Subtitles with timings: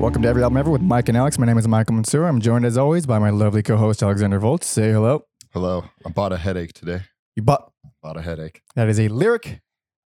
[0.00, 1.38] Welcome to Every Album Ever with Mike and Alex.
[1.38, 2.24] My name is Michael Mansour.
[2.24, 4.64] I'm joined as always by my lovely co-host Alexander Volt.
[4.64, 5.26] Say hello.
[5.52, 5.84] Hello.
[6.06, 7.02] I bought a headache today.
[7.36, 7.70] You bought
[8.02, 8.62] Bought a headache.
[8.76, 9.60] that is a lyric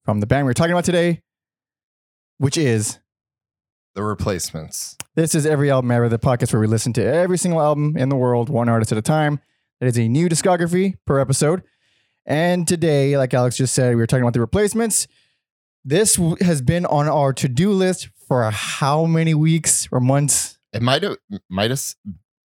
[0.04, 1.22] from the band we're talking about today,
[2.40, 2.98] which is
[3.94, 4.98] The replacements.
[5.16, 8.10] This is Every Album Ever, the podcast where we listen to every single album in
[8.10, 9.40] the world, one artist at a time.
[9.80, 11.62] That is a new discography per episode.
[12.26, 15.08] And today, like Alex just said, we were talking about the replacements.
[15.86, 20.58] This has been on our to-do list for how many weeks or months?
[20.74, 21.18] It might have
[21.50, 21.84] might have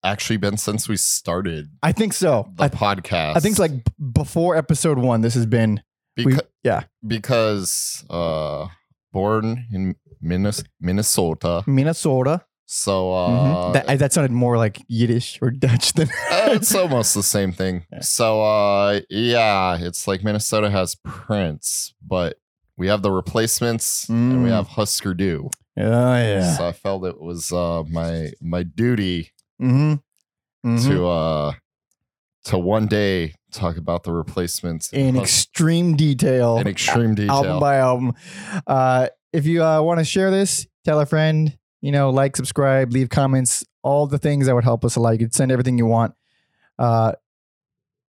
[0.03, 2.49] actually been since we started I think so.
[2.55, 3.35] the I, podcast.
[3.35, 3.71] I think it's like
[4.13, 5.21] before episode one.
[5.21, 5.81] This has been
[6.17, 8.67] we, yeah because uh
[9.11, 11.63] born in Minnes- Minnesota.
[11.65, 12.45] Minnesota.
[12.65, 17.15] So uh that, I- that sounded more like Yiddish or Dutch than uh, it's almost
[17.15, 17.85] the same thing.
[18.01, 22.37] So uh yeah, it's like Minnesota has Prince, but
[22.79, 24.53] we have the replacements and we Mm.
[24.53, 25.49] have Husker Du.
[25.77, 25.81] oh
[26.15, 26.55] yeah.
[26.57, 30.77] So I felt it was uh my my duty Mm-hmm.
[30.87, 31.51] to uh
[32.45, 36.57] to one day talk about the replacements in Hus- extreme detail.
[36.57, 37.35] in extreme detail.
[37.35, 38.13] album by album.
[38.65, 41.57] Uh, if you uh, want to share this, tell a friend.
[41.81, 45.11] You know, like, subscribe, leave comments, all the things that would help us a lot.
[45.11, 46.13] You could send everything you want.
[46.77, 47.13] Uh,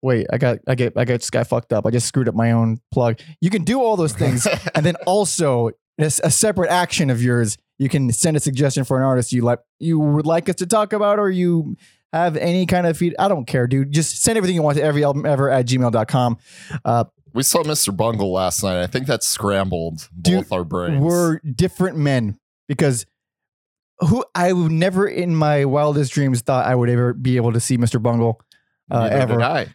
[0.01, 1.85] wait, I got, I get, I got this guy fucked up.
[1.85, 3.19] I just screwed up my own plug.
[3.41, 7.89] You can do all those things, and then also a separate action of yours, you
[7.89, 10.93] can send a suggestion for an artist you like, you would like us to talk
[10.93, 11.75] about, or you
[12.13, 13.15] have any kind of feed.
[13.19, 13.91] I don't care, dude.
[13.91, 16.37] Just send everything you want to every album ever at gmail.com.
[17.33, 17.95] we saw Mr.
[17.95, 18.81] Bungle last night.
[18.81, 21.01] I think that scrambled Dude, both our brains.
[21.01, 23.05] We're different men because
[23.99, 27.59] who I would never in my wildest dreams thought I would ever be able to
[27.59, 28.01] see Mr.
[28.01, 28.41] Bungle
[28.91, 29.41] uh, ever.
[29.41, 29.67] I.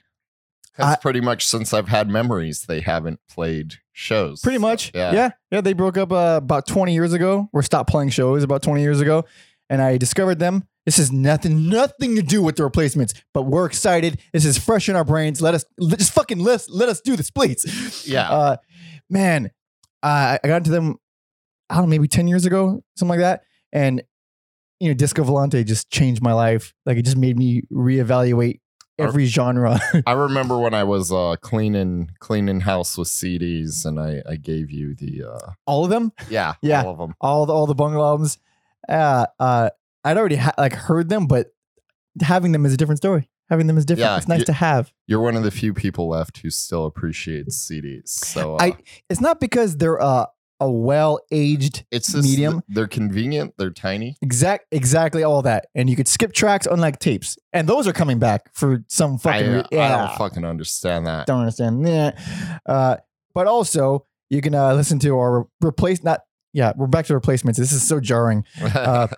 [0.77, 4.41] 'Cause pretty much since I've had memories, they haven't played shows.
[4.41, 4.91] Pretty So, much.
[4.95, 5.12] yeah.
[5.12, 5.31] Yeah.
[5.51, 5.61] Yeah.
[5.61, 9.01] They broke up uh, about 20 years ago or stopped playing shows about 20 years
[9.01, 9.25] ago.
[9.69, 10.64] And I discovered them.
[10.87, 14.19] This is nothing, nothing to do with the replacements, but we're excited.
[14.33, 15.41] This is fresh in our brains.
[15.41, 18.05] Let us just fucking let, let us do this, please.
[18.08, 18.29] Yeah.
[18.30, 18.57] Uh,
[19.08, 19.51] man,
[20.02, 20.97] uh, I got into them,
[21.70, 23.42] I don't know, maybe 10 years ago, something like that.
[23.73, 24.02] And,
[24.80, 26.74] you know, Disco Volante just changed my life.
[26.85, 28.58] Like it just made me reevaluate
[29.08, 29.80] every genre.
[30.07, 34.70] I remember when I was uh cleaning cleaning house with CDs and I I gave
[34.70, 36.13] you the uh all of them.
[36.30, 36.83] yeah, Yeah.
[36.85, 37.14] all of them.
[37.20, 38.39] all the all the bungle albums.
[38.89, 39.70] Uh, uh,
[40.05, 41.55] I'd already ha- like heard them, but
[42.20, 43.29] having them is a different story.
[43.48, 44.11] Having them is different.
[44.11, 44.92] Yeah, it's nice you- to have.
[45.07, 48.08] You're one of the few people left who still appreciates CDs.
[48.08, 48.77] So uh, I
[49.11, 50.27] it's not because they're uh,
[50.62, 52.62] a well aged it's medium.
[52.68, 53.55] They're convenient.
[53.58, 54.17] They're tiny.
[54.23, 58.18] exact exactly all that, and you could skip tracks unlike tapes, and those are coming
[58.18, 59.48] back for some fucking.
[59.48, 61.27] uh, re- yeah, I don't fucking understand that.
[61.27, 61.86] don't understand.
[61.86, 62.12] Yeah.
[62.64, 62.96] Uh,
[63.34, 66.20] but also you can uh, listen to our replace not
[66.52, 67.58] yeah we're back to replacements.
[67.58, 68.44] This is so jarring.
[68.62, 69.08] uh,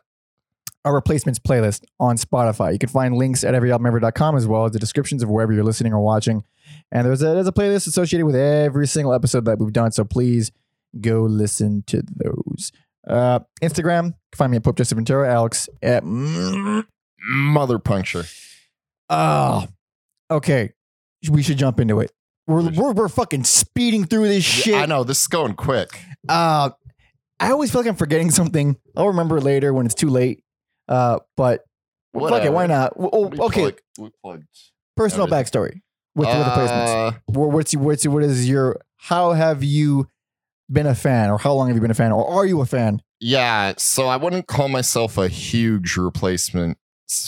[0.85, 2.73] our replacements playlist on Spotify.
[2.73, 5.93] You can find links at everyalbumever.com as well as the descriptions of wherever you're listening
[5.95, 6.45] or watching.
[6.93, 9.93] And there's a, there's a playlist associated with every single episode that we've done.
[9.93, 10.53] So please
[11.01, 12.73] go listen to those.
[13.07, 16.03] Uh, Instagram, find me at Pope Joseph Ventura, Alex at.
[17.27, 18.25] Mother puncture.
[19.09, 19.67] Oh,
[20.31, 20.73] okay.
[21.31, 22.13] We should jump into it.
[22.47, 24.75] We're, we're, we're fucking speeding through this shit.
[24.75, 25.89] I know this is going quick.
[26.29, 26.71] Uh,
[27.41, 28.77] I always feel like I'm forgetting something.
[28.97, 30.43] I'll remember later when it's too late.
[30.87, 31.65] Uh, but
[32.13, 32.93] fuck it, why not?
[32.99, 33.73] Oh, okay,
[34.23, 34.43] plug-
[34.97, 35.45] personal everything.
[35.45, 35.81] backstory
[36.15, 37.09] with, with the placements.
[37.09, 38.81] Uh, Wha- What's what's what is your?
[38.99, 40.09] How have you
[40.75, 42.67] been a fan, or how long have you been a fan, or are you a
[42.67, 43.01] fan?
[43.21, 46.79] Yeah, so I wouldn't call myself a huge replacements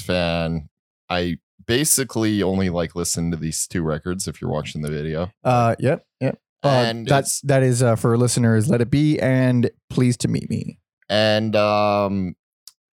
[0.04, 0.68] fan.
[1.08, 5.30] I basically only like listen to these two records if you're watching the video.
[5.42, 6.38] Uh, yep, yep.
[6.62, 8.68] Uh, And that's that is uh, for listeners.
[8.68, 10.78] Let it be, and Pleased to Meet Me.
[11.08, 12.34] And um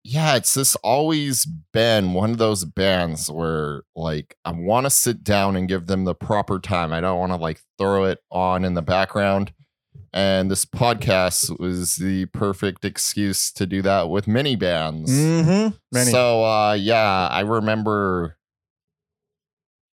[0.04, 5.24] yeah, it's just always been one of those bands where like I want to sit
[5.24, 6.94] down and give them the proper time.
[6.94, 9.54] I don't want to like throw it on in the background.
[10.12, 15.12] And this podcast was the perfect excuse to do that with many bands.
[15.12, 15.75] Mm-hmm.
[15.92, 16.12] Many.
[16.12, 18.38] So uh yeah, I remember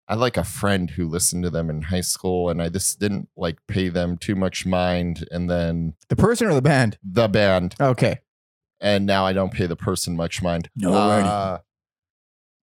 [0.07, 2.99] I had, like a friend who listened to them in high school and I just
[2.99, 6.97] didn't like pay them too much mind and then the person or the band?
[7.03, 8.19] the band Okay.
[8.79, 10.69] and now I don't pay the person much mind.
[10.79, 11.25] Alrighty.
[11.25, 11.57] Uh,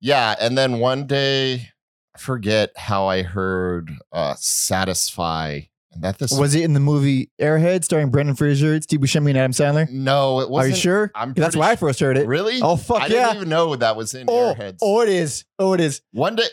[0.01, 1.69] yeah, and then one day
[2.15, 5.63] I forget how I heard uh Satisfy
[5.93, 9.39] and that this Was it in the movie Airhead starring Brendan Fraser, Steve Buscemi, and
[9.39, 9.91] Adam Sandler?
[9.91, 10.73] no, it wasn't.
[10.73, 11.11] Are you sure?
[11.15, 12.27] I'm That's pretty why I first heard it.
[12.27, 12.61] Really?
[12.63, 13.25] Oh fuck I yeah!
[13.27, 14.79] didn't even know that was in oh, Airheads.
[14.83, 15.45] oh, it is.
[15.59, 16.01] Oh, it is.
[16.13, 16.45] One day,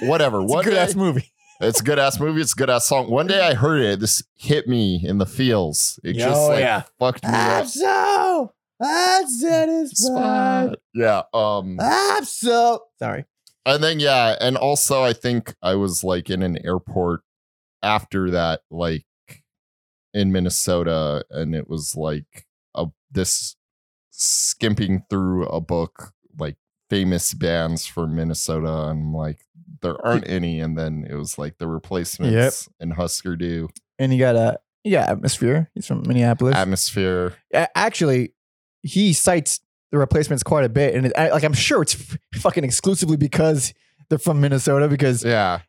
[0.00, 0.40] whatever.
[0.42, 1.32] It's a one good day, ass movie.
[1.60, 2.40] It's a good ass movie.
[2.42, 3.10] It's a good ass song.
[3.10, 3.98] One day I heard it.
[4.00, 5.98] This hit me in the feels.
[6.04, 6.82] It just Oh, like yeah.
[6.98, 7.66] fucked me up.
[7.66, 8.52] so.
[8.78, 9.96] I'm satisfied.
[10.70, 10.78] Spot.
[10.94, 11.22] Yeah.
[11.32, 11.78] Um.
[11.80, 13.24] I'm so sorry.
[13.64, 17.22] And then yeah, and also I think I was like in an airport
[17.86, 19.06] after that, like
[20.12, 23.56] in Minnesota, and it was like a this
[24.10, 26.56] skimping through a book like
[26.90, 29.38] famous bands from Minnesota, and like
[29.82, 33.68] there aren't any, and then it was like the replacements and Husker Du
[33.98, 35.70] And you got a yeah atmosphere.
[35.74, 36.56] He's from Minneapolis.
[36.56, 37.34] atmosphere.
[37.52, 38.32] Actually,
[38.82, 39.60] he cites
[39.92, 41.94] the replacements quite a bit, and it, I, like I'm sure it's
[42.34, 43.72] fucking exclusively because
[44.08, 44.88] they're from Minnesota.
[44.88, 45.60] Because Yeah.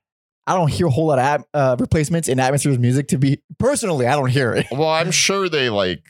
[0.47, 3.09] I don't hear a whole lot of at, uh, replacements in atmosphere's music.
[3.09, 4.65] To be personally, I don't hear it.
[4.71, 6.01] Well, I'm sure they like,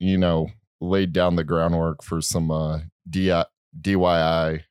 [0.00, 0.48] you know,
[0.80, 3.32] laid down the groundwork for some uh D-
[3.80, 4.62] DIY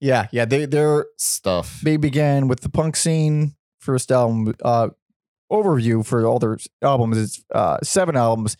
[0.00, 0.44] Yeah, yeah.
[0.44, 1.80] They they're stuff.
[1.84, 4.88] they began with the punk scene first album uh
[5.50, 8.56] overview for all their albums it's uh seven albums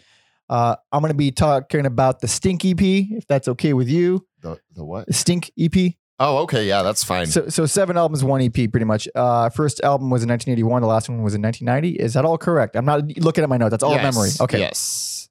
[0.50, 4.58] uh i'm gonna be talking about the stink ep if that's okay with you The
[4.74, 5.06] the what?
[5.06, 5.74] the stink ep
[6.24, 7.26] Oh, okay, yeah, that's fine.
[7.26, 9.08] so so seven albums one ep pretty much.
[9.14, 12.38] Uh first album was in 1981 the last one was in 1990 is that all
[12.38, 12.76] correct?
[12.76, 13.70] I'm not looking at my notes.
[13.72, 14.30] That's all Yes, memory.
[14.40, 14.60] Okay.
[14.60, 15.28] Yes.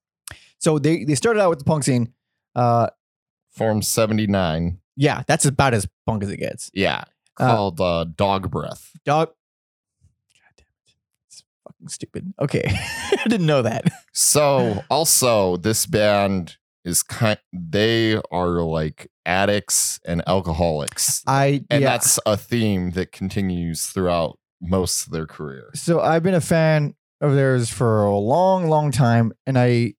[0.59, 2.13] so they they started out with the punk scene
[2.55, 2.87] uh
[3.51, 4.79] Form 79.
[4.97, 6.69] yeah that's about as punk as it gets.
[6.73, 7.03] Yeah.
[7.39, 8.91] Uh, Called uh, Dog Breath.
[9.05, 10.93] dog god damn it.
[11.27, 12.33] It's fucking stupid.
[12.39, 12.63] Okay.
[12.67, 13.85] I didn't know that.
[14.13, 21.23] So also this band is kind they are like addicts and alcoholics.
[21.27, 21.91] I And yeah.
[21.91, 25.69] that's a theme that continues throughout most of their career.
[25.73, 29.93] so I've been a fan of theirs for a long, long time, and I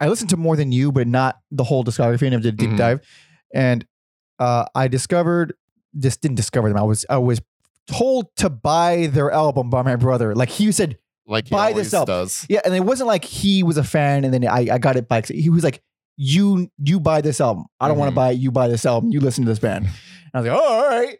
[0.00, 2.22] I listened to more than you, but not the whole discography.
[2.26, 2.76] And I did a deep Mhm.
[2.78, 3.00] dive,
[3.54, 3.84] and
[4.38, 5.54] uh, I discovered
[5.98, 6.78] just didn't discover them.
[6.78, 7.40] I was I was
[7.86, 10.34] told to buy their album by my brother.
[10.34, 12.14] Like he said, Like Buy this album.
[12.14, 12.46] does.
[12.48, 15.08] yeah, and it wasn't like he was a fan, and then I I got it
[15.08, 15.22] by.
[15.22, 15.82] He was like.
[16.22, 17.64] You you buy this album.
[17.80, 18.12] I don't want Mhm.
[18.12, 18.38] to buy it.
[18.40, 19.10] You buy this album.
[19.10, 19.86] You listen to this band.
[19.86, 19.94] And
[20.34, 21.16] I was like, oh, all right.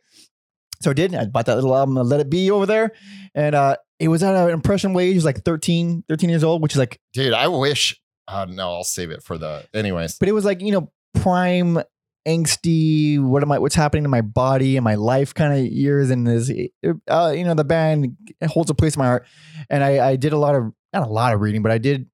[0.83, 1.15] So I did.
[1.15, 2.93] I bought that little album, Let It Be over there.
[3.35, 5.09] And uh, it was at an impression wage.
[5.11, 7.99] He was like 13, 13 years old, which is like, Dude, I wish
[8.29, 10.19] uh no, I'll save it for the anyways.
[10.19, 11.79] but it was like, you know, prime
[12.29, 16.11] angsty, what am I, what's happening to my body and my life kind of years.
[16.11, 16.51] And this,
[17.09, 18.17] uh, you know, the band
[18.47, 19.27] holds a place in my heart.
[19.69, 22.07] And I, I did a lot of, not a lot of reading, but I did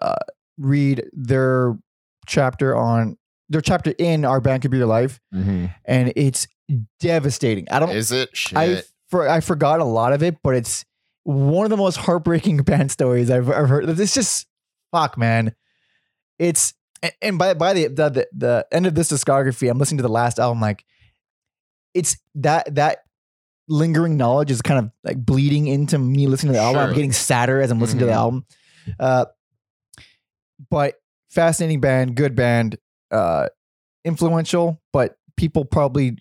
[0.00, 0.16] uh,
[0.58, 1.76] read their
[2.26, 3.16] chapter on,
[3.48, 5.20] their chapter in Our Band Could Be Your Life.
[5.32, 6.46] And it's
[7.00, 7.66] devastating.
[7.70, 8.56] I don't, Is it shit?
[8.58, 10.84] I for I forgot a lot of it, but it's
[11.24, 13.88] one of the most heartbreaking band stories I've ever heard.
[14.00, 14.46] It's just
[14.90, 15.54] fuck, man.
[16.38, 16.72] It's
[17.20, 20.38] and- by by the the the, end of this discography, I'm listening to the last
[20.38, 20.60] album.
[20.60, 20.84] Like,
[21.94, 23.00] it's that that
[23.68, 26.80] lingering knowledge is kind of like bleeding into me listening to the album.
[26.88, 28.16] I'm getting sadder as I'm listening to the Mhm.
[28.16, 28.46] album.
[28.98, 29.26] Uh,
[30.70, 30.94] but
[31.32, 32.76] fascinating band, good band,
[33.10, 33.48] uh,
[34.04, 36.16] influential, but people probably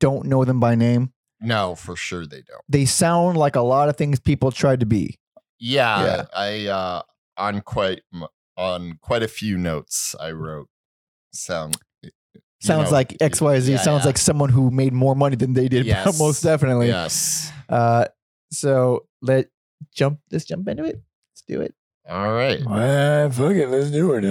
[0.00, 2.62] don't know them by name no, for sure they don't.
[2.68, 5.18] they sound like a lot of things people tried to be.
[5.60, 6.24] Yeah, Yeah.
[6.34, 7.02] I uh
[7.36, 8.00] on quite
[8.56, 10.68] on quite a few notes I wrote
[11.32, 11.76] sound
[12.60, 13.68] Sounds know, like XYZ.
[13.68, 14.06] yeah, sounds yeah.
[14.06, 15.86] like someone who made more money than they did.
[15.94, 16.18] Yes.
[16.18, 16.88] Most definitely.
[16.88, 17.52] Yes.
[17.68, 18.06] Uh,
[18.50, 19.46] so let
[19.94, 20.18] jump.
[20.32, 21.00] Let's jump into it.
[21.30, 21.72] Let's do it.
[22.08, 22.64] All right.
[22.64, 23.68] Well, fuck it.
[23.68, 24.22] Let's do it.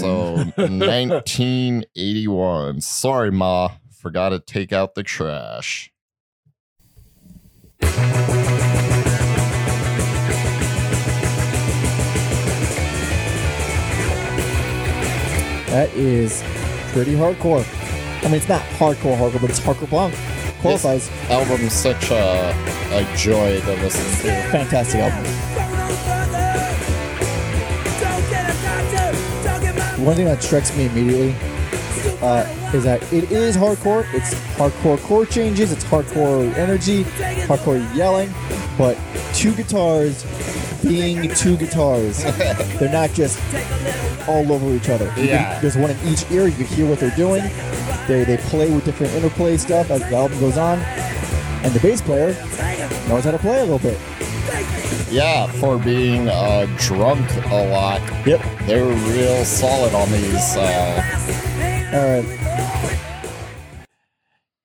[0.00, 2.80] So 1981.
[2.80, 3.68] Sorry, Ma.
[3.92, 5.92] Forgot to take out the trash.
[15.74, 16.42] that is
[16.92, 17.64] pretty hardcore.
[18.22, 20.14] I mean, it's not hardcore hardcore, but it's hardcore punk.
[20.60, 21.10] Qualifies.
[21.28, 22.54] Album's such a,
[22.92, 24.50] a joy to listen to.
[24.50, 25.24] Fantastic album.
[29.98, 31.34] One thing that strikes me immediately
[32.20, 34.06] uh, is that it is hardcore.
[34.12, 35.72] It's hardcore chord changes.
[35.72, 37.04] It's hardcore energy,
[37.46, 38.32] hardcore yelling,
[38.76, 38.98] but
[39.34, 40.24] two guitars
[40.82, 42.22] being two guitars.
[42.78, 43.38] They're not just
[44.28, 45.06] all over each other.
[45.16, 46.46] You can- there's one in each ear.
[46.46, 47.42] You can hear what they're doing.
[48.08, 50.78] They, they play with different interplay stuff as the album goes on.
[50.80, 52.34] And the bass player
[53.08, 53.98] knows how to play a little bit.
[55.14, 58.00] Yeah, for being uh, drunk a lot.
[58.26, 58.40] Yep.
[58.66, 60.56] They're real solid on these.
[60.56, 61.02] Uh,
[61.94, 63.04] All right.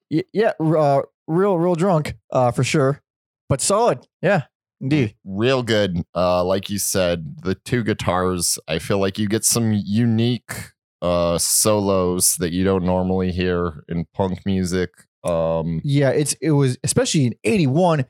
[0.10, 3.04] Y- yeah, uh, real, real drunk, uh, for sure,
[3.48, 4.08] but solid.
[4.24, 4.46] Yeah,
[4.82, 5.14] indeed.
[5.24, 6.02] real good.
[6.16, 8.58] Uh, like you said, the two guitars.
[8.68, 10.72] I feel like you get some unique
[11.04, 14.90] uh, solos that you don't normally hear in punk music.
[15.24, 18.06] Um, Yeah, it's it was especially in '81,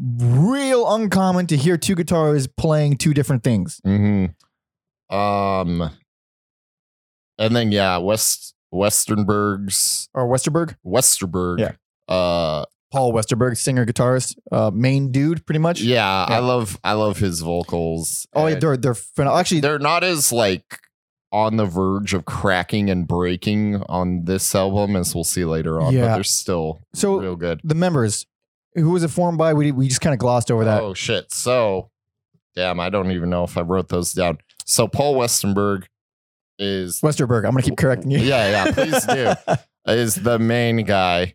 [0.00, 3.80] real uncommon to hear two guitars playing two different things.
[3.86, 4.34] mhm.
[5.10, 5.90] um,
[7.38, 10.76] and then yeah, West Westernberg's or Westerberg.
[10.84, 11.58] Westerberg.
[11.60, 11.72] Yeah.
[12.14, 15.80] Uh Paul Westerberg, singer, guitarist, uh, main dude, pretty much.
[15.82, 16.36] yeah, Yeah.
[16.36, 18.26] I love I love his vocals.
[18.34, 20.80] Oh, yeah, they're they're phen- actually they're not as like
[21.30, 25.92] on the verge of cracking and breaking on this album as we'll see later on,
[25.92, 26.14] but Yeah.
[26.14, 27.60] they're still so real good.
[27.62, 28.26] the members.
[28.78, 29.54] Who was it formed by?
[29.54, 30.82] We we just kind of glossed over that.
[30.82, 31.32] Oh shit.
[31.32, 31.90] So
[32.54, 34.38] damn, I don't even know if I wrote those down.
[34.64, 35.84] So Paul Westenberg
[36.58, 37.44] is Westerberg.
[37.44, 38.18] I'm gonna keep correcting you.
[38.18, 39.32] Yeah, yeah, please do.
[39.92, 41.34] is the main guy.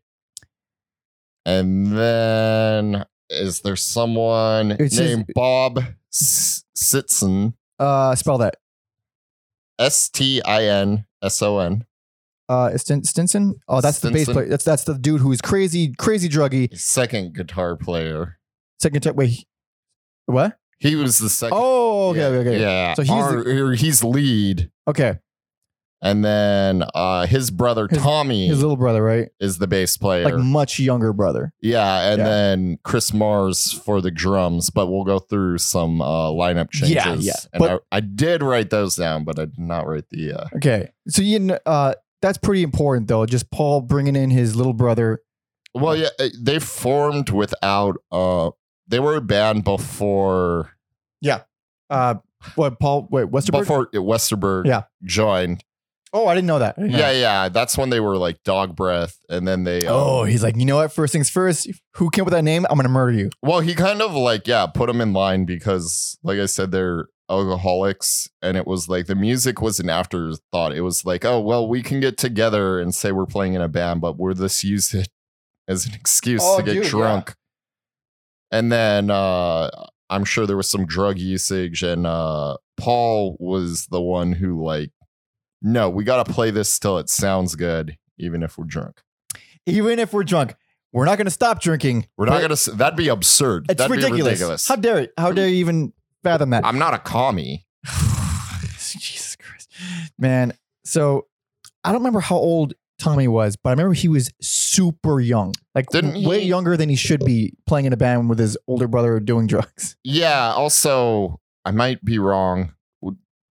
[1.46, 5.84] And then is there someone It's named Bob
[6.14, 7.54] S- Sitson?
[7.80, 8.58] Uh, spell that.
[9.80, 11.86] S T I N S O N.
[12.50, 13.56] Uh, Stin- Stinson.
[13.68, 14.34] Oh, that's the bass Stinson.
[14.34, 14.48] player.
[14.50, 16.78] That's that's the dude who's crazy, crazy druggy.
[16.78, 18.38] Second guitar player.
[18.82, 19.16] Second time.
[19.16, 19.46] Wait,
[20.26, 20.58] what?
[20.80, 21.58] He was the second.
[21.62, 22.60] Oh, okay, yeah, okay, okay.
[22.60, 22.94] Yeah.
[22.96, 24.70] So he's Or- or he's lead.
[24.88, 25.18] Okay,
[26.02, 29.30] And then uh, his brother His- Tommy his little brother, right?
[29.40, 30.26] is the bass player.
[30.26, 31.54] Like much younger brother.
[31.62, 32.26] yeah, and Yeah.
[32.28, 34.70] then Chris Mars for the drums.
[34.70, 36.96] But we'll go through some uh, lineup changes.
[36.96, 37.34] Yeah, yeah.
[37.54, 40.34] And But- I, I did write those down, but I did not write the.
[40.34, 43.26] Uh, Okay, so you kn- uh, that's pretty important though.
[43.28, 45.22] Just Paul bringing in his little brother.
[45.76, 47.98] well, yeah, uh, they formed without.
[48.12, 48.50] Uh,
[48.88, 50.72] they were a band before
[51.22, 51.42] Yeah.
[51.90, 52.16] Uh,
[52.56, 53.08] what Paul?
[53.12, 53.60] Wait, Westerberg.
[53.60, 54.84] before Westerberg Yeah.
[55.04, 55.64] joined.
[56.16, 56.76] oh, I didn't know that.
[56.78, 57.16] Yeah, that.
[57.16, 59.88] yeah, that's when they were like dog breath, and then they.
[59.88, 60.92] um, Oh, he's like, you know what?
[60.92, 61.68] First things first.
[61.96, 62.66] Who came up with that name?
[62.70, 63.30] I'm gonna murder you.
[63.42, 67.08] Well, he kind of like, yeah, put them in line because, like I said, they're
[67.40, 68.30] alcoholics.
[68.42, 70.74] And it was like the music was an afterthought.
[70.74, 73.68] It was like, oh, well, we can get together and say we're playing in a
[73.68, 75.10] band, but we're just use it
[75.68, 76.90] as an excuse Oh, to get dude, yeah.
[76.90, 77.36] drunk.
[78.52, 79.70] And then uh,
[80.10, 81.84] I'm sure there was some drug usage.
[81.84, 84.92] And uh, Paul was the one who, like,
[85.62, 89.02] no, we got to play this till it sounds good, even if we're drunk.
[89.66, 90.56] Even if we're drunk,
[90.92, 92.06] we're not gonna stop drinking.
[92.18, 93.68] We're not going to, that'd be absurd.
[93.70, 94.20] It's that'd ridiculous.
[94.20, 94.68] be ridiculous.
[94.68, 95.14] How dare it?
[95.18, 96.66] How dare you even fathom that?
[96.66, 97.66] I'm not a commie.
[98.78, 99.70] Jesus Christ,
[100.18, 100.54] man.
[100.86, 101.28] So
[101.84, 105.88] I don't remember how old Tommy was, but I remember he was super young, like
[105.90, 108.88] Didn't way he- younger than he should be, playing in a band with his older
[108.88, 109.96] brother doing drugs.
[110.04, 110.54] Yeah.
[110.54, 112.74] Also, I might be wrong.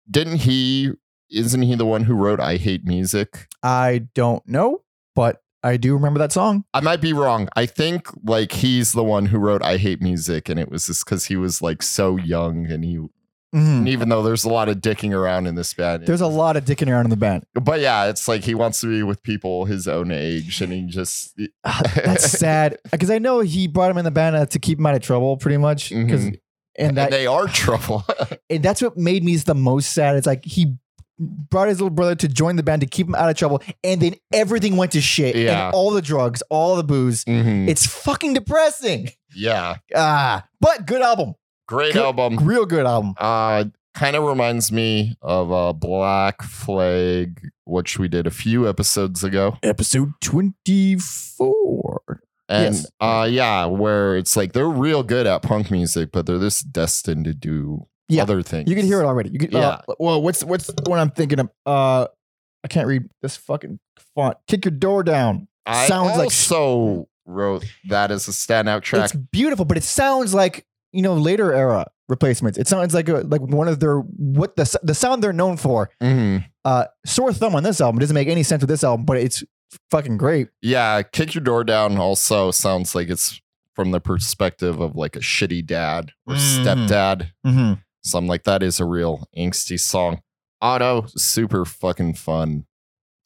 [0.09, 0.91] Didn't he?
[1.29, 3.47] Isn't he the one who wrote "I Hate Music"?
[3.63, 4.81] I don't know,
[5.15, 6.65] but I do remember that song.
[6.73, 7.47] I might be wrong.
[7.55, 11.05] I think like he's the one who wrote "I Hate Music," and it was just
[11.05, 12.97] because he was like so young, and he.
[13.53, 13.79] Mhm.
[13.79, 16.55] And even though there's a lot of dicking around in this band, There's a lot
[16.55, 17.43] of dicking around in the band.
[17.53, 20.83] but yeah, it's like he wants to be with people his own age, and he
[20.83, 24.57] just Ah, That's sad because I know he brought him in the band uh, to
[24.59, 25.89] keep him out of trouble, pretty much.
[25.89, 26.27] Because Mhm.
[26.27, 26.37] and
[26.87, 28.05] and that they are trouble.
[28.49, 30.15] and that's what made me the most sad.
[30.15, 30.77] It's like he
[31.21, 34.01] brought his little brother to join the band to keep him out of trouble, and
[34.01, 35.35] then everything went to shit.
[35.35, 35.67] Yeah.
[35.67, 37.23] And all the drugs, all the booze.
[37.25, 37.69] Mhm.
[37.69, 39.09] It's fucking depressing.
[39.35, 41.35] Yeah, Ah, but good album,
[41.67, 42.37] great Good- album.
[42.37, 43.13] real good album.
[43.17, 49.23] Uh, kind of reminds me of uh, Black Flag, which we did a few episodes
[49.23, 49.57] ago.
[49.63, 52.01] Episode twenty four.
[52.49, 52.85] And Yes.
[52.99, 57.23] uh, yeah, where it's like they're real good at punk music, but they're just destined
[57.25, 58.23] to do Yeah.
[58.23, 58.69] other things.
[58.69, 59.29] You can hear it already.
[59.29, 59.51] You can.
[59.51, 59.81] Yeah.
[59.87, 61.49] Uh, well, what's what's the one I'm thinking of?
[61.65, 62.07] Uh,
[62.63, 63.79] I can't read this fucking
[64.15, 64.37] font.
[64.47, 65.47] Kick your door down.
[65.65, 69.05] I sounds like- so wrote that as a standout track.
[69.05, 72.57] It's beautiful, but it sounds like you know later era replacements.
[72.57, 75.89] It sounds like a, like one of their what the the sound they're known for.
[76.01, 76.45] Mhm.
[76.65, 79.17] Uh, sore thumb on this album It doesn't make any sense with this album, but
[79.17, 79.43] it's
[79.89, 80.49] fucking great.
[80.61, 83.39] Yeah, Kick Your Door Down also sounds like it's
[83.75, 86.63] from the perspective of like a shitty dad or Mhm.
[86.65, 87.31] stepdad.
[87.47, 87.73] Mm-hmm.
[88.01, 90.21] So I'm like, that is a real angsty song.
[90.61, 92.65] Otto, super fucking fun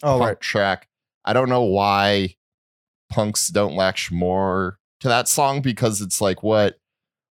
[0.03, 0.39] Oh right.
[0.39, 0.88] track.
[1.24, 2.36] I don't know why
[3.10, 6.75] punks don't latch more to that song because it's like, what,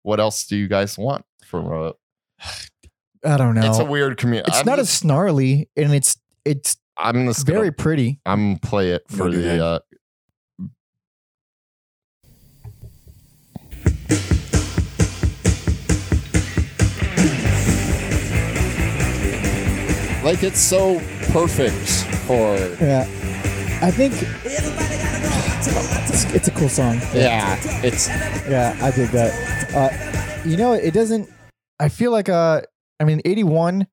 [0.04, 1.94] what else do you guys want from a?
[3.26, 3.68] I don't know.
[3.68, 4.50] It's a weird community.
[4.50, 8.20] It's I'm not as snarly, and it's it's I'm just very Gonna, pretty.
[8.26, 9.64] I'm play it for the.
[9.64, 9.80] Uh,
[20.32, 20.98] like it's so
[21.34, 21.76] perfect
[22.26, 23.02] for Yeah,
[23.82, 24.14] I think
[26.14, 27.00] it's, it's a cool song.
[27.14, 28.08] yeah it's
[28.50, 29.74] Yeah, I did that.
[29.76, 31.30] Uh, you know, it doesn't.
[31.82, 32.62] I feel like uh,
[33.00, 33.88] I mean, eighty one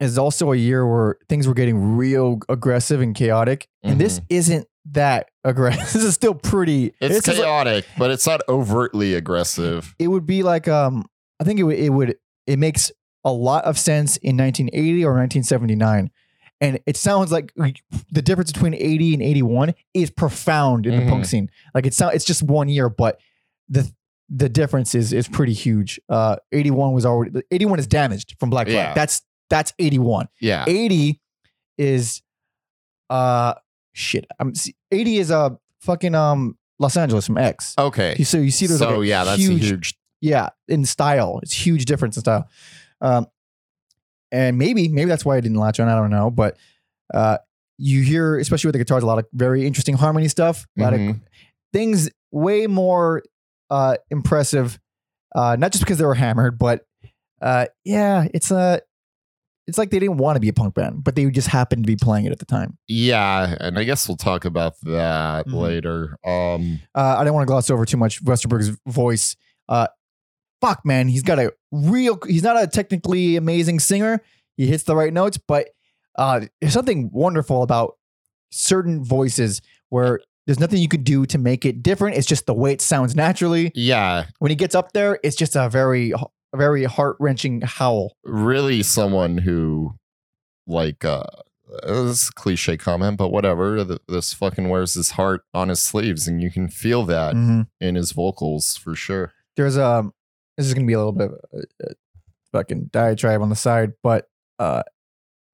[0.00, 4.66] is also a year where things were getting real aggressive and chaotic, and this isn't
[4.92, 5.82] that aggressive.
[5.92, 6.94] this is still pretty.
[7.00, 11.04] it's this is like- chaotic but it's not overtly aggressive it would be like um,
[11.38, 12.90] I think it would it would it makes
[13.24, 16.10] a lot of sense in 1980 or 1979,
[16.60, 17.52] and it sounds like
[18.10, 21.26] the difference between 80 and 81 is profound in the punk Mhm.
[21.26, 21.50] scene.
[21.74, 23.18] Like it's not, it's just one year, but
[23.68, 23.90] the
[24.32, 25.98] the difference is is pretty huge.
[26.08, 28.76] Uh, 81 was already 81 is damaged from Black Flag.
[28.76, 28.94] Yeah.
[28.94, 30.28] That's that's 81.
[30.40, 30.64] Yeah.
[30.68, 31.20] 80
[31.78, 32.22] is
[33.08, 33.54] uh
[33.92, 34.26] shit.
[34.38, 34.52] I'm
[34.92, 35.50] 80 is uh
[35.80, 37.74] fucking um Los Angeles from X.
[37.78, 38.22] Okay.
[38.22, 39.98] So you see there's so like a yeah, that's huge, a huge.
[40.20, 41.40] yeah in style.
[41.42, 42.48] It's huge difference in style.
[43.00, 43.26] Um,
[44.32, 45.88] and maybe maybe that's why I didn't latch on.
[45.88, 46.56] I don't know, but
[47.12, 47.38] uh,
[47.78, 50.66] you hear especially with the guitars a lot of very interesting harmony stuff.
[50.78, 51.20] A lot of Mhm.
[51.72, 53.22] things way more
[53.70, 54.78] uh impressive.
[55.34, 56.86] Uh, not just because they were hammered, but
[57.40, 58.80] uh, yeah, it's a.
[59.66, 61.86] It's like they didn't want to be a punk band, but they just happened to
[61.86, 62.76] be playing it at the time.
[62.88, 65.54] Yeah, and I guess we'll talk about that Mhm.
[65.54, 66.16] later.
[66.26, 69.36] Um, Uh, I don't want to gloss over too much Westerberg's voice.
[70.60, 72.18] Fuck, man, he's got a real.
[72.26, 74.20] He's not a technically amazing singer.
[74.56, 75.70] He hits the right notes, but
[76.16, 77.96] uh, there's something wonderful about
[78.50, 82.16] certain voices where there's nothing you could do to make it different.
[82.16, 83.72] It's just the way it sounds naturally.
[83.74, 88.16] yeah, When he gets up there, it's just a very, a very heart wrenching howl.
[88.24, 89.94] really someone who,
[90.66, 91.22] like, uh,
[91.86, 93.84] this cliche comment, but whatever.
[93.84, 97.68] th- This fucking wears his heart on his sleeves, and you can feel that Mhm.
[97.80, 99.32] in his vocals for sure.
[99.56, 100.12] there's um
[100.60, 101.94] this is gonna be a little bit of a,
[102.52, 104.82] fucking diatribe on the side, but uh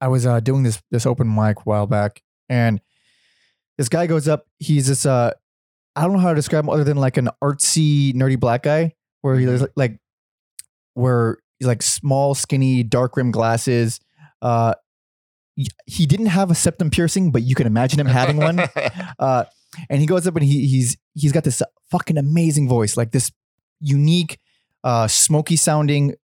[0.01, 2.81] I was uh doing this this open mic a while back and
[3.79, 5.33] this guy goes up, he's this uh
[5.95, 8.95] I don't know how to describe him other than like an artsy, nerdy black guy
[9.23, 9.99] where he's like, like
[10.95, 14.01] where he's like small, skinny, dark rim glasses.
[14.43, 14.75] Uh
[15.55, 18.61] he- he didn't have a septum piercing, but you can imagine him having one
[19.19, 19.45] uh,
[19.91, 23.31] and he goes up and he he's he's got this fucking amazing voice, like this
[23.81, 24.39] unique,
[24.85, 26.15] uh, smoky sounding,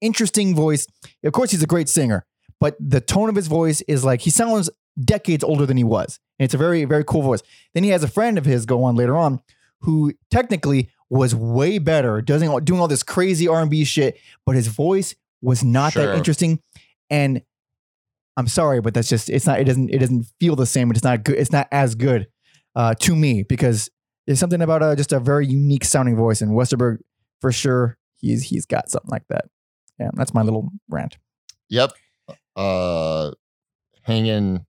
[0.00, 0.86] interesting voice.
[1.24, 2.24] Of course, he's a great singer,
[2.60, 4.70] but the tone of his voice is like he sounds
[5.02, 7.42] decades older than he was, and it's a very very cool voice.
[7.74, 9.40] Then he has a friend of his go on later on,
[9.80, 14.54] who technically was way better, doing doing all this crazy R and B shit, but
[14.54, 16.06] his voice was not Sure.
[16.06, 16.60] that interesting,
[17.08, 17.42] and.
[18.36, 20.90] I'm sorry, but that's just it's not it doesn't it doesn't feel the same.
[20.92, 21.36] It's not good.
[21.36, 22.28] It's not as good
[22.74, 23.90] uh, to me because
[24.26, 26.98] there's something about uh, just a very unique sounding voice, and Westerberg
[27.40, 29.46] for sure he's he's got something like that.
[29.98, 31.18] Yeah, that's my little rant.
[31.68, 31.92] Yep.
[32.56, 33.32] Uh
[34.02, 34.66] hanging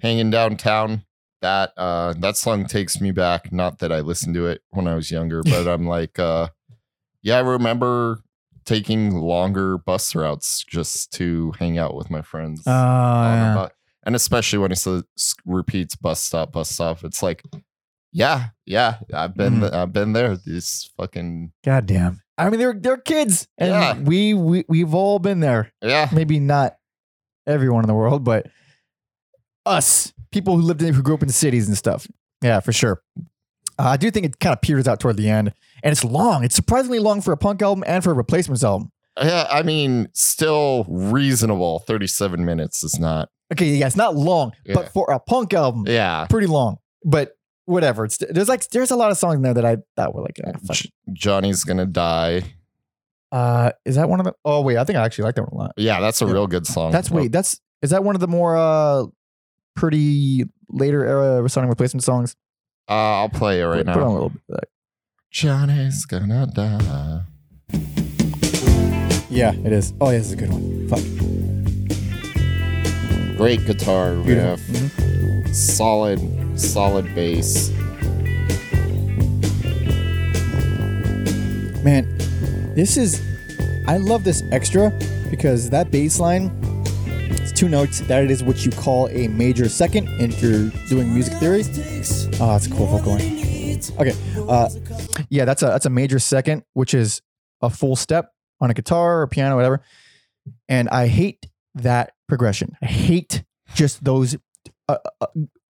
[0.00, 1.04] hanging downtown.
[1.42, 3.52] That uh that song takes me back.
[3.52, 6.48] Not that I listened to it when I was younger, but I'm like uh
[7.22, 8.20] yeah, I remember
[8.64, 12.66] taking longer bus routes just to hang out with my friends.
[12.66, 13.74] Uh, bu-
[14.06, 15.04] and especially when he says
[15.46, 17.04] repeats bus stop, bus stop.
[17.04, 17.42] It's like,
[18.14, 19.74] yeah, yeah, I've been Mhm.
[19.74, 20.36] I've been there.
[20.36, 22.22] These fucking goddamn.
[22.38, 23.98] I mean, they're they're kids, and Yeah.
[23.98, 25.70] we we we've all been there.
[25.82, 26.08] yeah.
[26.12, 26.76] Maybe not
[27.46, 28.46] everyone in the world, but
[29.66, 32.06] us people who lived in who grew up in cities and stuff.
[32.42, 33.02] Yeah, for sure.
[33.78, 36.44] Uh, I do think it kind of peters out toward the end, and it's long.
[36.44, 38.90] It's surprisingly long for a punk album and for a replacements album.
[39.20, 41.80] Yeah, I mean, still reasonable.
[41.80, 43.28] 37 minutes is not.
[43.52, 44.74] Okay, yeah, it's not long, Yeah.
[44.74, 46.26] but for a punk album, Yeah.
[46.28, 46.78] pretty long.
[47.04, 47.32] But
[47.66, 48.04] whatever.
[48.04, 50.38] It's there's like there's a lot of songs in there that I thought were like,
[50.46, 50.52] ah.
[50.72, 52.42] J- Johnny's gonna die.
[53.32, 54.34] uh, is that one of the?
[54.44, 55.72] Oh wait, I think I actually like that one a lot.
[55.76, 56.32] Yeah, that's a Yeah.
[56.32, 56.92] real good song.
[56.92, 59.04] That's wait, that's is that one of the more uh
[59.76, 62.34] pretty later era sounding replacement songs?
[62.88, 64.12] Uh, I'll play it right put, put on a now.
[64.12, 64.68] little bit.
[65.30, 67.22] Johnny's gonna die.
[69.30, 69.92] Yeah, it is.
[70.00, 70.88] Oh, yeah, this is a good one.
[70.88, 71.00] Fuck.
[73.36, 74.50] Great guitar Beautiful.
[74.52, 74.60] riff.
[74.68, 75.33] Mhm.
[75.54, 77.70] Solid, solid bass.
[81.84, 82.12] Man,
[82.74, 83.22] this is.
[83.86, 84.90] I love this extra
[85.30, 86.50] because that bass line.
[87.06, 88.00] It's two notes.
[88.00, 91.62] That is what you call a major second if you're doing music theory.
[92.40, 93.80] Oh, that's a cool vocal line.
[93.98, 94.12] Okay.
[94.36, 94.68] Uh,
[95.28, 97.22] yeah, that's a that's a major second, which is
[97.62, 99.82] a full step on a guitar or piano, whatever.
[100.68, 102.76] And I hate that progression.
[102.82, 104.36] I hate just those
[104.88, 104.96] uh,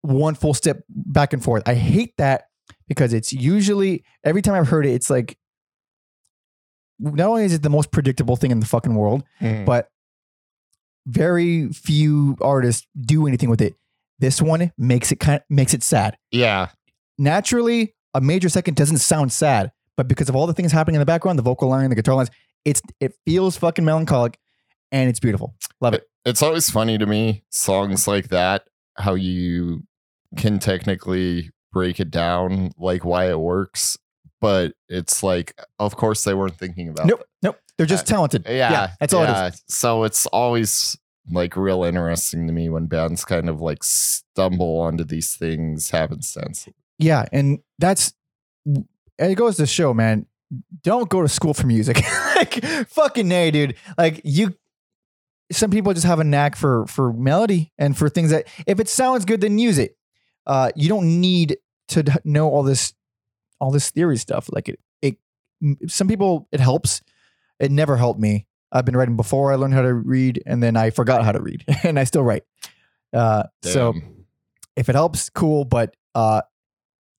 [0.01, 1.63] one full step back and forth.
[1.67, 2.45] I hate that
[2.87, 5.37] because it's usually every time I've heard it, it's like
[6.99, 9.65] not only is it the most predictable thing in the fucking world, Mm.
[9.65, 9.89] but
[11.05, 13.75] very few artists do anything with it.
[14.19, 16.69] This one makes it kind of, makes it sad Yeah,
[17.17, 20.99] naturally a major second doesn't sound sad but because of all the things happening in
[20.99, 22.29] the background the vocal line the guitar lines
[22.63, 24.37] it's it feels fucking melancholic
[24.91, 28.63] and it's beautiful love it it's always funny to me songs like that
[28.95, 29.83] how you
[30.37, 33.97] can technically break it down like why it works
[34.39, 38.45] but it's like of course they weren't thinking about nope nope they're just uh, talented
[38.45, 38.57] it.
[38.57, 39.51] yeah that's all it is yeah.
[39.67, 40.97] so it's always
[41.31, 46.67] like real interesting to me when bands kind of like stumble onto these things happenstance.
[46.99, 48.13] Yeah, and that's
[49.17, 50.25] it goes to show, man.
[50.83, 52.01] Don't go to school for music.
[52.35, 53.75] like fucking nay, dude.
[53.97, 54.55] Like you
[55.51, 58.89] some people just have a knack for for melody and for things that if it
[58.89, 59.97] sounds good, then use it.
[60.45, 61.57] Uh you don't need
[61.89, 62.93] to know all this
[63.59, 64.49] all this theory stuff.
[64.51, 65.17] Like it it
[65.87, 67.01] some people it helps.
[67.59, 68.47] It never helped me.
[68.71, 71.41] I've been writing before I learned how to read and then I forgot how to
[71.41, 72.43] read and I still write.
[73.13, 73.93] Uh so
[74.75, 75.65] if it helps, cool.
[75.65, 76.41] But uh,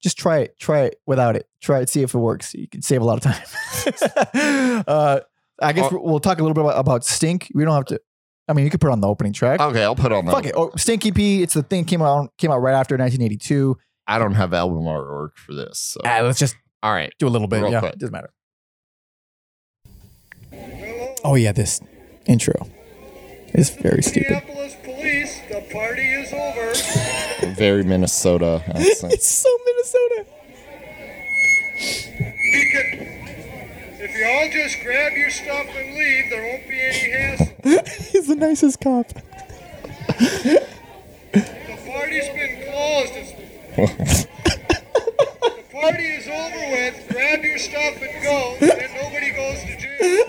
[0.02, 0.58] just try it.
[0.58, 1.48] Try it without it.
[1.60, 1.88] Try it.
[1.88, 2.54] See if it works.
[2.54, 4.84] You can save a lot of time.
[4.86, 5.20] uh,
[5.60, 7.50] I guess we'll talk a little bit about, about Stink.
[7.54, 8.00] We don't have to.
[8.46, 9.60] I mean, you could put it on the opening track.
[9.60, 10.32] okay, I'll put on that.
[10.32, 10.54] Fuck it.
[10.56, 11.18] Oh, Stink EP.
[11.18, 13.76] It's the thing came out came out right after 1982.
[14.06, 15.78] I don't have album artwork for this.
[15.78, 16.00] So.
[16.04, 17.12] Ah, let's just All right.
[17.18, 17.62] do a little bit.
[17.62, 17.96] Real yeah, quick.
[17.96, 18.30] doesn't matter.
[21.24, 21.80] Oh yeah, this
[22.26, 22.68] intro
[23.54, 24.28] is very stupid.
[24.30, 27.54] Minneapolis police, the party is over.
[27.54, 29.12] Very Minnesota accent.
[29.14, 30.26] It's so Minnesota.
[34.06, 37.46] If you all just grab your stuff and leave, there won't be any hassle.
[38.12, 39.08] He's the nicest cop.
[39.08, 40.60] The
[41.86, 43.12] party's been closed.
[43.16, 43.32] It's,
[45.40, 47.08] the party is over with.
[47.08, 50.26] Grab your stuff and go, and nobody goes to jail.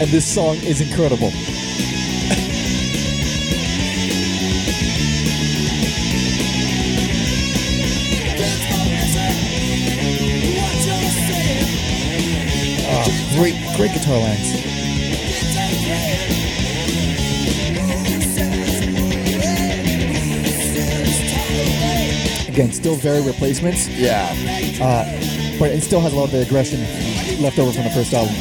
[0.00, 1.32] And this song is incredible.
[12.98, 14.54] Oh, great, great guitar lines.
[22.48, 24.32] Again, still very replacements, yeah.
[24.80, 26.80] uh, but it still has a lot of the aggression
[27.42, 28.34] left over from the first album.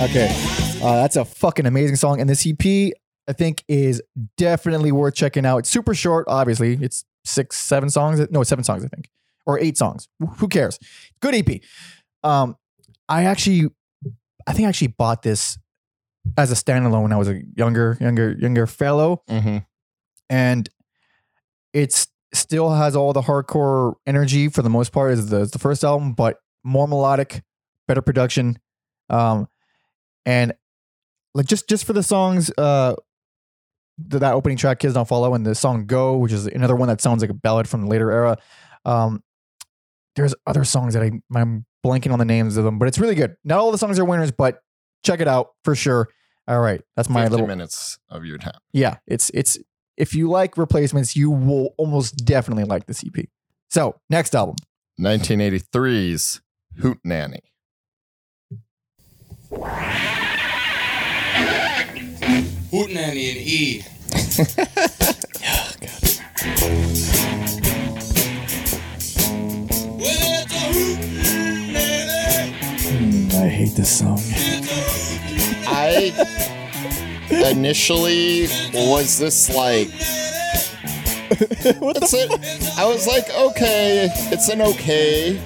[0.00, 0.34] Okay,
[0.82, 2.92] uh, that's a fucking amazing song, and this EP
[3.28, 4.02] I think is
[4.36, 5.58] definitely worth checking out.
[5.58, 6.74] It's super short, obviously.
[6.80, 8.20] It's six, seven songs.
[8.30, 9.10] No, it's seven songs, I think,
[9.46, 10.08] or eight songs.
[10.38, 10.78] Who cares?
[11.20, 11.60] Good EP.
[12.22, 12.56] Um,
[13.08, 13.68] I actually,
[14.46, 15.58] I think I actually bought this
[16.36, 19.58] as a standalone when I was a younger, younger, younger fellow hmm
[20.28, 20.68] and
[21.72, 25.84] it's still has all the hardcore energy for the most part as the, the first
[25.84, 27.42] album, but more melodic,
[27.86, 28.58] better production,
[29.08, 29.46] um,
[30.24, 30.52] and
[31.34, 32.94] like just just for the songs, uh,
[34.10, 36.88] th- that opening track "Kids Don't Follow" and the song "Go," which is another one
[36.88, 38.38] that sounds like a ballad from the later era.
[38.84, 39.22] Um,
[40.16, 43.14] there's other songs that I I'm blanking on the names of them, but it's really
[43.14, 43.36] good.
[43.44, 44.58] Not all the songs are winners, but
[45.04, 46.08] check it out for sure.
[46.48, 48.58] All right, that's my 50 little minutes of your time.
[48.72, 49.58] yeah, it's it's
[49.96, 53.26] if you like replacements, you will almost definitely like the EP.
[53.70, 54.56] So next album,
[55.00, 56.40] 1983's
[56.78, 57.40] Hoot Nanny.
[62.72, 63.82] Hootenanny and E.
[66.48, 67.25] Oh, well,
[73.76, 74.18] this song.
[75.68, 76.12] I
[77.30, 79.88] initially was this like
[81.80, 85.38] what it's a, I was like okay it's an okay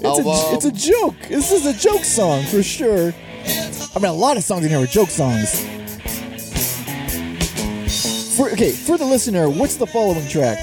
[0.00, 1.16] It's a, it's a joke.
[1.28, 3.14] This is a joke song for sure.
[3.96, 5.64] I mean, a lot of songs in here are joke songs.
[8.36, 10.58] For, okay, for the listener, what's the following track?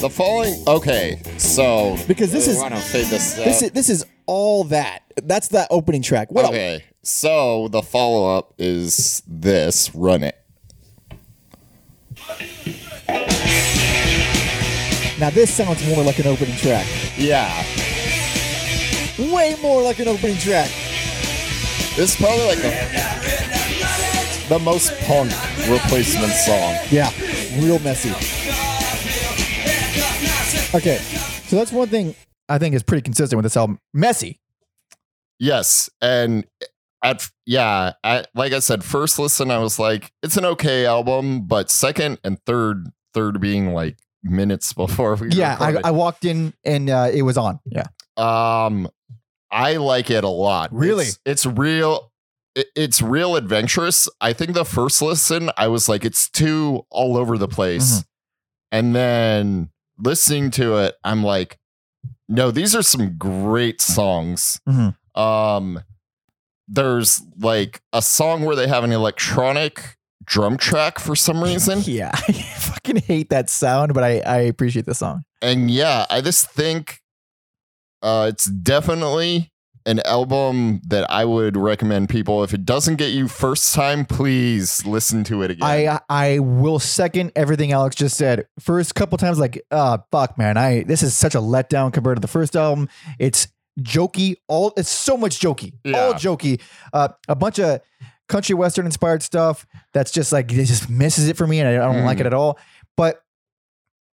[0.00, 4.64] The following okay so Because this is- fade this uh, This is this is all
[4.64, 5.02] that.
[5.22, 6.30] That's that opening track.
[6.30, 6.46] What?
[6.46, 10.36] okay so the follow-up is this run it
[15.18, 16.86] Now this sounds more like an opening track.
[17.16, 17.64] yeah
[19.18, 20.68] Way more like an opening track.
[21.96, 25.30] this is probably like the, the most punk
[25.68, 27.10] replacement song Yeah,
[27.58, 28.12] real messy.
[30.74, 32.14] Okay, so that's one thing
[32.48, 33.78] I think is pretty consistent with this album.
[33.94, 34.40] Messy.
[35.38, 36.44] Yes, and
[37.02, 41.46] at yeah, I, like I said, first listen, I was like, it's an okay album,
[41.46, 46.52] but second and third, third being like minutes before we Yeah, I, I walked in
[46.64, 47.60] and uh, it was on.
[47.64, 47.86] Yeah.
[48.16, 48.88] um,
[49.50, 50.72] I like it a lot.
[50.74, 51.04] Really?
[51.06, 52.12] it's, it's real.
[52.54, 54.08] it- It's real adventurous.
[54.20, 58.04] I think the first listen, I was like, it's too all over the place, Mhm.
[58.72, 61.58] and then listening to it, I'm like,
[62.28, 64.60] no, these are some great songs.
[64.68, 64.96] Mhm.
[65.14, 65.80] Um,
[66.68, 71.80] there's like a song where they have an electronic drum track for some reason.
[71.84, 75.22] Yeah, I fucking hate that sound, but I, I appreciate the song.
[75.42, 77.00] and yeah, I just think
[78.02, 79.50] uh it's definitely
[79.86, 82.42] an album that I would recommend people.
[82.44, 85.62] If it doesn't get you first time, please listen to it again.
[85.66, 88.46] I I will second everything Alex just said.
[88.58, 92.20] First couple times, like, uh, fuck, man, I this is such a letdown compared to
[92.20, 92.88] the first album.
[93.18, 93.48] It's
[93.80, 96.60] jokey, all it's so much jokey, all jokey.
[96.92, 97.80] Uh, a bunch of
[98.28, 101.76] country western inspired stuff that's just like it just misses it for me, and I,
[101.76, 102.22] don't like Mm.
[102.22, 102.58] it at all.
[102.96, 103.22] But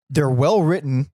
[0.10, 1.12] they're well written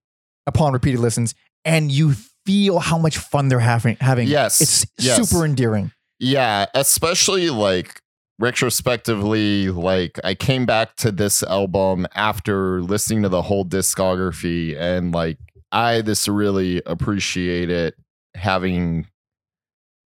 [0.48, 2.16] upon repeated listens, and you
[2.48, 3.98] feel how much fun they're having.
[4.00, 5.30] Having Yes, it's yes.
[5.30, 5.92] super endearing.
[6.20, 8.02] Yeah, especially like
[8.40, 15.14] retrospectively, like I came back to this album after listening to the whole discography and
[15.14, 15.38] like
[15.72, 17.96] I just really appreciate it
[18.36, 19.08] having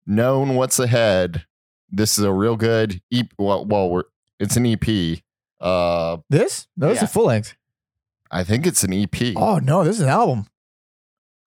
[0.06, 1.44] known what's ahead.
[1.90, 3.26] This is a real good EP.
[3.38, 4.04] Well, well we're,
[4.38, 5.18] it's an EP.
[5.60, 7.04] Uh, This no, it's Yeah.
[7.06, 7.54] a full length.
[8.30, 9.34] I think it's an EP.
[9.36, 10.46] Oh no, this is an album.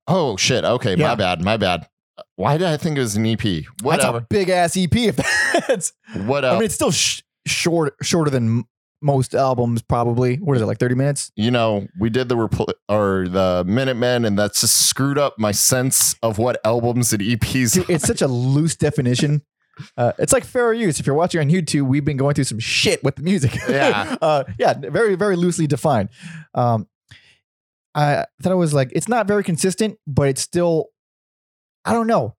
[0.09, 0.65] Oh shit.
[0.65, 1.09] Okay, Yeah.
[1.09, 1.43] my bad.
[1.43, 1.87] My bad.
[2.37, 3.39] Why did I think it was an EP?
[3.41, 4.19] That's Whatever.
[4.19, 4.95] a big ass EP.
[4.95, 5.17] If
[5.69, 5.93] that's,
[6.25, 8.65] What I mean, it's still sh- short, shorter than
[9.03, 9.83] most albums.
[9.83, 10.37] Probably.
[10.37, 10.79] What is it like?
[10.79, 11.31] Thirty minutes?
[11.37, 15.53] you know, we did the repl- or the Minutemen, and that's just screwed up my
[15.53, 17.75] sense of what albums and EPs.
[17.75, 19.43] Dude, it's such a loose definition.
[19.99, 20.99] Uh, it's like fair use.
[20.99, 23.55] If you're watching on YouTube, we've been going through some shit with the music.
[23.69, 24.17] Yeah.
[24.23, 26.09] uh, yeah, very, very loosely defined.
[26.55, 26.89] Um,
[27.97, 30.87] I thought it was like it's not very consistent, but it's still.
[31.85, 32.37] I don't know.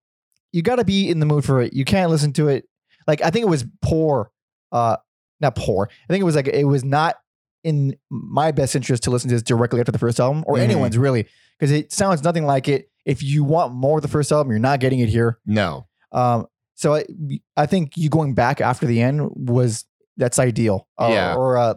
[0.52, 1.74] You got to be in the mood for it.
[1.74, 2.66] You can't listen to it.
[3.08, 4.32] Like I think it was poor.
[4.72, 4.98] Uh,
[5.42, 5.90] not poor.
[5.92, 7.16] I think it was like it was not
[7.64, 10.62] in my best interest to listen to this directly after the first album or Mhm.
[10.62, 11.26] anyone's really
[11.58, 12.90] because it sounds nothing like it.
[13.06, 15.40] If you want more of the first album, you're not getting it here.
[15.46, 17.06] no, Um, so I,
[17.56, 19.86] I think you going back after the end was
[20.18, 20.88] that's ideal.
[20.98, 21.36] Uh, Yeah.
[21.36, 21.74] Or uh,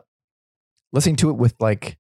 [0.93, 1.97] listening to it with like,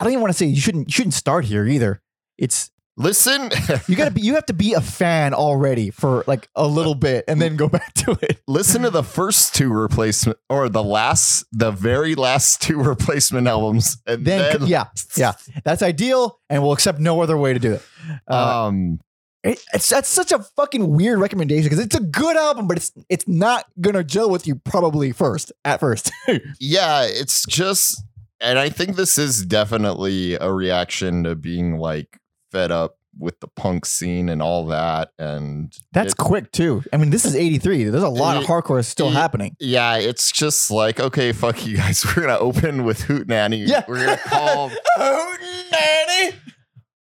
[0.00, 2.00] I don't even want to say you shouldn't you shouldn't start here either.
[2.38, 3.50] It's listen,
[3.86, 7.24] you gotta be you have to be a fan already for like a little bit
[7.28, 8.40] and then go back to it.
[8.48, 13.98] listen to the first two replacement or the last, the very last two replacement albums,
[14.06, 14.86] and Then, then, yeah,
[15.16, 15.32] yeah,
[15.64, 17.82] that's ideal, and we'll accept no other way to do it.
[18.28, 19.00] Uh, Um,
[19.42, 22.92] it- it's that's such a fucking weird recommendation because it's a good album, but it's
[23.08, 26.10] it's not gonna gel with you probably first at first.
[26.60, 28.02] yeah, it's just,
[28.40, 32.18] and I think this is definitely a reaction to being like
[32.52, 36.82] fed up with the punk scene and all that, and That's it- quick too.
[36.92, 37.84] I mean, this is 83.
[37.84, 39.56] There's a lot of hardcore still ye- happening.
[39.58, 42.04] Yeah, it's just like, okay, fuck you guys.
[42.16, 43.66] We're gonna open with Hootenanny.
[43.66, 43.84] Yeah.
[43.88, 45.40] We're gonna call hoot
[45.72, 46.36] Nanny.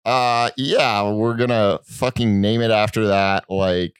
[0.05, 3.44] uh yeah, we're gonna fucking name it after that.
[3.51, 3.96] Like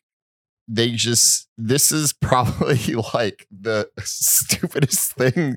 [0.69, 5.57] they just this is probably like the stupidest thing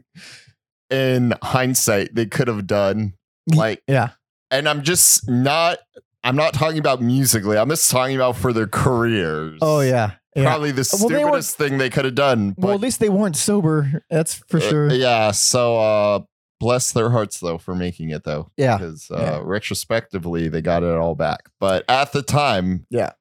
[0.90, 3.14] in hindsight they could have done.
[3.48, 4.10] Like Yeah.
[4.52, 5.80] and I'm just not
[6.24, 7.58] I'm not talking about musically.
[7.58, 9.58] I'm just talking about for their careers.
[9.62, 10.12] Oh yeah.
[10.36, 10.44] Yeah.
[10.44, 12.54] Probably the Well, they were- stupidest thing they could have done.
[12.58, 14.04] well, but- at least they weren't sober.
[14.10, 14.92] That's for Uh, sure.
[14.94, 15.32] yeah.
[15.32, 16.20] So uh
[16.60, 18.52] bless their hearts though for making it though.
[18.58, 18.78] Yeah.
[18.78, 19.42] Because uh Yeah.
[19.44, 21.50] retrospectively they got it all back.
[21.60, 23.12] But at the time, Yeah.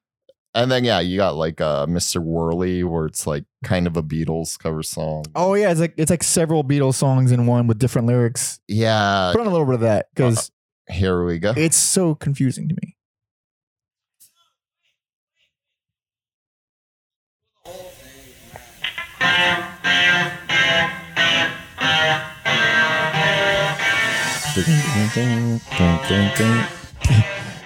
[0.55, 2.21] And then yeah, you got like uh Mr.
[2.21, 5.25] Whirly where it's like kind of a Beatles cover song.
[5.35, 8.59] Oh yeah, it's like it's like several Beatles songs in one with different lyrics.
[8.67, 9.31] Yeah.
[9.31, 10.51] Put on a little bit of that because
[10.89, 11.53] Here we go.
[11.55, 12.95] it's so confusing to me.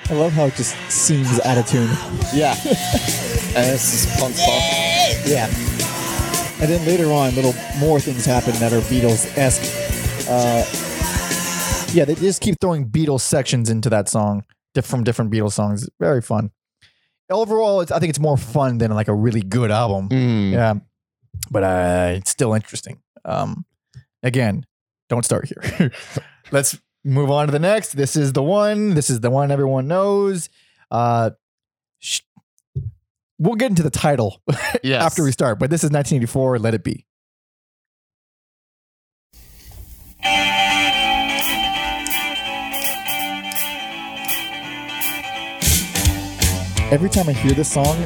[0.10, 1.90] I love how it just seems out of tune.
[2.34, 2.56] yeah.
[3.56, 4.62] and this is punk pop.
[5.26, 5.48] Yeah.
[6.62, 9.64] And then later on, little more things happen that are Beatles esque.
[10.30, 10.64] Uh,
[11.94, 14.44] yeah, they just keep throwing Beatles sections into that song
[14.82, 15.90] from different Beatles songs.
[16.00, 16.52] Very fun.
[17.30, 20.10] Overall, it's, I think it's more fun than like a really good album.
[20.10, 20.52] Mm.
[20.52, 20.74] Yeah,
[21.52, 23.02] but uh, it's still interesting.
[23.26, 23.66] Um,
[24.22, 24.66] again,
[25.10, 25.92] don't start here.
[26.52, 27.94] Let's move on to the next.
[27.94, 28.94] This is the one.
[28.94, 30.50] This is the one everyone knows.
[30.92, 31.32] Uh,
[32.00, 32.22] sh-
[33.40, 34.42] we'll get into the title
[34.84, 35.04] Yes.
[35.04, 36.60] after we start, but this is 1984.
[36.60, 37.06] Let it be.
[46.92, 47.98] Every time I hear this song,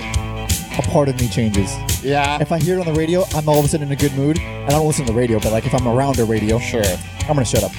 [0.77, 1.75] a part of me changes.
[2.01, 2.37] Yeah.
[2.39, 4.13] If I hear it on the radio, I'm all of a sudden in a good
[4.13, 4.39] mood.
[4.39, 6.83] And I don't listen to the radio, but like if I'm around a radio, Sure.
[7.21, 7.71] I'm gonna shut up.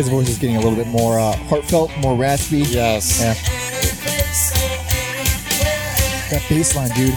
[0.00, 2.60] His voice is getting a little bit more uh, heartfelt, more raspy.
[2.60, 3.20] Yes.
[3.20, 3.34] Yeah.
[6.30, 7.12] That bass line, dude.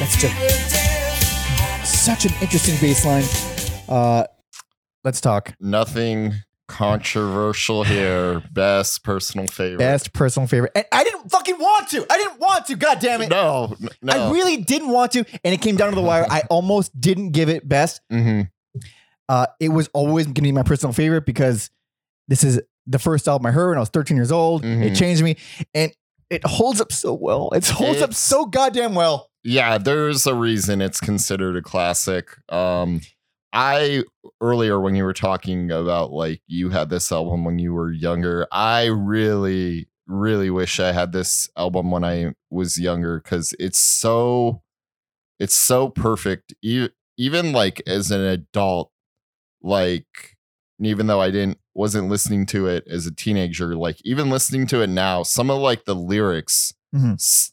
[0.00, 3.22] That's just such an interesting bass line.
[3.88, 4.26] Uh,
[5.04, 5.54] let's talk.
[5.60, 6.34] Nothing
[6.66, 8.42] controversial here.
[8.52, 9.78] Best personal favorite.
[9.78, 10.72] Best personal favorite.
[10.74, 12.04] And I didn't fucking want to.
[12.10, 12.74] I didn't want to.
[12.74, 13.30] God damn it.
[13.30, 14.12] No, no.
[14.12, 16.26] I really didn't want to, and it came down to the wire.
[16.28, 18.00] I almost didn't give it best.
[18.10, 18.40] hmm
[19.28, 21.70] Uh, it was always going to be my personal favorite because
[22.28, 24.64] this is the first album I heard when I was 13 years old.
[24.64, 24.96] It Mhm.
[24.96, 25.36] changed me,
[25.74, 25.92] and
[26.30, 27.50] it holds up so well.
[27.50, 29.28] It holds up so goddamn well.
[29.44, 32.28] Yeah, there's a reason it's considered a classic.
[32.48, 33.00] Um,
[33.52, 34.02] I
[34.40, 38.46] earlier when you were talking about like you had this album when you were younger,
[38.52, 44.62] I really, really wish I had this album when I was younger because it's so,
[45.40, 46.54] it's so perfect.
[46.62, 48.90] E- even like as an adult,
[49.66, 50.36] like
[50.80, 54.80] even though I didn't wasn't listening to it as a teenager, like even listening to
[54.82, 57.14] it now, some of like the lyrics, Mhm.
[57.14, 57.52] s-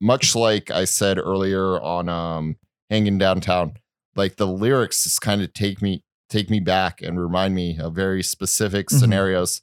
[0.00, 2.56] much like I said earlier on um
[2.90, 3.74] hanging downtown,
[4.16, 7.94] like the lyrics just kind of take me take me back and remind me of
[7.94, 8.98] very specific Mhm.
[8.98, 9.62] scenarios.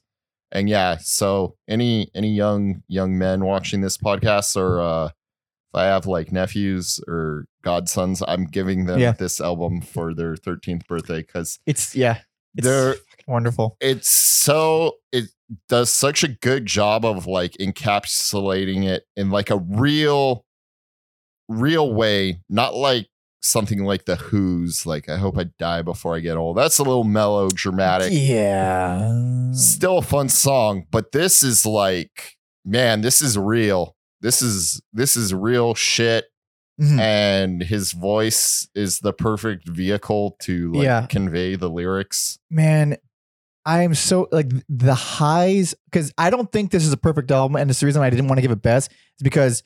[0.52, 5.10] And yeah, so any any young young men watching this podcast or uh
[5.76, 9.12] I have like nephews or godsons, I'm giving them Yeah.
[9.12, 12.20] this album for their 13th birthday because It's yeah,
[12.56, 12.96] it's They're-
[13.28, 13.76] wonderful.
[13.80, 15.24] it's so it
[15.68, 20.44] does such a good job of like encapsulating it in like a real
[21.48, 23.06] real way not like
[23.42, 26.82] something like the who's like i hope i die before i get old that's a
[26.82, 29.12] little mellow dramatic Yeah,
[29.52, 32.32] still a fun song but this is like
[32.64, 36.26] man this is real this is this is real shit
[36.80, 36.98] Mhm.
[37.00, 41.06] and his voice is the perfect vehicle to like Yeah.
[41.06, 42.96] convey the lyrics man.
[43.64, 47.56] I am so like the highs because I don't think this is a perfect album,
[47.56, 49.62] and it's the reason I didn't want to give it best is because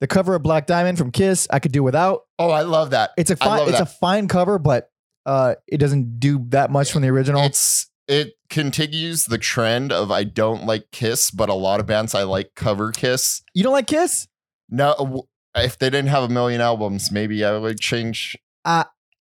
[0.00, 2.20] the cover of Black Diamond from Kiss I could do without.
[2.38, 3.82] oh i love that It's a fine, it's that.
[3.82, 4.90] a fine cover, but
[5.26, 7.42] uh, it doesn't do that much from the original.
[7.42, 12.14] It's it continues the trend of I don't like Kiss, but a lot of bands
[12.14, 13.42] I like cover Kiss.
[13.54, 14.28] you don't like Kiss?
[14.68, 18.36] No, if they didn't have a million albums, maybe I would change.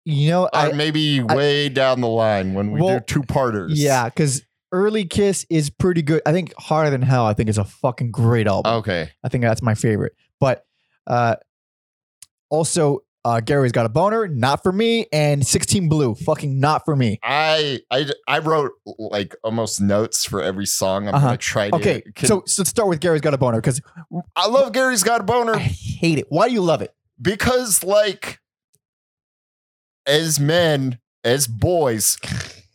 [0.06, 3.82] You know, Or I, maybe way down the line when we Well, do two parters.
[3.82, 4.42] yeah, because
[4.74, 6.22] early Kiss is pretty good.
[6.26, 7.26] I think Hotter Than Hell.
[7.26, 8.74] I think is a fucking great album.
[8.80, 9.12] Okay.
[9.24, 10.12] I think that's my favorite.
[10.42, 10.66] But
[11.08, 11.36] uh,
[12.50, 16.96] also, uh, Gary's got a boner, not for me, and 16 Blue, fucking not for
[16.96, 17.20] me.
[17.24, 21.08] I I I wrote like almost notes for every song.
[21.08, 21.28] I'm Uh-huh.
[21.28, 21.76] gonna try to.
[21.78, 23.82] Okay, can- so, so let's start with Gary's got a boner because
[24.36, 25.56] I love Gary's Got a Boner.
[25.56, 26.26] I hate it.
[26.30, 26.94] Why do you love it?
[27.22, 28.40] because like
[30.06, 32.18] as men as boys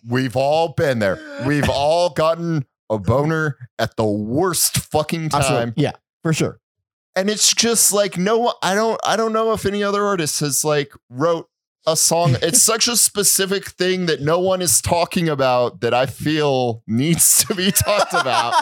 [0.08, 5.82] we've all been there we've all gotten a boner at the worst fucking time Absolutely.
[5.82, 6.58] Yeah, for sure.
[7.18, 10.64] And it's just like no i don't i don't know if any other artist has
[10.64, 11.48] like wrote
[11.86, 16.06] a song it's such a specific thing that no one is talking about that i
[16.06, 18.54] feel needs to be talked about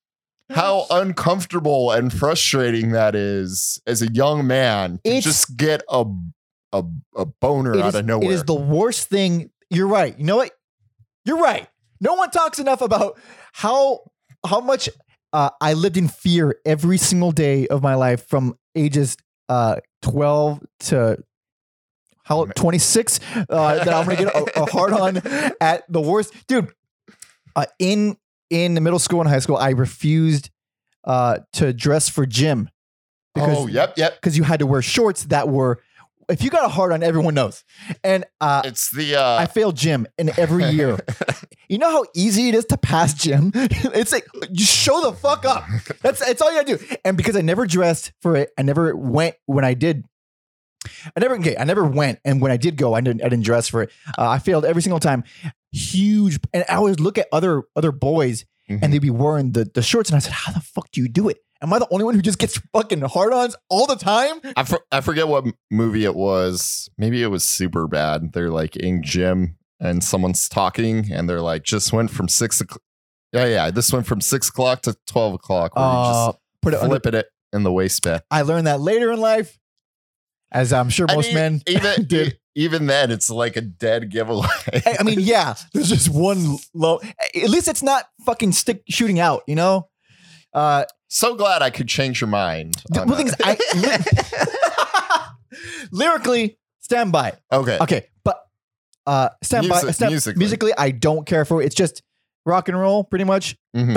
[0.50, 6.04] how uncomfortable and frustrating that is as a young man to It's- just get a
[6.72, 6.84] a,
[7.16, 8.30] a boner out is, of nowhere.
[8.30, 9.50] it is the worst thing.
[9.70, 10.14] You're right.
[10.18, 10.52] You know what?
[11.24, 11.66] You're right.
[12.00, 13.18] No one talks enough about
[13.52, 14.00] how
[14.46, 14.88] how much
[15.32, 19.16] uh, I lived in fear every single day of my life from ages
[19.48, 21.18] uh, 12 to
[22.24, 25.16] how 26 uh, that I'm gonna get a, a hard on
[25.60, 26.72] at the worst, dude.
[27.56, 28.16] Uh, in
[28.50, 30.50] in the middle school and high school, I refused
[31.04, 32.68] uh, to dress for gym
[33.34, 34.16] because oh, yep, yep.
[34.20, 35.80] because you had to wear shorts that were
[36.28, 37.64] if you got a hard on everyone knows
[38.04, 40.98] and uh, It's the uh i failed gym in every year
[41.68, 45.44] you know how easy it is to pass gym it's like just show the fuck
[45.44, 45.64] up
[46.02, 48.94] that's that's all you gotta do and because i never dressed for it i never
[48.96, 50.04] went when i did
[51.16, 53.44] I never okay, I never went, and when I did go, I didn't I didn't
[53.44, 53.90] dress for it.
[54.16, 55.24] Uh, I failed every single time.
[55.72, 58.78] Huge, and I always look at other other boys, Mhm.
[58.82, 61.08] and they'd be wearing the the shorts, and I said, "How the fuck do you
[61.08, 61.38] do it?
[61.60, 64.80] Am I the only one who just gets fucking hard-ons all the time?" I, for,
[64.92, 66.88] I forget what movie it was.
[66.96, 68.32] Maybe it was super bad.
[68.32, 72.82] They're like in gym and someone's talking and they're like, just went from six o'clock.
[73.32, 73.70] Yeah, yeah.
[73.70, 75.76] This went from six o'clock to 12 o'clock.
[75.76, 78.22] Where Uh, put you it just under, it in the waistband.
[78.30, 79.58] I learned that later in life,
[80.50, 82.38] as I'm sure I most mean, men even, did.
[82.54, 84.46] even then, it's like a dead giveaway.
[84.72, 87.00] I I mean, yeah, there's just one low.
[87.34, 89.88] At least it's not fucking stick shooting out, you know.
[90.54, 92.82] Uh, so glad I could change your mind.
[92.88, 93.36] the well, thing is.
[93.42, 93.58] I
[95.90, 97.78] lyrically stand by okay.
[97.80, 98.40] Okay, but
[99.08, 100.38] Uh, stand by stand, musically.
[100.38, 100.72] musically.
[100.76, 101.66] I don't care for it.
[101.66, 102.02] It's just
[102.44, 103.56] rock and roll, pretty much.
[103.76, 103.94] Mhm.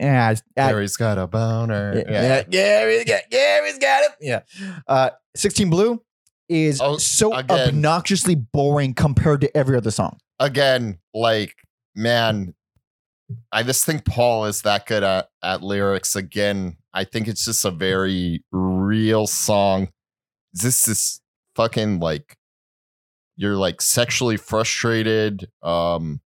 [0.00, 1.94] Yeah, I- Gary's got a boner.
[2.08, 2.42] yeah, Yeah.
[2.42, 4.10] Gary's got, Gary's got it.
[4.20, 4.40] Yeah.
[4.86, 6.02] Uh, 16 Blue
[6.48, 7.68] is Oh, so again.
[7.68, 10.18] obnoxiously boring compared to every other song.
[10.40, 11.54] Again, like,
[11.94, 12.54] man,
[13.52, 16.16] I just think Paul is that good at, at lyrics.
[16.16, 19.88] Again, I think it's just a very real song.
[20.52, 21.20] This is
[21.56, 22.36] fucking like
[23.36, 25.48] you're like sexually frustrated.
[25.62, 26.20] Um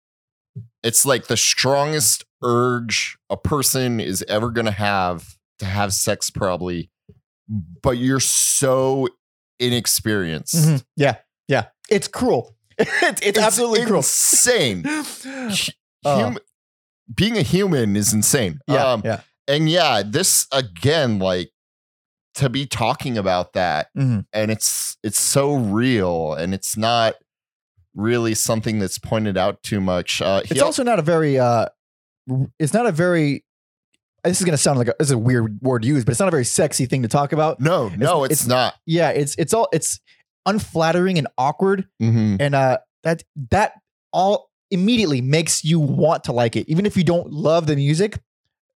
[0.82, 6.90] it's like the strongest urge a person is ever gonna have to have sex, probably,
[7.82, 9.08] but you're so
[9.58, 10.54] inexperienced.
[10.54, 10.84] Mhm.
[10.96, 11.16] Yeah.
[11.48, 11.66] Yeah.
[11.88, 12.54] It's cruel.
[12.78, 13.98] it's, it's, absolutely cruel.
[13.98, 14.84] insane.
[16.04, 16.20] Uh.
[16.20, 16.38] Hum-
[17.14, 18.60] being a human is insane.
[18.68, 18.92] Yeah.
[18.92, 19.20] Um, yeah.
[19.48, 21.50] and yeah, this again, like
[22.36, 24.24] to be talking about that, Mhm.
[24.32, 27.14] and it's it's so real, and it's not
[27.94, 30.20] really something that's pointed out too much.
[30.22, 31.66] Uh, It's also not a very, uh,
[32.58, 33.42] it's not a very,
[34.22, 36.10] this is going to sound like a, this is a weird word to use, but
[36.10, 37.58] it's not a very sexy thing to talk about.
[37.60, 38.74] no, no, it's, it's- not.
[38.84, 39.10] Yeah.
[39.10, 39.98] It's, it's all, it's
[40.44, 41.86] unflattering and awkward.
[42.02, 42.36] Mhm.
[42.40, 43.72] and uh that that
[44.12, 48.20] all immediately makes you want to like it even if you don't love the music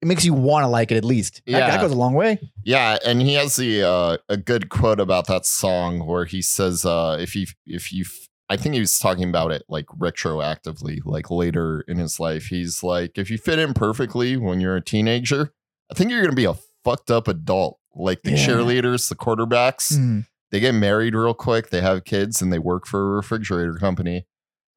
[0.01, 2.39] it makes you want to like it at least That- that, goes a long way
[2.63, 6.85] Yeah, and he has the uh, a good quote about that song where he says,
[6.85, 8.05] uh, "If you if you."
[8.49, 12.45] I think he was talking about it like retroactively, like later in his life.
[12.45, 15.51] He's like, if you fit in perfectly when you're a teenager,
[15.91, 17.79] I think you're gonna be a fucked up adult.
[17.95, 18.37] Like the Yeah.
[18.47, 20.27] cheerleaders, the quarterbacks, Mm.
[20.51, 24.25] they get married real quick, they have kids, and they work for a refrigerator company.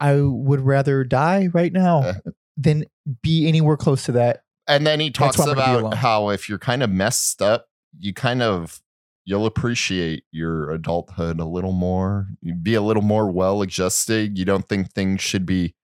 [0.03, 2.15] i would rather die right now Uh.
[2.57, 2.87] than
[3.23, 6.31] be anywhere close to that And then he talks why I'm gonna be about how
[6.31, 7.67] if you're kind of messed up,
[7.99, 8.81] you kind of
[9.25, 12.29] you'll appreciate your adulthood a little more.
[12.41, 14.39] You be a little more well adjusted.
[14.39, 15.75] You don't think things should be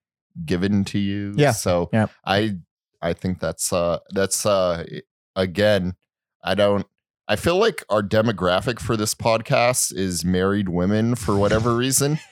[0.45, 1.33] given to you.
[1.35, 1.51] Yeah.
[1.51, 2.07] So Yeah.
[2.25, 2.57] I
[3.01, 4.85] I think that's uh that's uh
[5.35, 5.95] again,
[6.43, 6.85] I don't
[7.27, 12.19] I feel like our demographic for this podcast is married women for whatever reason.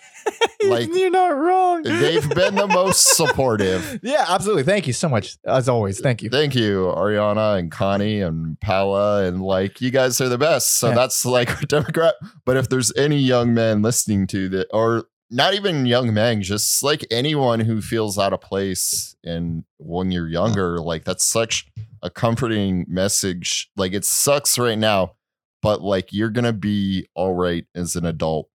[0.70, 3.99] Like, you're not wrong They've been the most supportive.
[4.03, 8.22] yeah absolutely thank you so much as always thank you Thank you, Ariana and Connie
[8.22, 10.74] and Paula, and like you guys are the best.
[10.74, 10.95] So Yeah.
[10.95, 12.16] that's like our Democrat.
[12.45, 16.84] But if there's any young men listening to that, or not even young men, just
[16.84, 21.68] like anyone who feels out of place, and when you're younger, like that's such
[22.01, 23.70] a comforting message.
[23.76, 25.16] Like it sucks right now,
[25.61, 28.49] but like you're gonna be all right as an adult,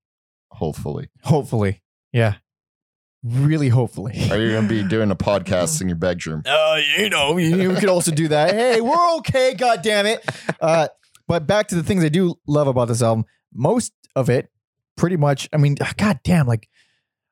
[0.53, 1.09] hopefully.
[1.25, 1.83] hopefully
[2.13, 2.35] yeah
[3.23, 6.43] really hopefully Are you're gonna be doing a podcast in your bedroom.
[6.47, 8.55] Uh, you know, you, you could also do that.
[8.55, 10.25] Hey, we're okay, god damn it.
[10.61, 10.89] Uh,
[11.27, 13.25] but back to the things I do love about this album.
[13.55, 14.51] Most of it,
[14.97, 15.49] pretty much.
[15.55, 16.69] I mean, ah, god damn, like,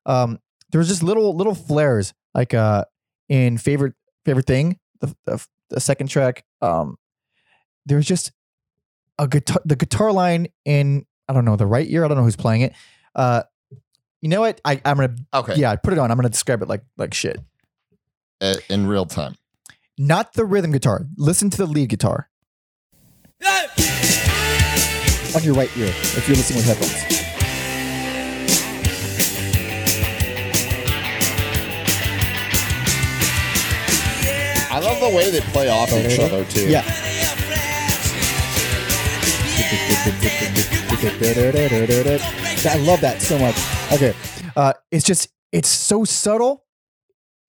[0.07, 0.39] um,
[0.71, 2.85] there was just little little flares, like uh,
[3.29, 6.45] in favorite favorite thing, the the, the second track.
[6.63, 6.97] Um,
[7.85, 8.33] there's just
[9.19, 12.05] a guitar, the guitar line in I don't know the right ear.
[12.05, 12.73] I don't know who's playing it.
[13.15, 13.43] Uh,
[14.21, 14.61] you know what?
[14.65, 15.55] I I'm gonna Okay.
[15.57, 16.11] yeah, put it on.
[16.11, 17.39] I'm gonna describe it like like shit.
[18.41, 19.37] uh, In real time.
[19.99, 21.07] not the rhythm guitar.
[21.17, 22.29] Listen to the lead guitar
[25.35, 27.19] on your right ear if you're listening with headphones.
[34.71, 36.69] I love the way they play off each other too.
[36.69, 36.85] Yeah.
[42.67, 43.57] I love that so much.
[43.93, 44.15] Okay.
[44.57, 46.65] Uh, it's just, it's so subtle.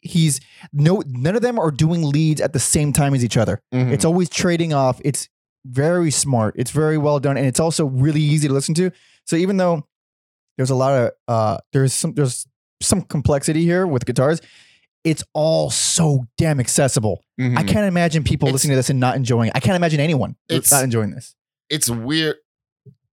[0.01, 0.39] He's
[0.71, 3.61] no, none of them are doing leads at the same time as each other.
[3.73, 3.91] Mhm.
[3.91, 5.01] It's always trading off.
[5.03, 5.27] It's
[5.65, 6.55] very smart.
[6.57, 8.91] It's very well done, and it's also really easy to listen to.
[9.25, 9.85] So even though
[10.57, 12.47] there's a lot of uh, there's some there's
[12.81, 14.39] some complexity here with guitars,
[15.03, 17.21] it's all so damn accessible.
[17.37, 17.67] I Mhm.
[17.67, 19.49] can't imagine people It's- listening to this and not enjoying.
[19.49, 19.53] it.
[19.55, 21.35] I can't imagine anyone It's- not enjoying this.
[21.69, 22.37] it's weird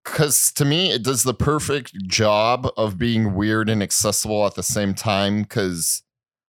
[0.07, 4.63] because to me it does the perfect job of being weird and accessible at the
[4.63, 6.03] same time because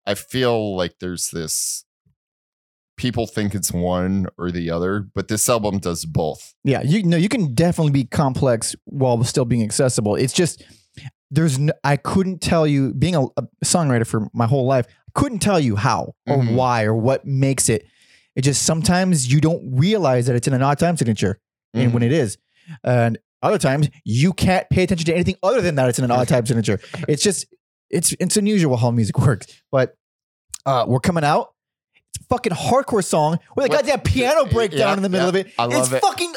[0.05, 1.83] i feel like there's this
[2.97, 7.17] people think it's one or the other but this album does both Yeah, you know
[7.17, 10.15] you can definitely be complex while still being accessible.
[10.15, 10.63] It's just
[11.29, 14.87] there's no, I couldn't tell you being a, a songwriter for my whole life.
[14.87, 16.55] I couldn't tell you how or Mhm.
[16.55, 17.85] why or what makes it.
[18.35, 21.39] It just sometimes you don't realize that it's in an odd time signature
[21.75, 21.93] and Mhm.
[21.93, 22.37] when it is,
[22.83, 26.11] and other times you can't pay attention to anything other than that it's in an
[26.11, 26.79] odd time signature.
[27.07, 27.45] It's just
[27.89, 29.47] it's it's unusual how music works.
[29.71, 29.95] But
[30.65, 31.53] uh, we're coming out.
[31.95, 35.33] It's a fucking hardcore song with a What- goddamn piano breakdown Yeah, in the middle
[35.33, 35.41] yeah.
[35.41, 35.53] of it.
[35.59, 36.01] I love it's it.
[36.01, 36.33] fucking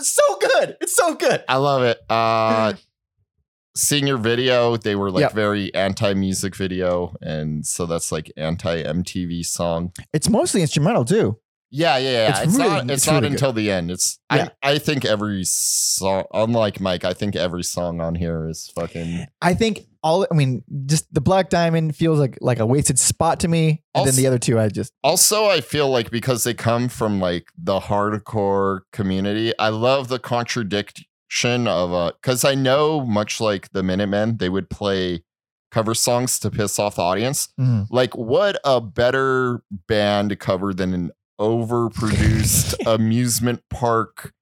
[0.00, 0.76] so good.
[0.80, 1.44] It's so good.
[1.48, 2.72] i love it uh
[3.76, 5.32] seeing your video, they were like Yep.
[5.32, 7.14] very anti music video.
[7.22, 9.92] And so that's like anti MTV song.
[10.12, 11.38] It's mostly instrumental too.
[11.74, 12.28] Yeah, yeah, yeah.
[12.28, 12.82] It's It's, really- not.
[12.84, 13.32] It's, it's not really good.
[13.32, 13.90] until the end.
[13.90, 14.18] It's.
[14.32, 14.48] Yeah.
[14.62, 14.72] I.
[14.72, 19.26] I think every song, unlike Mike, I think every song on here is fucking.
[19.40, 20.26] I think all.
[20.30, 24.06] I mean, just the Black Diamond feels like like a wasted spot to me, and
[24.06, 27.46] then the other two, I just Also, I feel like because they come from like
[27.56, 33.82] the hardcore community, I love the contradiction of uh because I know much like the
[33.82, 35.24] Minutemen, they would play
[35.70, 37.48] cover songs to piss off the audience.
[37.58, 37.86] Mhm.
[37.90, 41.10] Like, what a better band to cover than an
[41.42, 44.32] overproduced amusement park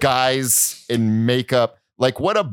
[0.00, 1.78] guys in makeup.
[1.98, 2.50] Like, what a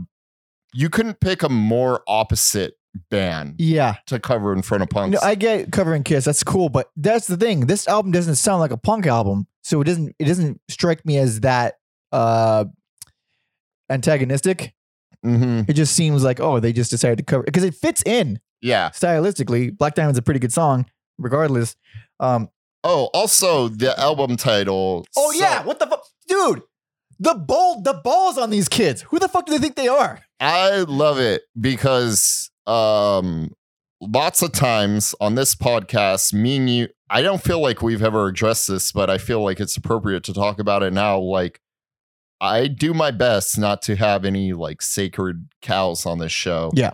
[0.74, 2.76] you couldn't pick a more opposite
[3.10, 3.96] band yeah.
[4.08, 5.14] to cover in front of punks.
[5.20, 6.26] No, I get covering Kiss.
[6.26, 7.62] That's cool, but that's the thing.
[7.62, 10.16] This album doesn't sound like a punk album, so it doesn't.
[10.20, 11.76] It doesn't strike me as that
[12.12, 12.66] uh
[13.90, 14.74] antagonistic.
[15.26, 15.62] mm-hmm.
[15.70, 18.90] It just seems like oh, they just decided to cover because it fits in Yeah.
[18.90, 19.76] stylistically.
[19.76, 20.86] Black Diamond's a pretty good song,
[21.18, 21.76] regardless.
[22.20, 22.50] Um.
[22.84, 25.06] Oh, also the album title.
[25.18, 26.62] Oh so- yeah, what the fuck, dude?
[27.20, 29.02] The ball, the balls on these kids.
[29.10, 30.22] Who the fuck do they think they are?
[30.40, 33.52] I love it because um
[34.00, 38.28] lots of times on this podcast, me and you I don't feel like we've ever
[38.28, 41.20] addressed this, but I feel like it's appropriate to talk about it now.
[41.20, 41.60] Like
[42.40, 46.72] I do my best not to have any like sacred cows on this show.
[46.74, 46.94] Yeah.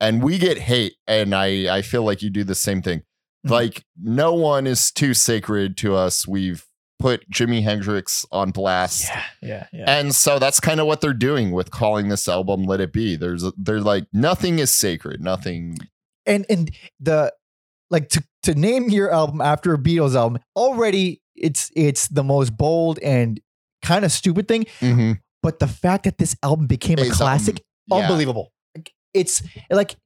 [0.00, 3.02] And we get hate, and I I feel like you do the same thing.
[3.46, 3.50] Mhm.
[3.50, 6.26] Like no one is too sacred to us.
[6.26, 6.64] We've
[6.98, 9.08] put Jimi Hendrix on blast.
[9.42, 9.84] yeah, yeah.
[9.86, 13.14] And so that's kind of what they're doing with calling this album "Let It Be."
[13.16, 15.78] There's they're like nothing is sacred, nothing.
[16.26, 17.32] and and the
[17.90, 22.56] like to to name your album after a Beatles album already it's it's the most
[22.56, 23.40] bold and
[23.82, 24.66] kind of stupid thing
[25.42, 27.96] but the fact that this album became a It's, um, classic yeah.
[27.98, 28.52] unbelievable
[29.14, 29.96] it's like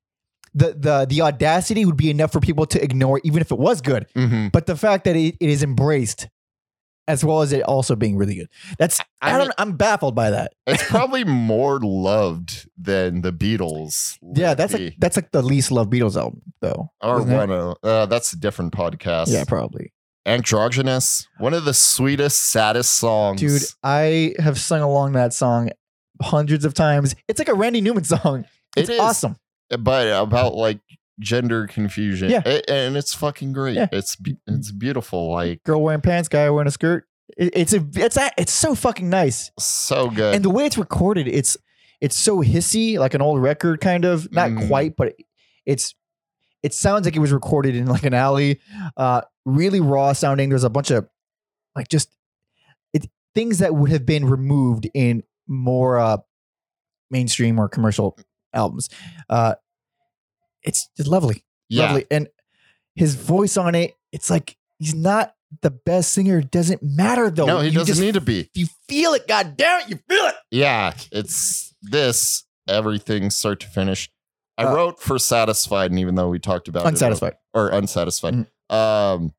[0.55, 3.81] the the the audacity would be enough for people to ignore even if it was
[3.81, 4.53] good Mhm.
[4.53, 6.29] but the fact that it, it is embraced
[7.09, 8.49] as well as it also being really good
[8.79, 13.33] that's i, I don't mean- i'm baffled by that It's probably more loved than the
[13.33, 14.19] Beatles.
[14.37, 14.85] Yeah that's Be.
[14.85, 18.39] like that's like the least loved beatles album though or one of uh, that's a
[18.39, 19.29] different podcast.
[19.33, 19.93] yeah probably
[20.27, 25.71] androgynous, one of the sweetest, saddest songs, Dude, I have sung along that song
[26.21, 27.15] hundreds of times.
[27.27, 28.45] It's like a Randy Newman song.
[28.77, 29.37] It's It awesome.
[29.81, 30.81] But about like
[31.21, 32.43] gender confusion, Yeah.
[32.47, 33.77] It- and it's fucking great.
[33.77, 33.89] Yeah.
[33.93, 34.17] It's
[34.47, 37.07] it's beautiful, like Girl wearing pants, guy wearing a skirt.
[37.37, 39.51] It- it's a it's a, it's so fucking nice.
[39.59, 40.35] so good.
[40.35, 41.57] And the way it's recorded, it's
[42.01, 44.31] it's so hissy, like an old record kind of.
[44.33, 44.67] Not Mm.
[44.69, 45.15] quite, but
[45.65, 45.95] it's
[46.63, 48.61] it sounds like it was recorded in like an alley.
[48.97, 50.49] Uh really raw sounding.
[50.49, 51.09] There's a bunch of
[51.77, 52.11] like just
[52.93, 56.17] it things that would have been removed in more uh
[57.11, 58.17] mainstream or commercial
[58.55, 58.89] albums.
[59.29, 59.55] Uh
[60.63, 61.45] it's just lovely.
[61.69, 62.07] yeah, Lovely.
[62.11, 62.29] And
[62.95, 66.39] his voice on it, it's like he's not the best singer.
[66.39, 67.47] It doesn't matter though.
[67.47, 68.49] no, he You doesn't just- need to be.
[68.55, 70.35] You feel it, god damn it, you feel it.
[70.51, 74.11] Yeah, it's this everything start to finish.
[74.57, 77.33] I Uh, wrote for satisfied, and even though we talked about Unsatisfied.
[77.33, 78.35] it, or unsatisfied,
[78.71, 78.75] Mhm.
[78.75, 79.35] um,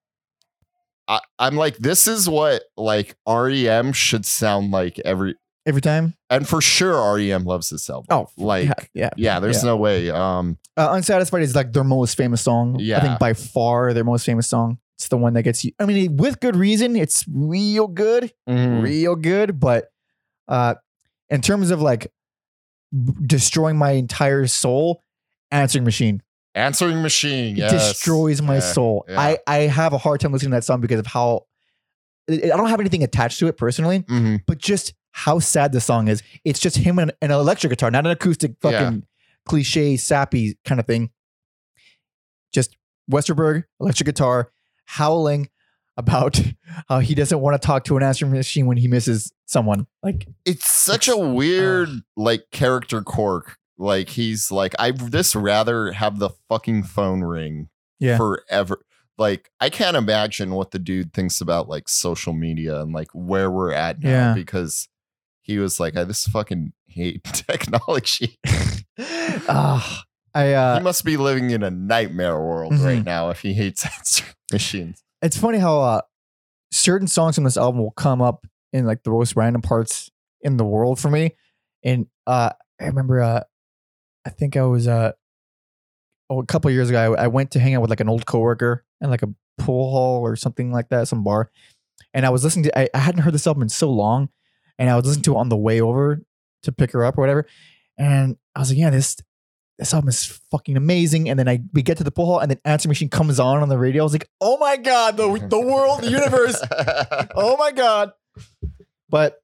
[1.07, 5.35] I, I'm like, this is what like REM should sound like every,
[5.65, 6.15] Every time.
[6.35, 8.07] And for sure REM loves this album.
[8.09, 8.73] Oh, like, yeah.
[8.93, 9.39] yeah, Yeah.
[9.39, 10.09] there's no way.
[10.09, 12.77] Um, Uh, Unsatisfied is like their most famous song.
[12.79, 14.79] Yeah, I think by far their most famous song.
[14.97, 15.71] It's the one that gets you.
[15.79, 16.95] I mean, with good reason.
[16.95, 18.81] It's real good, mhm.
[18.83, 19.59] real good.
[19.59, 19.85] But
[20.47, 20.75] uh,
[21.29, 22.11] in terms of like
[22.91, 25.01] b- destroying my entire soul,
[25.51, 26.21] Answering Machine.
[26.55, 27.71] answering machine, yes.
[27.71, 29.05] destroys my Yeah, soul.
[29.09, 29.19] yeah.
[29.19, 31.45] I I have a hard time listening to that song because of how
[32.29, 34.41] I don't have anything attached to it personally, Mhm.
[34.47, 36.21] but just how sad the song is.
[36.43, 38.71] It's just him and an electric guitar, not an acoustic Yeah.
[38.71, 39.03] fucking
[39.45, 41.11] cliche sappy kind of thing.
[42.53, 42.75] Just
[43.11, 44.51] Westerberg electric guitar
[44.85, 45.49] howling
[45.97, 46.41] about
[46.89, 49.87] how he doesn't want to talk to an answering machine when he misses someone.
[50.01, 53.57] Like It's such a It's- uh, weird like character quirk.
[53.77, 58.17] Like he's like, I just rather have the fucking phone ring Yeah.
[58.17, 58.83] forever.
[59.17, 63.51] Like I can't imagine what the dude thinks about like social media and like where
[63.51, 64.33] we're at now Yeah.
[64.33, 64.87] because
[65.43, 68.39] he was like, I just fucking hate technology.
[69.47, 72.83] ah, I uh he must be living in a nightmare world Mhm.
[72.85, 75.03] right now if he hates answering machines.
[75.21, 76.01] it's funny how uh,
[76.71, 80.09] certain songs on this album will come up in like the most random parts
[80.41, 81.35] in the world for me.
[81.83, 82.49] And uh,
[82.81, 83.41] I remember, uh,
[84.25, 85.11] I think I was uh,
[86.29, 88.25] oh, a couple years ago, I, I went to hang out with like an old
[88.25, 91.51] coworker in like a pool hall or something like that, some bar.
[92.13, 94.29] And I was listening to, I, I hadn't heard this album in so long,
[94.79, 96.21] and I was listening to it on the way over
[96.63, 97.45] to pick her up or whatever.
[97.97, 99.17] and I was like, yeah, this
[99.79, 101.29] this album is fucking amazing.
[101.29, 103.61] And then I we get to the pool hall, and then Answer Machine comes on
[103.61, 104.03] on the radio.
[104.03, 106.61] I was like, oh my god, the the world, the universe,
[107.35, 108.11] oh my god.
[109.09, 109.39] But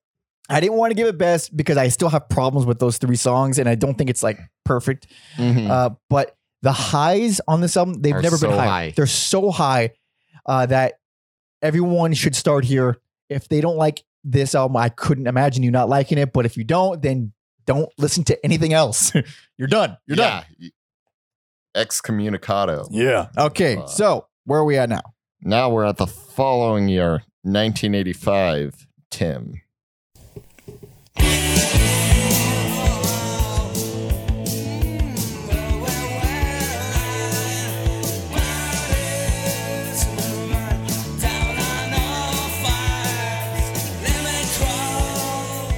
[0.49, 3.15] I didn't want to give it best because I still have problems with those three
[3.15, 5.07] songs, and I don't think it's like perfect.
[5.37, 5.69] Mhm.
[5.69, 8.65] Uh, but the highs on this album, they've Are never been high.
[8.67, 8.93] high.
[8.95, 9.91] They're so high
[10.45, 10.95] uh, that
[11.61, 12.97] everyone should start here.
[13.29, 16.33] If they don't like this album, I couldn't imagine you not liking it.
[16.33, 17.33] But if you don't, then
[17.65, 19.13] don't listen to anything else.
[19.57, 19.97] You're done.
[20.07, 20.43] You're done.
[21.75, 22.87] Excommunicado.
[22.91, 23.27] Yeah.
[23.37, 23.77] Okay.
[23.77, 25.01] Uh, so where are we at now?
[25.41, 28.87] Now we're at the following year, 1985.
[29.09, 29.61] Tim.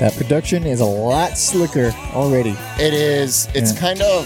[0.01, 2.55] That production is a lot slicker already.
[2.79, 3.47] It is.
[3.53, 3.79] It's Yeah.
[3.79, 4.25] kind of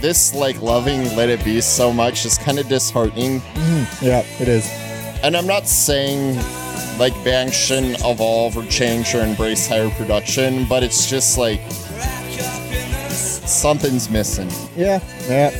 [0.00, 3.42] this like loving Let It Be so much is kind of disheartening.
[3.42, 4.06] Mm-hmm.
[4.06, 4.66] Yeah, it is.
[5.22, 6.38] And I'm not saying
[6.98, 11.60] like bands shouldn't evolve or change or embrace higher production, but it's just like
[13.10, 14.48] something's missing.
[14.74, 15.00] Yeah.
[15.28, 15.50] Yeah.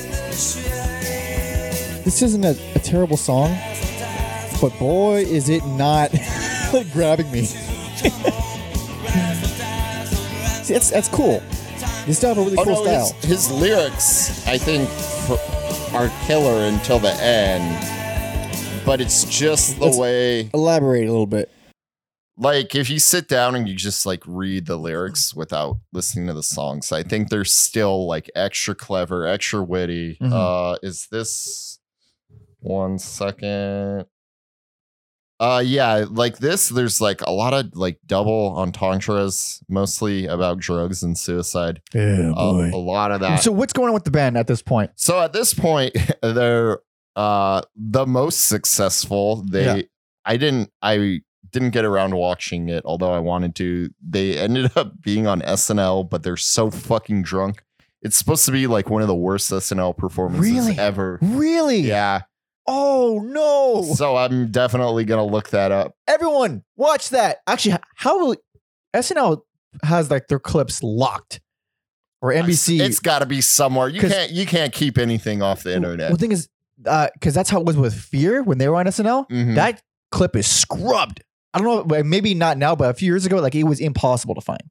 [2.05, 3.55] This isn't a, a terrible song,
[4.63, 6.11] but boy, is it not
[6.73, 7.49] like grabbing me.
[10.65, 11.43] See, that's that's cool.
[12.07, 13.21] You still have a really Oh cool no, his, style.
[13.31, 15.39] his lyrics I think for,
[15.97, 17.81] are killer until the end.
[18.87, 21.51] But it's just the Let's- way Elaborate a little bit.
[22.37, 26.33] like if you sit down and you just like read the lyrics without listening to
[26.35, 30.33] the songs i think they're still like extra clever extra witty Mhm.
[30.33, 31.79] uh is this
[32.59, 34.05] one second
[35.41, 41.03] uh yeah like this there's like a lot of like double entendres mostly about drugs
[41.03, 44.37] and suicide Yeah, Uh, a lot of that So what's going on with the band
[44.39, 44.93] at this point?
[44.95, 46.79] so at this point, they're
[47.17, 49.45] uh the most successful.
[49.49, 49.83] They Yeah.
[50.25, 51.21] I didn't I
[51.53, 53.91] didn't get around to watching it, although I wanted to.
[54.05, 57.63] They ended up being on SNL, but they're so fucking drunk.
[58.03, 60.79] It's supposed to be like one of the worst SNL performances Really?
[60.79, 61.19] ever.
[61.23, 61.79] Really?
[61.81, 62.23] Yeah.
[62.67, 63.95] Oh no!
[63.95, 65.95] So I'm definitely gonna look that up.
[66.09, 67.39] Everyone, watch that.
[67.47, 68.35] Actually, how
[68.95, 69.43] SNL
[69.83, 71.41] has like their clips locked,
[72.23, 72.81] or NBC.
[72.81, 73.89] It's gotta be somewhere.
[73.89, 76.09] You can't you can't keep anything off the internet.
[76.11, 76.49] Well, the thing is,
[76.79, 79.29] because that's how it was with Fear when they were on SNL.
[79.29, 79.55] Mhm.
[79.57, 81.23] That clip is scrubbed.
[81.53, 84.35] I don't know, maybe not now, but a few years ago, like it was impossible
[84.37, 84.63] to find.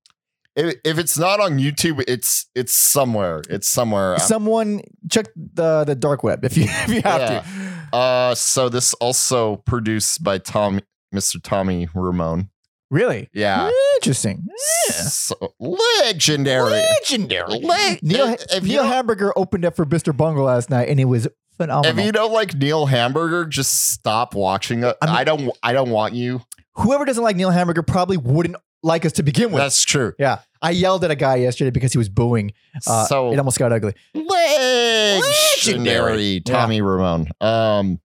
[0.56, 3.42] if, if it's not on YouTube, it's it's somewhere.
[3.50, 4.18] It's somewhere.
[4.20, 4.82] Someone
[5.12, 7.40] check the the dark web if you if you have Yeah.
[7.42, 7.46] to.
[7.94, 10.82] Uh, so this also produced by Tom,
[11.14, 11.42] Mr.
[11.42, 12.50] Tommy Ramone.
[12.90, 13.30] Really?
[13.34, 14.46] Yeah, Interesting.
[14.90, 14.94] Yeah.
[14.94, 16.72] so, legendary.
[17.02, 17.60] Legendary.
[17.60, 20.16] Le- Neil, if, Neil Hamburger opened up for Mr.
[20.16, 21.28] Bungle last night, and it was
[21.58, 21.98] phenomenal.
[22.00, 24.96] if you don't like Neil Hamburger, just stop watching it.
[25.02, 25.58] I mean- I don't.
[25.64, 26.42] I don't want you.
[26.76, 29.62] Whoever doesn't like Neil Hamburger probably wouldn't like us to begin with.
[29.62, 30.14] That's true.
[30.20, 32.54] yeah, I yelled at a guy yesterday because he was booing.
[32.88, 33.94] Uh, so it almost got ugly.
[34.16, 37.28] legendary Tommy Ramone.
[37.42, 38.00] Um,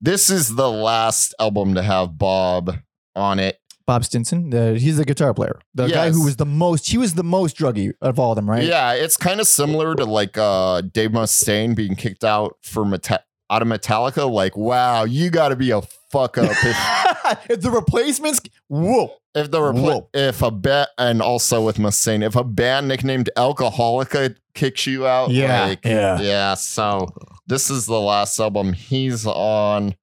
[0.00, 2.76] this is the last album to have Bob
[3.14, 3.58] on it.
[3.86, 6.88] Bob Stinson, the, he's the guitar player, the guy who was the most.
[6.88, 8.62] He was the most druggy of all of them, right?
[8.62, 13.24] Yeah, it's kind of similar to like uh Dave Mustaine being kicked out for Meta-
[13.50, 14.30] out of Metallica.
[14.30, 15.82] Like, wow, you got to be a
[16.12, 16.62] fuck up if,
[17.48, 20.08] if the replacements, whoa, if the Whoa.
[20.12, 25.30] if a bet and also with Mustaine, if a band nicknamed Alcoholica kicks you out,
[25.68, 26.20] like, yeah.
[26.20, 26.54] yeah.
[26.54, 27.08] So
[27.46, 29.94] this is the last album he's on.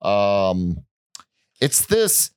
[0.00, 0.84] Um,
[1.60, 2.30] it's this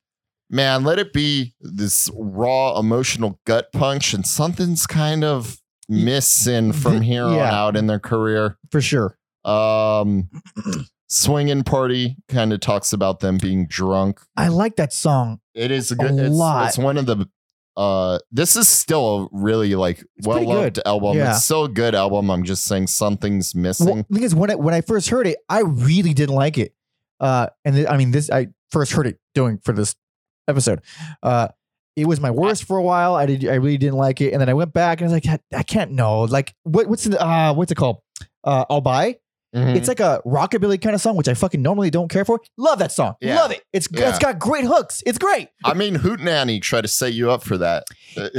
[0.50, 0.84] man.
[0.84, 7.24] Let it be this raw emotional gut punch, and something's kind of missing from here
[7.24, 8.58] on out in their career.
[8.70, 9.18] for sure.
[9.46, 10.30] Um,
[11.08, 14.22] swinging party kind of talks about them being drunk.
[14.36, 15.40] I like that song.
[15.54, 16.12] It is a good.
[16.12, 16.68] A it's, lot.
[16.68, 17.28] it's one of the.
[17.76, 21.18] Uh, this is still a really like well loved album.
[21.18, 21.32] Yeah.
[21.32, 22.32] It's still a good album.
[22.32, 24.06] I'm just saying something's missing.
[24.10, 26.74] Well, is, when I, when I first heard it, I really didn't like it.
[27.20, 29.96] Uh, and th- I mean, this I first heard it doing for this
[30.48, 30.82] episode.
[31.22, 31.50] Uh,
[31.96, 33.16] it was my worst for a while.
[33.16, 35.26] I did, I really didn't like it, and then I went back and I was
[35.26, 36.22] like, I, I can't know.
[36.22, 38.02] Like, what, what's the, uh, what's it called?
[38.44, 39.18] Uh, I'll buy.
[39.58, 39.76] Mhm.
[39.76, 42.40] It's like a rockabilly kind of song, which I fucking normally don't care for.
[42.58, 43.16] Love that song.
[43.20, 43.36] Yeah.
[43.38, 43.64] Love it.
[43.74, 44.10] It's Yeah.
[44.10, 45.02] it's got great hooks.
[45.06, 45.50] It's great.
[45.66, 47.86] I mean, Hootenanny tried to set you up for that.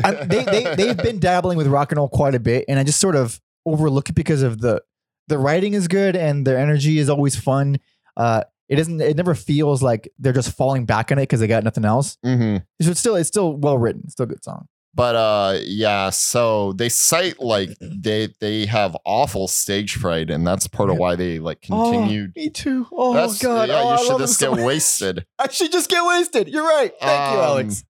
[0.04, 2.84] I, they they they've been dabbling with rock and roll quite a bit, and I
[2.84, 4.80] just sort of overlook it because of the
[5.26, 7.78] the writing is good and their energy is always fun.
[8.16, 9.00] Uh, it doesn't.
[9.00, 12.16] It never feels like they're just falling back on it because they got nothing else.
[12.24, 12.62] Mhm.
[12.78, 14.08] It's still it's still well written.
[14.10, 14.66] Still a good song.
[14.98, 20.66] But uh yeah, so they cite like they they have awful stage fright, and that's
[20.66, 22.32] part of why they like continued.
[22.34, 22.84] me too.
[22.90, 23.68] Oh that's, god.
[23.68, 25.24] yeah, oh, I you should just get wasted.
[25.38, 26.48] I should just get wasted.
[26.48, 26.92] You're right.
[27.00, 27.84] Thank you, Um, Alex.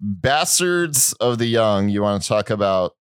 [0.00, 2.94] Bastards of the Young, you want to talk about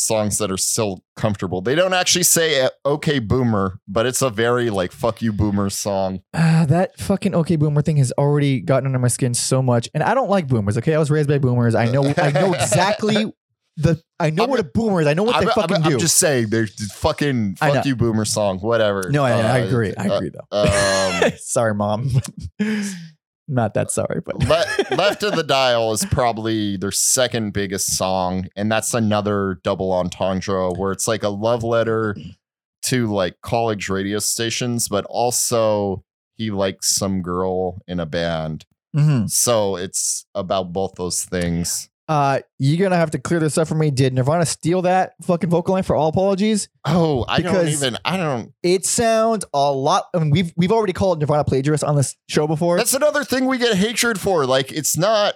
[0.00, 1.60] songs that are still comfortable.
[1.60, 5.70] They don't actually say uh, okay boomer, but it's a very like fuck you boomer
[5.70, 6.20] song.
[6.34, 10.02] Ah, that fucking okay boomer thing has already gotten under my skin so much, and
[10.02, 10.76] I don't like boomers.
[10.78, 11.74] Okay, I was raised by boomers.
[11.74, 12.04] I know.
[12.16, 13.32] I know exactly
[13.76, 14.00] the.
[14.18, 15.06] I know I'm- what a boomer is.
[15.06, 15.94] I know what I'm, they fucking I'm- do.
[15.94, 19.10] I'm just saying there's I fucking fuck you boomer song, whatever.
[19.10, 19.94] no, I, I Uh, agree.
[19.96, 21.24] I uh, agree though.
[21.26, 22.10] um, sorry, mom.
[23.48, 28.46] Not that sorry, but Le- Left of the Dial is probably their second biggest song,
[28.54, 32.16] and that's another double entendre where it's like a love letter
[32.84, 36.04] to like college radio stations, but also
[36.36, 38.64] he likes some girl in a band.
[38.96, 39.28] Mhm.
[39.28, 41.89] So it's about both those things.
[42.10, 43.92] Uh, you're gonna have to clear this up for me.
[43.92, 46.68] Did Nirvana steal that fucking vocal line for all apologies?
[46.84, 47.96] Oh, I don't even.
[48.04, 48.52] I don't.
[48.64, 50.06] It sounds a lot.
[50.12, 52.76] I mean, we've we've already called Nirvana plagiarist on this show before.
[52.78, 54.44] That's another thing we get hatred for.
[54.44, 55.34] Like it's not.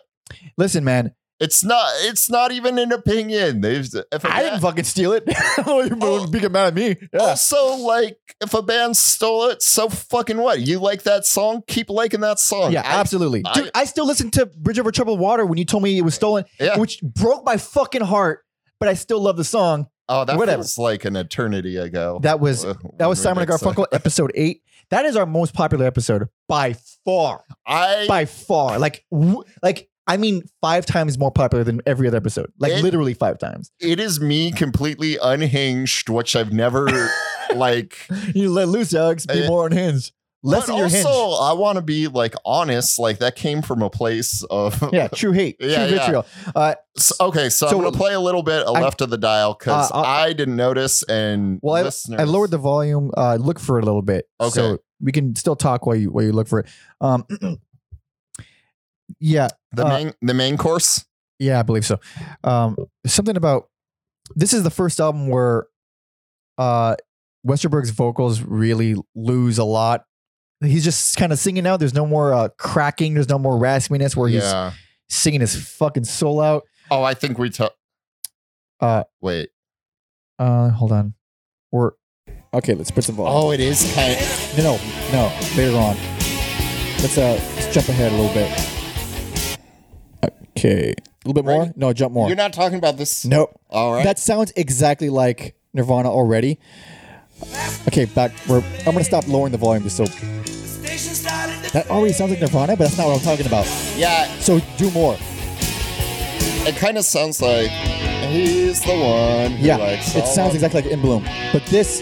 [0.58, 1.90] Listen, man, It's not.
[2.02, 3.60] It's not even an opinion.
[3.60, 3.84] They've.
[4.12, 5.24] If a I didn't band- fucking steal it.
[5.66, 6.26] you're Oh.
[6.28, 6.96] being mad at me.
[7.12, 7.20] Yeah.
[7.20, 10.60] Also, like, if a band stole it, so fucking what?
[10.60, 11.62] You like that song?
[11.66, 12.70] Keep liking that song.
[12.72, 13.42] Yeah, I- absolutely.
[13.44, 16.02] I- Dude, I still listen to Bridge Over Troubled Water when you told me it
[16.02, 16.78] was stolen, Yeah.
[16.78, 18.44] which broke my fucking heart,
[18.78, 19.88] but I still love the song.
[20.08, 20.58] Oh, that whatever.
[20.62, 22.20] feels like an eternity ago.
[22.22, 23.50] That was Uh, that was Simon and.
[23.50, 24.60] Garfunkel episode 8.
[24.90, 26.74] That is our most popular episode by
[27.06, 27.42] far.
[27.66, 28.78] I By far.
[28.78, 32.52] Like w- like I mean 5 times more popular than every other episode.
[32.58, 33.70] Like It- literally 5 times.
[33.80, 36.88] it is me completely unhinged, which I've never
[37.54, 37.96] like.
[38.34, 39.26] You let loose, Alex.
[39.26, 40.12] Be Uh, more unhinged.
[40.46, 41.36] Less but also, hinge.
[41.40, 42.98] I want to be like honest.
[42.98, 46.00] Like that came from a place of Yeah, true hate, Yeah, true yeah.
[46.02, 46.26] vitriol.
[46.54, 49.08] Uh, S- okay, so, So- I'm gonna play a little bit of I- left of
[49.08, 53.10] the dial because Uh, I'll- didn't notice, and Well, I- I lowered the volume.
[53.16, 54.28] Uh, look for it a little bit.
[54.38, 54.50] Okay.
[54.50, 56.66] So we can still talk while you while you look for it.
[57.00, 57.24] Um,
[59.20, 61.04] yeah, the uh, main the main course.
[61.38, 61.98] yeah, I believe so.
[62.42, 62.76] Um,
[63.06, 63.68] something about
[64.34, 65.66] this is the first album where
[66.58, 66.96] uh,
[67.46, 70.04] Westerberg's vocals really lose a lot.
[70.62, 71.76] He's just kind of singing now.
[71.76, 73.14] There's no more uh, cracking.
[73.14, 74.72] There's no more raspiness where he's Yeah.
[75.10, 76.62] singing his fucking soul out.
[76.90, 77.74] Oh, I think we took.
[78.80, 79.50] Uh, Wait.
[80.38, 81.14] Uh, hold on.
[81.70, 81.92] We're
[82.54, 82.74] okay.
[82.74, 83.34] Let's put some volume.
[83.36, 84.12] Oh, it is kind.
[84.12, 84.76] Of, No,
[85.12, 85.38] no, no.
[85.56, 85.96] Later on.
[87.02, 88.50] Let's uh let's jump ahead a little bit.
[90.64, 90.94] Okay.
[90.94, 91.72] A little bit more?
[91.76, 92.26] No, jump more.
[92.28, 93.24] You're not talking about this.
[93.24, 93.58] nope.
[93.70, 94.04] All right.
[94.04, 96.58] That sounds exactly like Nirvana already.
[97.88, 98.32] Okay, back.
[98.48, 100.04] We're, I'm gonna stop lowering the volume just so
[101.72, 103.66] that already sounds like Nirvana, but that's not what I'm talking about.
[103.96, 105.16] yeah, So do more.
[106.66, 109.52] it kind of sounds like he's the one.
[109.52, 112.00] Who Yeah, likes it sounds exactly like In Bloom, but this,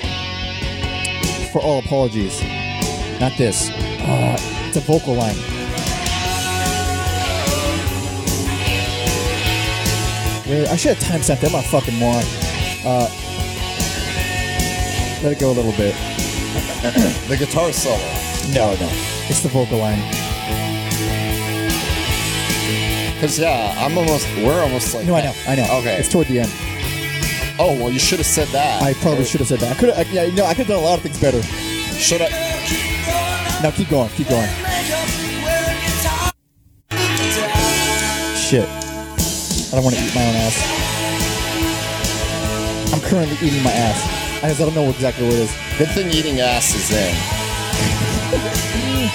[1.52, 2.40] for all apologies,
[3.20, 3.70] not this.
[3.70, 4.36] Uh,
[4.68, 5.36] it's a vocal line.
[10.46, 11.54] Wait, I should have time stamped that.
[11.54, 12.24] I'm a fucking moron.
[12.84, 13.08] Uh,
[15.22, 15.94] let it go a little bit.
[17.28, 17.96] the guitar solo.
[18.52, 18.88] No, no,
[19.30, 20.00] it's the vocal line.
[23.14, 24.26] Because yeah, I'm almost.
[24.38, 25.06] We're almost like.
[25.06, 25.78] No, I know, I know.
[25.78, 25.96] Okay.
[25.96, 26.50] it's toward the end.
[27.60, 28.82] Oh well, you should have said that.
[28.82, 29.76] I probably should have said that.
[29.76, 30.10] I could have.
[30.12, 31.40] Yeah, no, I could have done a lot of things better.
[31.40, 33.62] should have.
[33.62, 34.48] Now keep going, keep going.
[38.36, 38.81] Shit.
[39.72, 40.56] I don't want to eat my own ass.
[42.92, 44.44] I'm currently eating my ass.
[44.44, 45.56] I just don't know exactly what it is.
[45.78, 47.14] Good thing eating ass is in.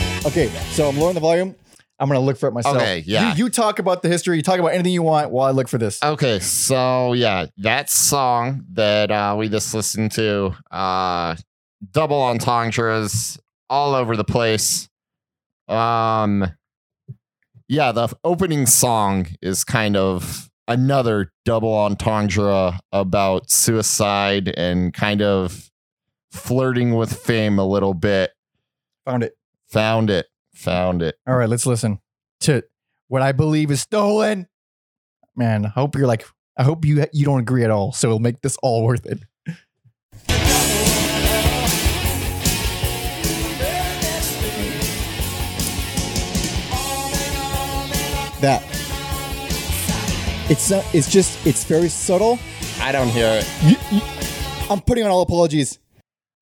[0.26, 1.55] Okay, so I'm lowering the volume.
[1.99, 2.76] I'm gonna look for it myself.
[2.76, 3.34] Okay, yeah.
[3.36, 4.36] You, you talk about the history.
[4.36, 6.03] You talk about anything you want while I look for this.
[6.03, 11.36] Okay, so yeah, that song that uh, we just listened to, uh,
[11.91, 13.39] double entendres
[13.70, 14.89] all over the place.
[15.70, 16.51] Um,
[17.70, 25.70] yeah, the opening song is kind of another double entendre about suicide and kind of
[26.32, 28.32] flirting with fame a little bit.
[29.05, 29.38] Found it.
[29.68, 30.28] Found it.
[30.53, 31.15] Found it.
[31.28, 31.99] All right, let's listen
[32.41, 32.63] to
[33.07, 34.47] what I believe is stolen.
[35.36, 36.26] Man, I hope you're like.
[36.59, 37.93] I hope you you don't agree at all.
[37.93, 39.20] So it'll make this all worth it.
[48.41, 48.77] That.
[50.50, 52.39] It's uh, it's just it's very subtle.
[52.80, 53.48] I don't hear it.
[53.64, 54.02] You, you,
[54.70, 55.80] I'm putting on all apologies.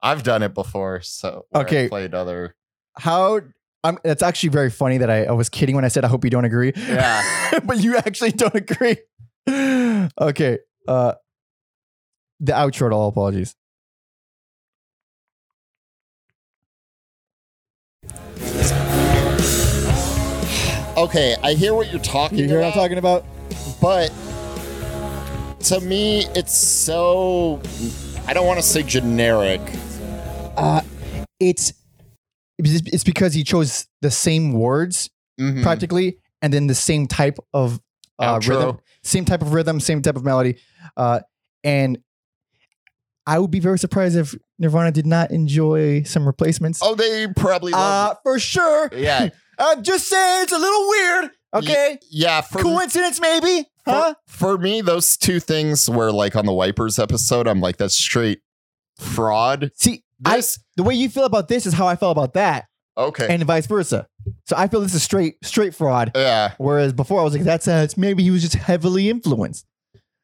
[0.02, 1.90] I've done it before, so where I Okay.
[1.90, 2.56] played other.
[2.98, 3.42] How
[3.84, 6.24] I'm, it's actually very funny that I, I was kidding when I said I hope
[6.24, 6.74] you don't agree.
[6.76, 7.60] Yeah.
[7.66, 8.98] but you actually don't agree.
[10.22, 10.60] okay.
[10.88, 11.14] Uh,
[12.40, 13.56] the outro to all apologies.
[20.98, 23.26] Okay, I hear what you're talking You hear what I'm talking about?
[23.82, 24.12] But
[25.62, 27.62] to me, it's so.
[28.28, 29.62] I don't want to say generic.
[30.58, 30.82] Uh,
[31.40, 31.74] it's
[32.58, 35.64] it's because he chose the same words Mhm.
[35.64, 37.82] practically, and then the same type of
[38.20, 40.58] uh, rhythm, same type of rhythm, same type of melody,
[40.96, 41.20] uh,
[41.64, 41.98] and
[43.28, 46.80] I would be very surprised if Nirvana did not enjoy some replacements.
[46.82, 48.90] Oh, they probably uh, for sure.
[48.96, 49.30] yeah,
[49.60, 51.32] I'm just saying it's a little weird.
[51.56, 52.42] Okay, yeah.
[52.42, 54.14] For coincidence maybe, for, huh?
[54.28, 57.48] for me, those two things were like on the Wipers episode.
[57.48, 58.42] I'm like, that's straight
[58.98, 59.72] fraud.
[59.76, 62.66] See, I, This the way you feel about this is how I felt about that,
[62.98, 63.28] okay.
[63.30, 64.08] and vice versa.
[64.48, 66.12] So I feel this is straight straight fraud.
[66.16, 66.54] yeah.
[66.58, 69.66] Whereas before I was like, that's uh, it's maybe he was just heavily influenced.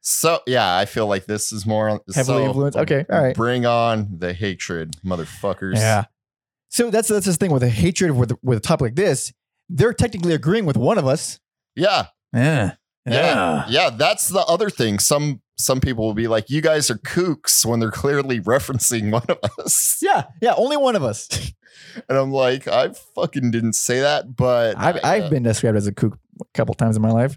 [0.01, 2.77] So yeah, I feel like this is more Heavily so, influenced?
[2.79, 3.35] Okay, all right.
[3.35, 5.75] Bring on the hatred, motherfuckers.
[5.75, 6.05] Yeah.
[6.69, 9.31] So that's that's this thing with a hatred with with a topic like this.
[9.73, 11.39] They're technically agreeing with one of us.
[11.75, 12.73] yeah, Yeah.
[13.05, 13.89] yeah, yeah.
[13.89, 14.99] That's the other thing.
[14.99, 19.25] Some some people will be like, "You guys are kooks," when they're clearly referencing one
[19.29, 20.23] of us, Yeah.
[20.41, 20.53] Yeah.
[20.57, 21.29] Only one of us.
[22.09, 25.87] and I'm like, I fucking didn't say that, but I've, I, I've been described as
[25.87, 27.35] a kook a couple times in my life.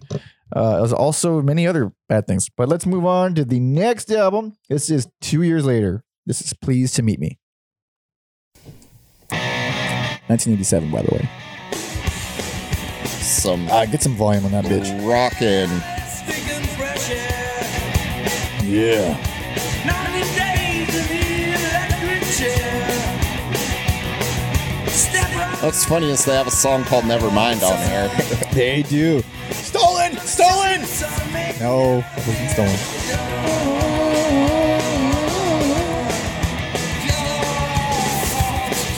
[0.54, 2.48] Uh, there's also many other bad things.
[2.48, 4.56] But let's move on to the next album.
[4.68, 6.02] This is two years later.
[6.26, 7.38] This is Pleased to Meet Me.
[9.30, 11.28] 1987, by the way.
[13.24, 14.88] Some Uh, get some volume on that bitch.
[15.08, 15.68] rockin'.
[16.08, 17.64] Stinking fresh air.
[18.64, 19.16] Yeah.
[19.84, 21.24] 90 days in the
[21.58, 22.90] electric chair.
[24.88, 28.10] Step right What's funny is they have a song called "Nevermind" on there.
[28.54, 29.22] They do.
[29.50, 30.16] Stolen!
[30.18, 30.80] Stolen!
[31.60, 33.84] No, it wasn't stolen.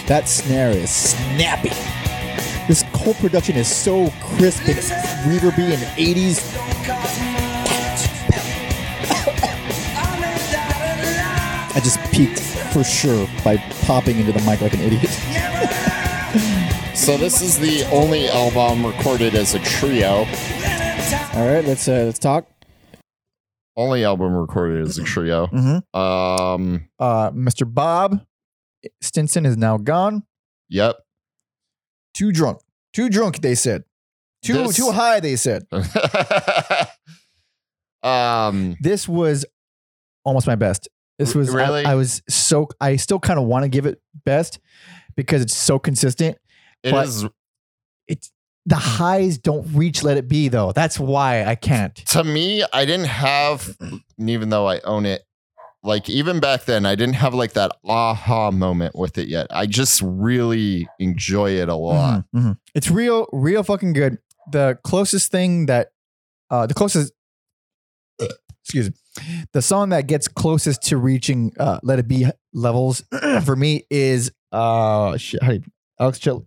[0.06, 1.72] That snare is snappy.
[2.68, 4.76] This whole production is so crisp and
[5.30, 6.42] reverby and 80s.
[11.76, 12.40] I just peaked
[12.72, 15.10] for sure by popping into the mic like an idiot.
[16.96, 20.26] so this is the only album recorded as a trio.
[21.34, 22.48] All right, let's uh, let's talk.
[23.76, 25.46] Only album recorded as a trio.
[25.46, 25.96] Mm-hmm.
[25.98, 26.88] Um.
[26.98, 27.72] Uh, Mr.
[27.72, 28.26] Bob
[29.00, 30.24] Stinson is now gone.
[30.68, 30.96] Yep.
[32.16, 32.60] Too drunk.
[32.94, 33.84] Too drunk, they said.
[34.42, 35.66] Too This- too high, they said.
[38.02, 38.76] um.
[38.80, 39.44] This was
[40.24, 40.88] almost my best.
[41.18, 41.84] This was really?
[41.84, 44.60] I, was so I still kind of want to give it best
[45.16, 46.36] because it's so consistent.
[46.82, 47.26] It But- is
[48.06, 48.30] It's
[48.66, 50.72] the highs don't reach let it be though.
[50.72, 51.94] That's why I can't.
[51.94, 52.64] to me.
[52.72, 53.76] I didn't have,
[54.18, 55.22] even though I own it,
[55.86, 59.46] like even back then, I didn't have like that aha moment with it yet.
[59.50, 62.24] I just really enjoy it a lot.
[62.34, 62.58] Mhm, mhm.
[62.74, 64.18] It's real, real fucking good.
[64.52, 65.88] The closest thing that,
[66.50, 67.12] uh, the closest,
[68.62, 68.96] excuse me,
[69.52, 73.02] the song that gets closest to reaching uh, "Let It Be" levels
[73.44, 75.62] for me is uh, shit, how do you,
[76.00, 76.46] Alex Chil-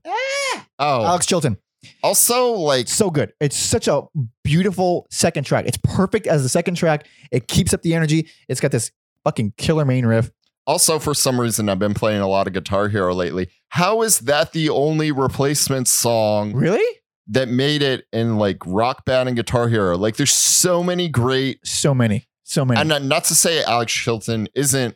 [0.81, 1.57] Oh, Alex Chilton.
[2.03, 3.33] also like so good.
[3.41, 4.03] It's such a
[4.45, 5.65] beautiful second track.
[5.67, 7.05] It's perfect as the second track.
[7.31, 8.29] It keeps up the energy.
[8.47, 8.89] It's got this
[9.29, 10.31] fucking killer main riff.
[10.65, 13.49] Also, for some reason, I've been playing a lot of Guitar Hero lately.
[13.69, 16.83] How is that the only replacement song Really?
[17.27, 19.97] that made it in like Rock Band and Guitar Hero?
[19.97, 22.27] Like, there's so many great, So many.
[22.43, 22.79] So many.
[22.79, 24.95] and not, not to say Alex Chilton isn't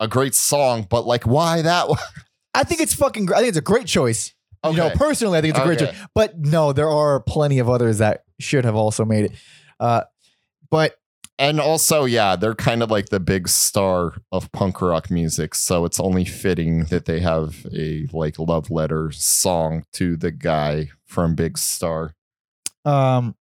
[0.00, 1.98] a great song, but like, why that one?
[2.54, 4.34] I think it's fucking I think it's a great choice.
[4.64, 5.90] You know, personally, I think it's a great Okay.
[5.92, 6.06] choice.
[6.14, 9.32] But no, there are plenty of others that should have also made it.
[9.80, 10.02] Uh,
[10.70, 10.94] but
[11.38, 15.84] And also, yeah, they're kind of like the big star of punk rock music, so
[15.84, 21.34] it's only fitting that they have a like love letter song to the guy from
[21.34, 22.14] Big Star.
[22.84, 23.34] um,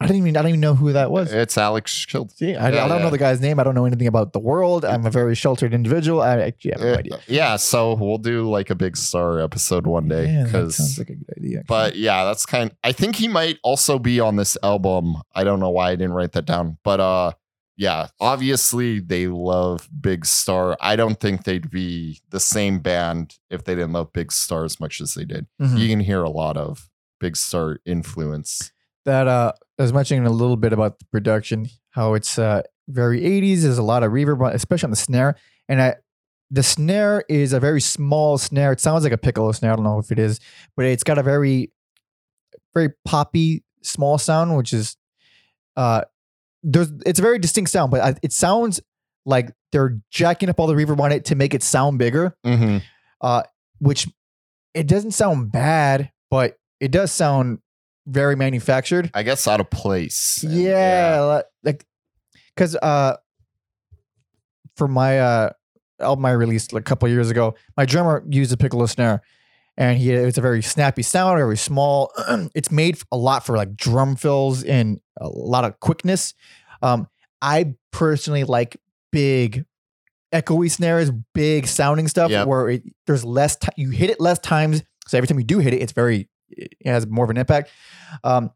[0.00, 1.32] I didn't even I don't even know who that was.
[1.32, 2.36] It's Alex Chilton.
[2.36, 3.04] See, I, Yeah, I don't yeah.
[3.04, 3.58] know the guy's name.
[3.58, 4.84] I don't know anything about the world.
[4.84, 6.22] I'm a very sheltered individual.
[6.22, 7.18] I actually have no Uh, idea.
[7.26, 10.98] yeah, so we'll do like a big star episode one day Yeah, that because sounds
[10.98, 11.58] like a good idea.
[11.60, 11.64] actually.
[11.66, 15.16] but yeah, that's kind I think he might also be on this album.
[15.34, 16.78] I don't know why I didn't write that down.
[16.84, 17.32] But uh
[17.76, 20.76] yeah, obviously they love Big Star.
[20.80, 24.78] I don't think they'd be the same band if they didn't love Big Star as
[24.80, 25.46] much as they did.
[25.60, 25.78] Mhm.
[25.78, 26.88] You can hear a lot of
[27.20, 28.72] Big Star influence.
[29.08, 33.20] That uh I was mentioning a little bit about the production, how it's uh very
[33.20, 33.62] 80s.
[33.62, 35.36] There's a lot of reverb, especially on the snare.
[35.68, 35.96] And I
[36.50, 38.72] the snare is a very small snare.
[38.72, 39.72] It sounds like a piccolo snare.
[39.72, 40.40] I don't know if it is,
[40.76, 41.72] but it's got a very,
[42.74, 44.96] very poppy small sound, which is,
[45.76, 46.02] uh,
[46.62, 48.80] there's it's a very distinct sound, but I, it sounds
[49.26, 52.82] like they're jacking up all the reverb on it to make it sound bigger, Mhm.
[53.78, 54.08] which
[54.74, 57.58] it doesn't sound bad, but it does sound
[58.08, 59.10] very manufactured.
[59.14, 60.42] I guess out of place.
[60.42, 61.84] And, Yeah, like
[62.54, 63.16] because uh,
[64.76, 65.50] for my uh
[66.00, 69.22] album I released like a couple years ago, my drummer used a piccolo snare,
[69.76, 72.12] and he it's a very snappy sound, very small.
[72.54, 76.34] it's made a lot for like drum fills and a lot of quickness.
[76.82, 77.08] Um,
[77.42, 78.76] I personally like
[79.12, 79.64] big.
[80.30, 82.46] Echoey snares, big sounding stuff, Yep.
[82.48, 83.56] where it, there's less.
[83.56, 86.28] T- you hit it less times, so every time you do hit it, it's very
[86.50, 87.70] it has more of an impact.
[88.24, 88.50] Um,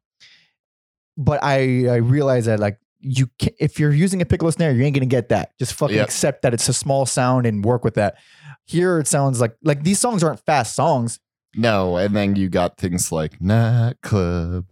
[1.16, 4.82] but I I realize that like you can if you're using a piccolo snare, you
[4.84, 5.56] ain't gonna get that.
[5.58, 6.04] Just fucking Yep.
[6.06, 8.16] accept that it's a small sound and work with that.
[8.64, 11.18] Here it sounds like like these songs aren't fast songs.
[11.54, 14.64] No, and then you got things like nightclub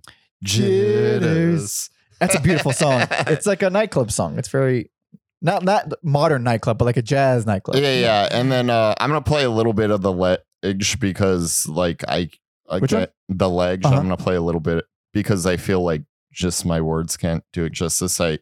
[0.43, 1.91] jitters.
[2.19, 3.07] That's a beautiful song.
[3.27, 4.39] It's like a nightclub song.
[4.39, 4.91] It's very
[5.43, 7.77] not not modern nightclub, but like a jazz nightclub.
[7.77, 8.29] Yeah, yeah.
[8.31, 12.29] And then uh, I'm gonna play a little bit of the ledge because, like, I,
[12.71, 13.07] One?
[13.29, 13.85] the legs.
[13.87, 13.97] Uh-huh.
[13.97, 16.03] I'm gonna play a little bit because I feel like
[16.33, 18.21] just my words can't do it justice.
[18.21, 18.39] I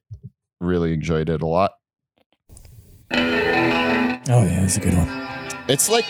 [0.60, 1.72] really enjoyed it a lot.
[3.10, 3.16] Oh
[4.44, 5.08] yeah, it's a good one.
[5.68, 6.04] It's like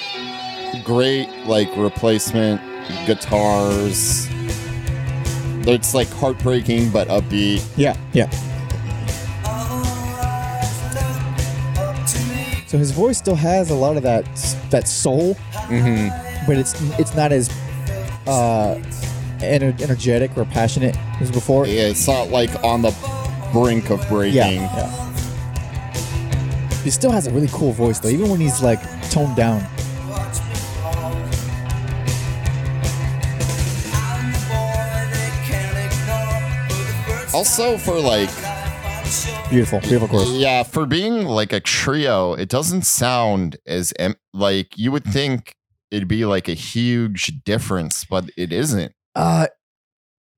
[0.84, 2.60] great, like replacement
[3.06, 4.26] guitars.
[5.70, 7.64] It's like heartbreaking but upbeat.
[7.76, 8.28] Yeah, yeah.
[12.66, 14.24] So his voice still has a lot of that
[14.70, 15.34] that soul,
[15.68, 16.46] Mm-hmm.
[16.46, 17.48] but it's it's not as
[18.28, 18.74] uh
[19.40, 21.66] ener- energetic or passionate as before.
[21.66, 22.94] Yeah, it's not like on the
[23.52, 24.36] brink of breaking.
[24.36, 25.04] Yeah, yeah.
[26.82, 29.64] He still has a really cool voice though, even when he's like toned down.
[37.34, 38.30] Also, for like
[39.50, 40.28] Beautiful, beautiful chorus.
[40.30, 45.54] Yeah, for being like a trio, it doesn't sound as em- like you would think
[45.90, 48.92] it'd be like a huge difference, but it isn't.
[49.14, 49.46] Uh,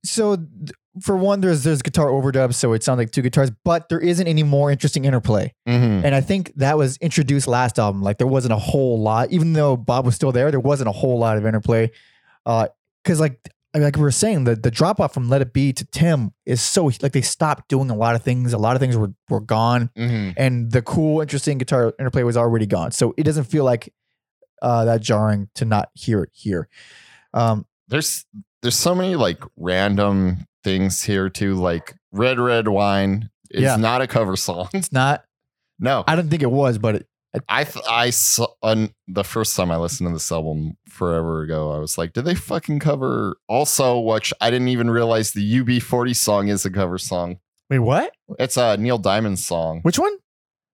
[0.05, 0.71] so th-
[1.03, 4.27] for one, there's there's guitar overdubs, so it sounds like two guitars, but there isn't
[4.27, 5.53] any more interesting interplay.
[5.69, 6.05] Mm-hmm.
[6.05, 8.03] And I think that was introduced last album.
[8.03, 10.93] Like there wasn't a whole lot, even though Bob was still there, there wasn't a
[10.93, 11.91] whole lot of interplay.
[12.45, 12.69] Uh,
[13.05, 13.39] because like
[13.73, 16.61] like we were saying, the the drop off from Let It Be to Tim is
[16.61, 18.53] so like they stopped doing a lot of things.
[18.53, 20.31] A lot of things were were gone, Mm-hmm.
[20.37, 22.91] and the cool, interesting guitar interplay was already gone.
[22.91, 23.93] So it doesn't feel like
[24.63, 26.69] uh that jarring to not hear it here.
[27.35, 28.25] Um, There's
[28.63, 31.55] there's so many like random things here too.
[31.55, 33.77] Like Red Red Wine is Yeah.
[33.77, 34.69] not a cover song.
[34.75, 35.25] it's not.
[35.79, 37.07] No, I don't think it was, but it,
[37.49, 41.73] I th- I saw on the first time I listened to this album forever ago.
[41.73, 43.37] I was like, did they fucking cover?
[43.49, 47.39] Also, which I didn't even realize the UB40 song is a cover song.
[47.71, 48.13] wait, what?
[48.39, 49.81] It's a Neil Diamond song.
[49.83, 50.13] Which one?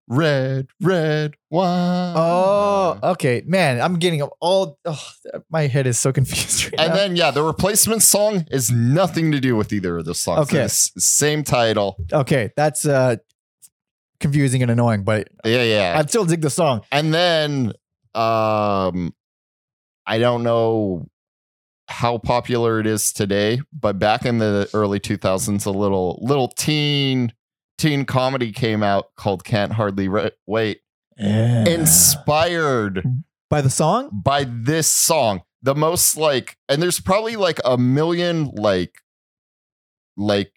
[0.09, 2.13] Red, red wine.
[2.15, 3.81] Oh, okay, man.
[3.81, 4.79] I'm getting all.
[4.85, 5.03] Oh,
[5.49, 6.95] my head is so confused right And now.
[6.95, 10.47] then yeah, the replacement song is nothing to do with either of the songs.
[10.49, 10.63] Okay.
[10.63, 11.97] It's same title.
[12.13, 13.17] okay, that's uh
[14.21, 15.95] confusing and annoying, but Yeah, yeah.
[15.99, 16.81] I still dig the song.
[16.91, 17.73] and then
[18.15, 19.13] um
[20.05, 21.05] I don't know
[21.89, 27.33] how popular it is today, but back in the early 2000s a little little teen
[27.77, 30.81] teen comedy came out called Can't Hardly Re- Wait,
[31.17, 33.03] inspired
[33.49, 34.09] By the song?
[34.23, 35.41] by this song.
[35.63, 38.93] The most like, and there's probably like a million like,
[40.15, 40.51] like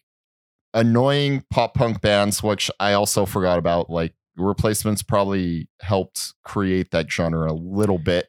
[0.74, 3.90] annoying pop punk bands, which I also forgot about.
[3.90, 8.28] Like replacements probably helped create that genre a little bit.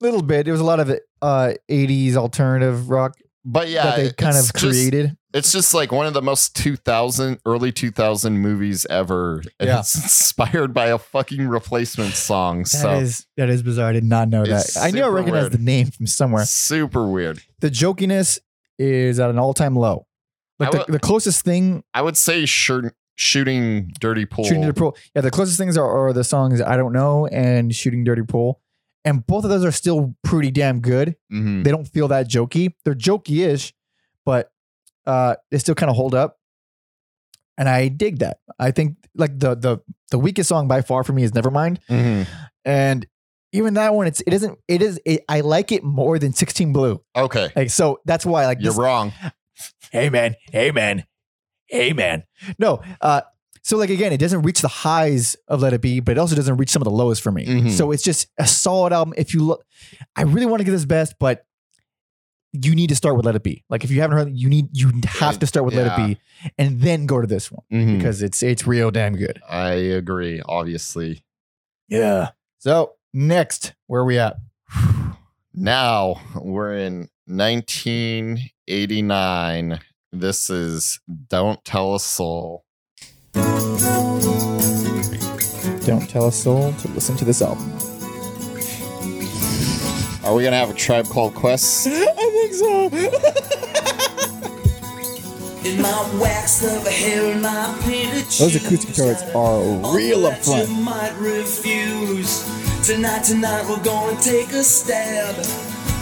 [0.00, 0.46] little bit.
[0.46, 0.90] It was a lot of
[1.22, 3.14] uh 80s alternative rock
[3.44, 5.16] But yeah, that they kind of just- created.
[5.34, 9.42] It's just like one of the most 2000 early 2000 movies ever.
[9.58, 9.80] And Yeah.
[9.80, 12.60] It's inspired by a fucking replacement song.
[12.60, 13.88] That so is that is bizarre.
[13.90, 14.76] I did not know that.
[14.80, 15.52] I knew I recognized weird.
[15.52, 16.44] the name from somewhere.
[16.44, 17.42] super weird.
[17.60, 18.38] The jokiness
[18.78, 20.06] is at an all-time low.
[20.60, 24.44] Like the, the closest thing I would say shir- shooting dirty pool.
[24.44, 24.96] Shooting Dirty Pool.
[25.14, 28.60] Yeah, the closest things are, are the songs I Don't Know and Shooting Dirty Pool.
[29.04, 31.16] And both of those are still pretty damn good.
[31.32, 31.64] Mhm.
[31.64, 32.72] They don't feel that jokey.
[32.84, 33.74] They're jokey-ish,
[34.24, 34.50] but
[35.06, 36.38] uh they still kind of hold up.
[37.56, 38.38] And I dig that.
[38.58, 39.78] I think like the the
[40.10, 41.78] the weakest song by far for me is Nevermind.
[41.88, 42.26] Mhm.
[42.64, 43.06] And
[43.52, 46.72] even that one, it's it isn't it is it, I like it more than 16
[46.72, 47.00] Blue.
[47.14, 47.50] Okay.
[47.54, 49.12] Like so that's why like You're this, wrong.
[49.92, 51.04] hey man, hey man,
[51.66, 52.24] hey man.
[52.58, 53.20] No, uh
[53.62, 56.34] So like again, it doesn't reach the highs of Let It Be, but it also
[56.34, 57.46] doesn't reach some of the lowest for me.
[57.46, 57.70] Mhm.
[57.70, 59.14] So it's just a solid album.
[59.16, 59.64] If you look,
[60.16, 61.46] I really want to give this best, but
[62.56, 63.64] you need to start with Let It Be.
[63.68, 66.16] Like if you haven't heard, you need you have to start with Let It Be,
[66.56, 67.98] and then go to this one Mhm.
[67.98, 69.42] because it's it's real damn good.
[69.48, 70.40] I agree.
[70.46, 71.24] Obviously,
[71.88, 72.30] Yeah.
[72.58, 74.36] So next, where are we at?
[75.54, 79.80] now we're in 1989.
[80.12, 82.64] This is "Don't Tell a Soul."
[85.84, 87.70] Don't tell a soul to listen to this album.
[90.24, 91.86] Are we gonna have a tribe called Quest?
[91.90, 92.86] I think so.
[95.68, 99.62] In my wax of hair and my painted Those acoustic guitars are
[99.94, 100.68] real up front.
[100.68, 102.42] You might refuse.
[102.86, 105.34] Tonight, tonight, we're going to take a stab.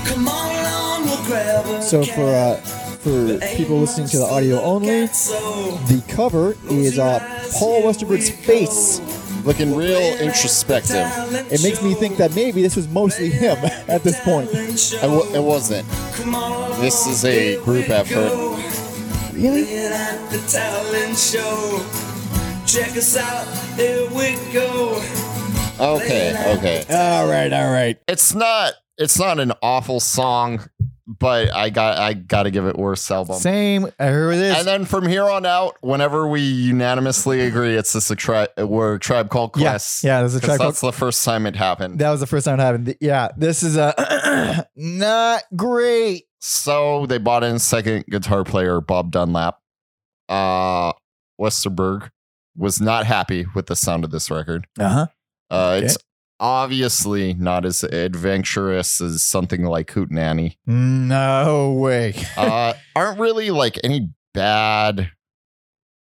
[0.06, 4.60] Come on along, we'll grab a So for uh, for people listening to the audio
[4.60, 7.18] only, the cover is uh,
[7.58, 9.00] Paul Westerberg's face.
[9.44, 11.06] Looking real introspective.
[11.50, 13.56] It makes me think that maybe this was mostly him
[13.88, 14.48] at this point.
[14.52, 15.88] It, w- it wasn't.
[16.80, 18.30] This is a group effort.
[19.34, 19.76] Really?
[19.86, 21.84] At the talent show.
[22.66, 25.02] Check us out, here we go.
[25.80, 26.84] Okay, okay.
[26.90, 27.98] All right, all right.
[28.06, 28.74] It's not.
[29.02, 30.60] It's not an awful song,
[31.06, 31.98] but I got.
[31.98, 33.36] I got to give it worst album.
[33.36, 33.86] Same.
[33.98, 34.58] I heard this.
[34.58, 38.50] And then from here on out, whenever we unanimously agree, it's just a tribe.
[38.58, 40.04] We're a tribe called Quest.
[40.04, 40.20] yeah.
[40.20, 40.58] There's a track.
[40.58, 41.98] That's Called, the first time it happened.
[41.98, 42.96] that was the first time it happened.
[43.00, 46.24] Yeah, this is a not great.
[46.40, 49.58] so they bought in second guitar player Bob Dunlap.
[50.28, 50.92] Uh,
[51.40, 52.10] Westerberg
[52.56, 54.66] was not happy with the sound of this record.
[54.78, 55.06] Uh huh.
[55.50, 55.98] Uh, It's
[56.42, 60.56] obviously not as adventurous as something like Hootenanny.
[60.66, 62.14] No way.
[62.36, 65.10] uh, aren't really like any bad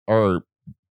[0.06, 0.44] or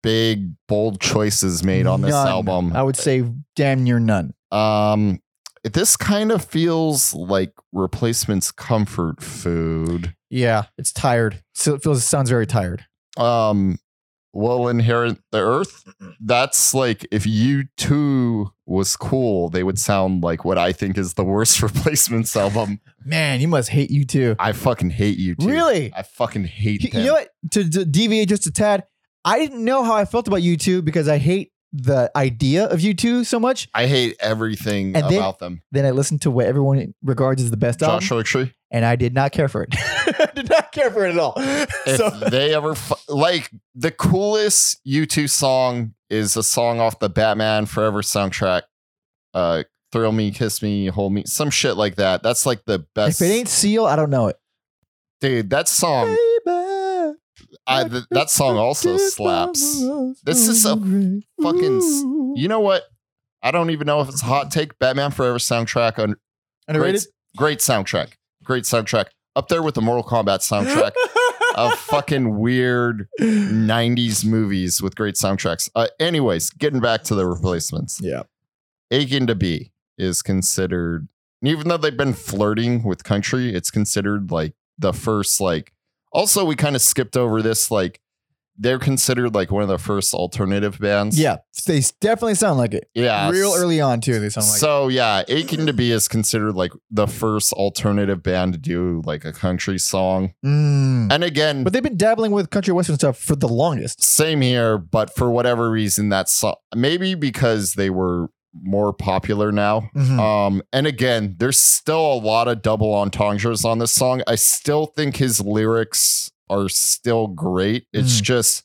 [0.04, 2.28] big bold choices made on this None.
[2.28, 2.74] album.
[2.74, 3.24] I would say
[3.56, 4.36] damn near none.
[4.52, 5.20] Um,
[5.64, 10.16] this kind of feels like replacements comfort food.
[10.30, 11.42] Yeah, it's tired.
[11.56, 12.86] So it feels it sounds very tired.
[13.18, 13.80] Um,
[14.36, 15.84] will inherit the earth.
[16.20, 21.14] That's like if you two was cool, they would sound like what I think is
[21.16, 22.82] the worst replacements album.
[23.04, 24.36] Man, you must hate you too.
[24.38, 25.48] I fucking hate you too.
[25.48, 25.92] Really?
[25.96, 27.30] I fucking hate You, you know what?
[27.52, 28.84] To, to deviate just a tad,
[29.24, 32.80] I didn't know how I felt about you two because I hate the idea of
[32.82, 33.68] you two so much.
[33.74, 35.62] I hate everything And then- about them.
[35.72, 38.54] Then I listened to what everyone regards as the best album, Tree.
[38.72, 39.76] and I did not care for it.
[40.36, 41.34] Did not care for it at all.
[41.38, 42.76] If so they ever
[43.08, 48.64] like the coolest U2 song is a song off the Batman Forever soundtrack.
[49.34, 52.22] Uh, Thrill Me, Kiss Me, Hold Me, some shit like that.
[52.24, 53.22] That's like the best.
[53.22, 54.38] if it ain't Seal, I don't know it.
[55.22, 57.18] dude, that song, Baby,
[57.68, 59.82] I, th- that song also slaps.
[60.24, 60.76] This is a
[61.42, 61.82] fucking
[62.36, 62.84] You know what?
[63.42, 64.78] I don't even know if it's a hot take.
[64.80, 66.16] Batman Forever soundtrack on
[66.68, 67.06] underrated.
[67.36, 68.14] great, great soundtrack,
[68.44, 69.06] great soundtrack,
[69.36, 70.92] up there with the Mortal Kombat soundtrack.
[71.56, 75.70] of fucking weird 90s movies with great soundtracks.
[75.76, 78.00] Uh, anyways, getting back to the replacements.
[78.02, 78.24] Yeah.
[78.92, 81.08] Aching to Be is considered,
[81.42, 85.72] even though they've been flirting with country, it's considered like the first, like,
[86.12, 87.70] also, we kind of skipped over this.
[87.70, 88.00] Like,
[88.58, 91.20] they're considered like one of the first alternative bands.
[91.20, 91.38] Yeah,
[91.68, 92.90] they definitely sound like it.
[92.94, 93.30] Yeah.
[93.30, 94.20] Real early on too.
[94.20, 94.58] They sound like.
[94.60, 99.26] so yeah, Aching to Be is considered like the first alternative band to do like
[99.26, 100.34] a country song.
[100.46, 101.12] Mm.
[101.12, 104.04] And again, But they've been dabbling with country western stuff for the longest.
[104.04, 108.30] Same here, but for whatever reason, that's so- maybe because they were
[108.64, 109.90] more popular now.
[109.98, 110.18] Mhm.
[110.18, 114.22] Um, and again, there's still a lot of double entendres on this song.
[114.28, 117.88] I still think his lyrics are still great.
[117.94, 118.24] It's Mm.
[118.24, 118.64] just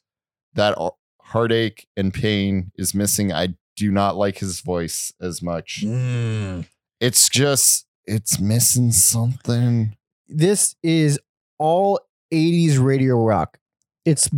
[0.55, 0.77] that
[1.21, 3.33] heartache and pain is missing.
[3.33, 5.83] I do not like his voice as much.
[5.85, 6.67] Mm.
[7.01, 9.97] It's just it's missing something.
[10.29, 11.19] This is
[11.59, 12.01] all
[12.33, 13.59] 80s radio rock.
[14.05, 14.29] It's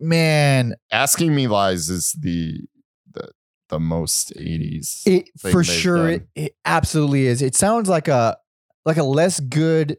[0.00, 2.60] man, Asking Me Lies is the
[3.12, 3.30] the
[3.68, 5.02] the most 80s.
[5.06, 7.42] it for sure it, it absolutely is.
[7.42, 8.36] It sounds like a
[8.84, 9.96] like a less good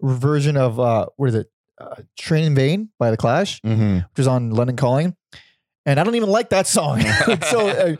[0.00, 1.48] version of uh what is it?
[1.82, 3.96] Uh, Train in Vain by The Clash, Mhm.
[4.10, 5.16] which is on London Calling.
[5.84, 7.00] And I don't even like that song.
[7.50, 7.96] so uh,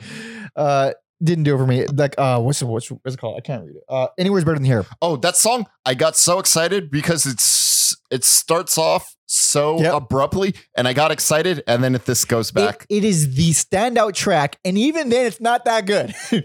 [0.59, 0.93] uh
[1.23, 1.87] didn't do it for me.
[1.87, 3.37] Like uh what's it what's, what's it called?
[3.37, 3.83] I can't read it.
[3.89, 4.85] Uh anywhere's better than here.
[5.01, 5.67] Oh, that song!
[5.85, 9.95] I got so excited because it's it starts off so Yep.
[9.95, 13.51] abruptly, and I got excited, and then if this goes It- back, it is the
[13.51, 16.15] standout track, and even then it's not that good.
[16.33, 16.45] like-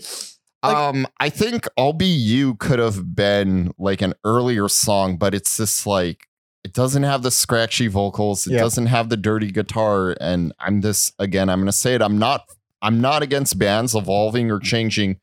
[0.63, 5.57] um, I think "I'll Be You" could have been like an earlier song, but it's
[5.57, 6.26] just like
[6.67, 8.45] it doesn't have the scratchy vocals.
[8.45, 10.15] It doesn't have the dirty guitar.
[10.19, 11.49] And I'm this again.
[11.49, 12.01] I'm going to say it.
[12.01, 12.43] I'm not.
[12.81, 15.17] I'm not against bands evolving or changing,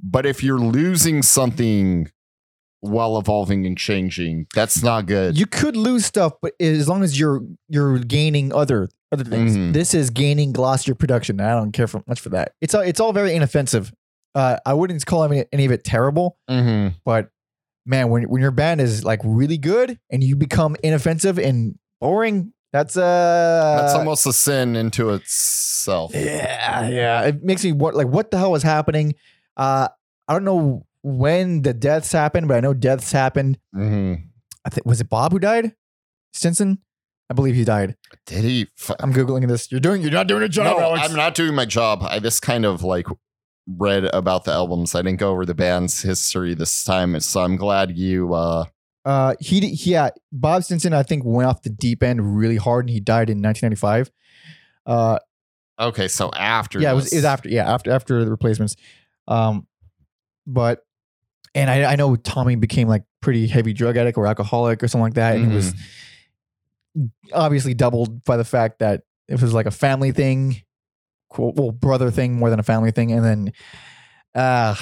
[0.00, 2.08] but if you're losing something
[2.80, 5.36] while evolving and changing, that's not good.
[5.38, 9.56] You could lose stuff, but as long as you're you're gaining other other things.
[9.56, 9.72] Mhm.
[9.72, 11.40] This is gaining glossier production.
[11.40, 12.52] I don't care for much for that.
[12.60, 13.92] It's all it's all very inoffensive.
[14.34, 16.94] Uh, I wouldn't call any, any of it terrible, Mhm.
[17.04, 17.30] but
[17.86, 22.52] man, when when your band is like really good and you become inoffensive and boring,
[22.72, 26.12] that's uh That's almost a sin into itself.
[26.14, 27.22] yeah, yeah.
[27.22, 29.14] It makes me what like what the hell was happening?
[29.56, 29.88] Uh,
[30.28, 33.58] I don't know when the deaths happened, but I know deaths happened.
[33.74, 34.22] Mm-hmm.
[34.64, 35.74] I think was it Bob who died?
[36.32, 36.78] Stinson,
[37.28, 37.96] I believe he died.
[38.26, 38.68] Did he?
[38.78, 39.70] F- I'm googling this.
[39.72, 40.02] You're doing.
[40.02, 41.08] You're not doing a job, no, Alex.
[41.08, 42.02] I'm not doing my job.
[42.02, 43.06] I just kind of like
[43.76, 44.94] read about the albums.
[44.94, 48.34] I didn't go over the band's history this time, so I'm glad you.
[48.34, 48.64] uh
[49.04, 50.10] Uh, he, yeah.
[50.32, 53.42] Bob Stinson, I think, went off the deep end really hard, and he died in
[53.42, 54.10] 1995.
[54.86, 55.18] Uh,
[55.78, 56.78] Okay, so after.
[56.78, 57.48] yeah, it was, it was after.
[57.48, 58.76] Yeah, after after the replacements.
[59.26, 59.66] Um,
[60.46, 60.84] but
[61.54, 65.04] and I I know Tommy became like pretty heavy drug addict or alcoholic or something
[65.04, 65.72] like that, and it was
[67.32, 70.56] obviously doubled by the fact that it was like a family thing,
[71.30, 73.52] quote, well, brother thing more than a family thing, and then,
[74.34, 74.74] uh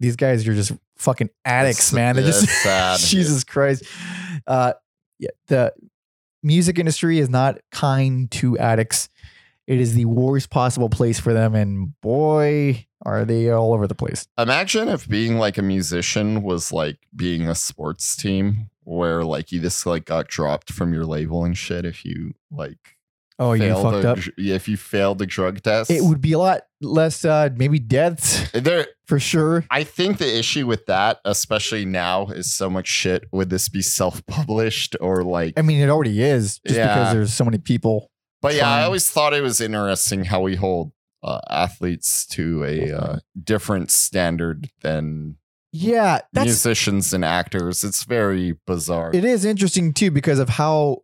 [0.00, 2.16] these guys are just fucking addicts, man.
[2.16, 2.98] They're just sad.
[3.00, 3.84] Jesus Christ.
[4.46, 4.72] Uh,
[5.18, 5.74] yeah, the
[6.42, 9.08] music industry is not kind to addicts.
[9.66, 13.94] It is the worst possible place for them, and boy, are they all over the
[13.94, 14.26] place.
[14.36, 19.60] Imagine if being like a musician was like being a sports team where like you
[19.60, 22.96] just like got dropped from your label and shit if you like
[23.42, 24.18] Oh, you fucked up.
[24.36, 25.90] yeah, if you failed the drug test.
[25.90, 29.64] It would be a lot less, uh, maybe deaths there for sure.
[29.70, 33.24] I think the issue with that, especially now, is so much shit.
[33.32, 35.54] Would this be self-published or like?
[35.58, 36.94] I mean, it already is just Yeah.
[36.94, 38.10] because there's so many people.
[38.42, 40.92] but yeah, I always thought it was interesting how we hold
[41.22, 45.36] uh, athletes to a uh, different standard than
[45.72, 47.84] Yeah, musicians and actors.
[47.84, 49.10] It's very bizarre.
[49.14, 51.02] it is interesting too because of how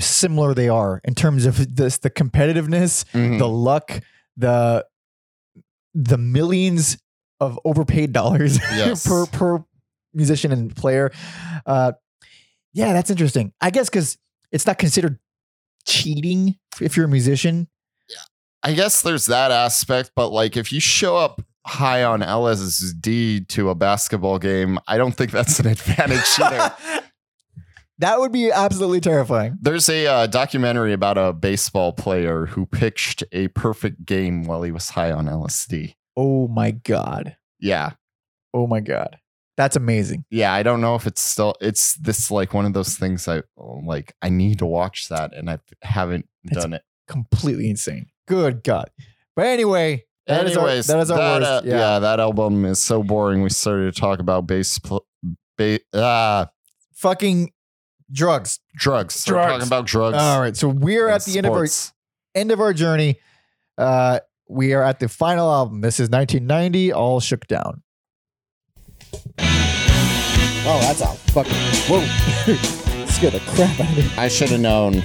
[0.00, 3.38] similar they are in terms of this the competitiveness, Mhm.
[3.38, 4.00] the luck,
[4.36, 4.84] the
[5.94, 6.96] the millions
[7.40, 9.06] of overpaid dollars Yes.
[9.08, 9.64] per per
[10.14, 11.10] musician and player.
[11.66, 11.92] Uh,
[12.72, 13.52] yeah, that's interesting.
[13.60, 14.16] I guess because
[14.50, 15.18] it's not considered
[15.86, 17.68] cheating if you're a musician.
[18.64, 23.70] I guess there's that aspect, but like if you show up high on LSD to
[23.70, 26.72] a basketball game, I don't think that's an advantage either.
[27.98, 29.58] that would be absolutely terrifying.
[29.60, 34.72] There's a uh, documentary about a baseball player who pitched a perfect game while he
[34.72, 35.94] was high on LSD.
[36.16, 37.36] Oh my god.
[37.60, 37.92] Yeah.
[38.54, 39.18] Oh my god.
[39.56, 40.24] That's amazing.
[40.30, 43.42] Yeah, I don't know if it's still it's this like one of those things I
[43.56, 46.82] like I need to watch that and I haven't done it.
[47.06, 48.06] Completely insane.
[48.26, 48.90] Good God.
[49.36, 51.66] But anyway, that is our- Anyways, that is our that, worst.
[51.66, 51.98] uh, yeah.
[51.98, 53.42] that album is so boring.
[53.42, 55.06] We started to talk about bass pl-
[55.58, 56.48] ba- ah,
[56.94, 57.52] Fucking
[58.12, 58.60] drugs.
[58.74, 59.14] drugs.
[59.14, 59.52] Start Drugs.
[59.52, 60.16] talking about drugs.
[60.16, 60.56] All right.
[60.56, 61.66] So we're at the end of our
[62.34, 63.16] end of our journey.
[63.78, 65.80] Uh we are at the final album.
[65.80, 67.82] This is 1990, All Shook Down.
[70.64, 71.52] Oh, that's a fucking
[71.88, 72.00] whoa.
[73.06, 74.10] Scared the crap out of me.
[74.16, 75.02] I should have known.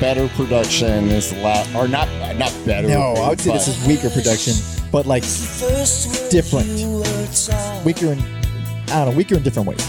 [0.00, 2.88] Better production is la- or not not better.
[2.88, 4.54] No, I would say this is weaker production,
[4.90, 5.22] but like
[6.30, 6.68] different.
[7.84, 8.18] weaker in
[8.88, 9.84] I don't know, weaker in different ways.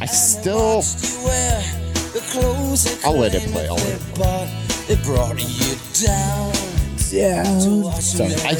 [0.00, 0.82] I still
[3.04, 3.66] I'll let it play.
[3.68, 4.48] I'll let it play.
[4.88, 5.76] It brought you
[6.06, 6.52] down.
[7.10, 7.42] Yeah.
[8.00, 8.34] Sorry.
[8.44, 8.54] I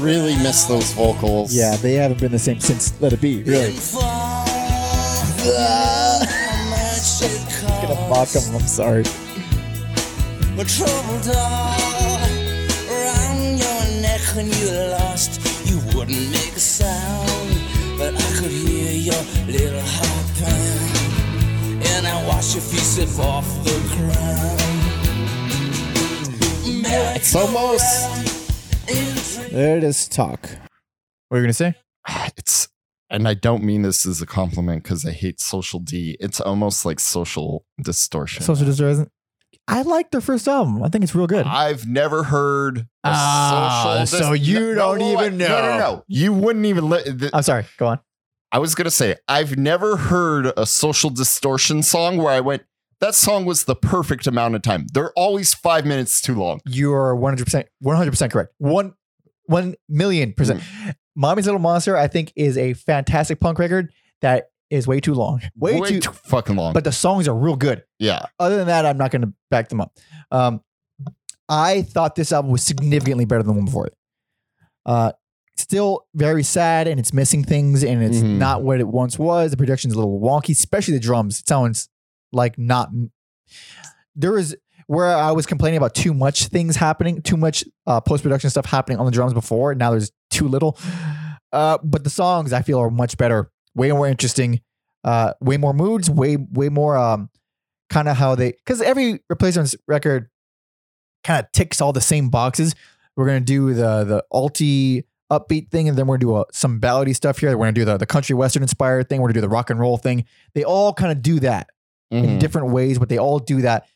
[0.00, 1.54] really miss those vocals.
[1.54, 3.74] Yeah, they haven't been the same since Let It Be, really.
[7.62, 9.04] I'm gonna mock them, I'm sorry.
[10.56, 12.20] My trouble doll
[12.90, 15.40] around your neck when you lost.
[15.66, 17.59] You wouldn't make a sound,
[18.00, 21.84] but I could hear your little heart pound.
[21.86, 24.60] And I watched your feet slip off the ground.
[27.14, 27.84] It's almost
[29.52, 30.08] There it is.
[30.08, 30.40] talk.
[31.28, 31.74] What are you gonna say?
[32.38, 32.68] it's
[33.10, 36.16] and I don't mean this as a compliment because I hate social D.
[36.20, 38.42] It's almost like social distortion.
[38.42, 39.10] Social Distortion.
[39.70, 40.82] I like their first album.
[40.82, 41.46] I think it's real good.
[41.46, 44.26] I've never heard a Ah, social.
[44.26, 45.48] so you don't even know.
[45.48, 46.04] No, no, no.
[46.08, 46.90] You wouldn't even.
[46.90, 47.64] Li- th- I'm sorry.
[47.78, 48.00] Go on.
[48.52, 52.64] I was gonna say I've never heard a social distortion song where I went.
[53.00, 54.86] That song was the perfect amount of time.
[54.92, 56.60] They're always five minutes too long.
[56.66, 58.52] You are 100 percent 100 percent correct.
[58.58, 58.94] One
[59.44, 60.62] one million percent.
[61.16, 65.40] Mommy's Little Monster, I think, is a fantastic punk record that is way too long.
[65.56, 66.72] Way, too, fucking long.
[66.72, 67.82] but the songs are real good.
[67.98, 69.92] yeah, Other than that, I'm not going to back them up.
[70.30, 70.62] Um,
[71.48, 73.94] I thought this album was significantly better than the one before it.
[74.86, 75.12] Uh,
[75.56, 78.38] still very sad and it's missing things and it's Mhm.
[78.38, 79.50] not what it once was.
[79.50, 81.40] The production's a little wonky, especially the drums.
[81.40, 81.88] It sounds
[82.32, 82.88] like not.
[84.14, 84.56] There is
[84.86, 88.66] where I was complaining about too much things happening, too much uh, post production stuff
[88.66, 89.74] happening on the drums before.
[89.74, 90.78] Now there's too little.
[91.52, 94.60] Uh, but the songs I feel are much better, way more interesting,
[95.04, 97.30] uh, way more moods, way way more um,
[97.88, 100.28] kind of how they because every replacements record
[101.24, 102.74] kind of ticks all the same boxes.
[103.16, 106.80] We're gonna do the the alti upbeat thing, and then we're gonna do a, some
[106.80, 107.50] ballady stuff here.
[107.56, 109.20] We're gonna do the the country western inspired thing.
[109.20, 110.24] We're gonna do the rock and roll thing.
[110.54, 111.70] They all kind of do that
[112.10, 112.38] in Mhm.
[112.40, 113.86] different ways, but they all do that.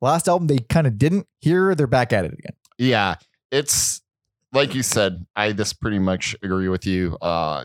[0.00, 1.26] Last album they kind of didn't.
[1.40, 2.52] Here they're back at it again.
[2.78, 3.16] yeah.
[3.50, 4.02] It's
[4.52, 5.24] like you said.
[5.36, 7.16] I just pretty much agree with you.
[7.22, 7.64] Uh,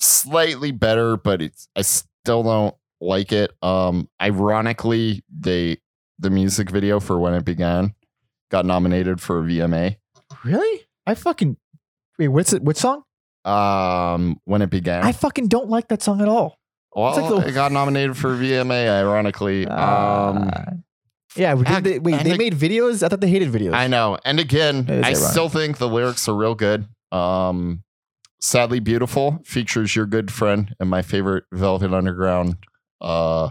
[0.00, 3.52] slightly better, but it's I still don't like it.
[3.62, 5.78] Um, ironically, they
[6.18, 7.94] the music video for when it began
[8.50, 9.96] got nominated for a VMA.
[10.44, 10.86] Really?
[11.06, 11.56] I fucking
[12.18, 12.28] wait.
[12.28, 12.62] What's it?
[12.62, 13.04] Which song?
[13.44, 16.58] Um, when it began, I fucking don't like that song at all.
[16.94, 18.88] well, like it got nominated for VMA.
[18.88, 20.50] Ironically, um.
[20.52, 20.64] Uh,
[21.36, 21.54] yeah.
[21.54, 23.02] Did they, wait, they made videos.
[23.02, 23.74] I thought they hated videos.
[23.74, 24.18] I know.
[24.24, 25.16] And again, I ironic.
[25.16, 26.86] still think the lyrics are real good.
[27.12, 27.84] Um,
[28.40, 32.56] Sadly Beautiful features your good friend and my favorite Velvet Underground
[33.00, 33.50] uh,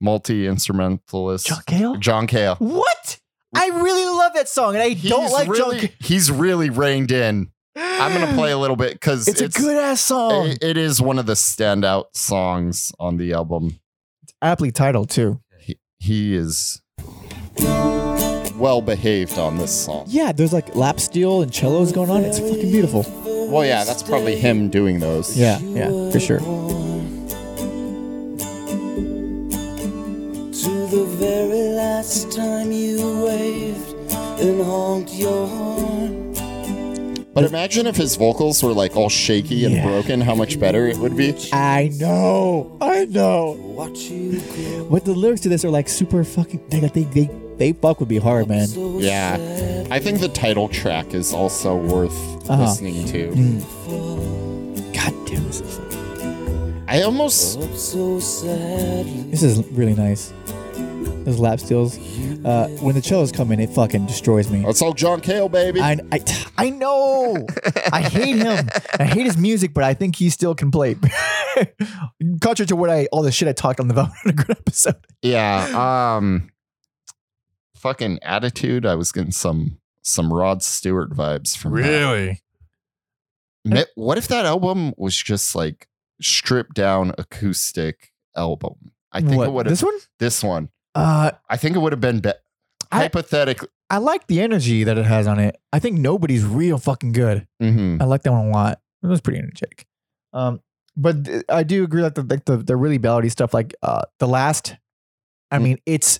[0.00, 1.96] multi instrumentalist, John Cale.
[1.96, 2.56] John Cale.
[2.56, 3.18] What?
[3.54, 5.90] I really love that song, and I don't like really, John.
[6.00, 7.50] He's really reined in.
[7.74, 10.48] I'm gonna play a little bit because It's, it's, a good ass song.
[10.48, 13.80] it- it is one of the standout songs on the album.
[14.22, 15.40] It's aptly titled too.
[15.60, 16.82] He, he is
[18.56, 20.04] well behaved on this song.
[20.08, 22.22] Yeah, there's like lap steel and cellos going on.
[22.24, 23.02] It's fucking beautiful.
[23.48, 25.36] Well, yeah, that's probably him doing those.
[25.36, 26.40] Yeah, yeah, for sure.
[30.62, 33.94] To the very last time you waved
[34.40, 36.34] and honked your horn.
[37.34, 39.84] But imagine if his vocals were like all shaky and Yeah.
[39.86, 41.34] broken, how much better it would be.
[41.52, 43.56] I know, I know.
[43.76, 44.40] Watch you
[44.90, 46.60] But the lyrics to this are like super fucking.
[46.70, 48.68] They they they, they fuck would be hard, man.
[49.00, 49.86] Yeah.
[49.90, 52.16] I think the title track is also worth
[52.50, 52.62] Uh-huh.
[52.62, 53.28] listening to.
[54.92, 55.80] God damn, this is
[56.88, 59.22] I almost Up so sadly.
[59.30, 60.32] this is really nice.
[61.24, 61.98] Those lap steels.
[62.44, 64.64] Uh, when the cellos come in, it fucking destroys me.
[64.68, 65.80] it's all John Cale, baby.
[65.80, 66.20] I, I,
[66.56, 67.44] I know.
[67.92, 68.68] I hate him.
[69.00, 70.94] I hate his music, but I think he still can play.
[72.40, 74.96] Contrary to what I all the shit I talked on the Velvet Underground episode.
[75.22, 76.16] yeah.
[76.16, 76.50] Um
[77.76, 78.84] fucking attitude.
[78.86, 82.38] I was getting some some Rod Stewart vibes from that.
[83.64, 85.88] Ma- What if that album was just like
[86.20, 88.92] stripped down acoustic album?
[89.12, 89.94] I think What, it would have this one?
[90.18, 90.68] this one.
[90.94, 92.32] Uh, I think it would have been be-
[92.92, 93.68] I- hypothetically.
[93.88, 95.56] I like the energy that it has on it.
[95.72, 97.46] I think nobody's real fucking good.
[97.62, 98.00] Mhm.
[98.02, 98.80] I like that one a lot.
[99.02, 99.86] It was pretty energetic.
[100.32, 100.60] Um,
[100.96, 104.02] but th- I do agree that the like the, the really ballady stuff, like uh,
[104.18, 104.76] the last.
[105.52, 105.62] I Mm.
[105.62, 106.18] mean, it's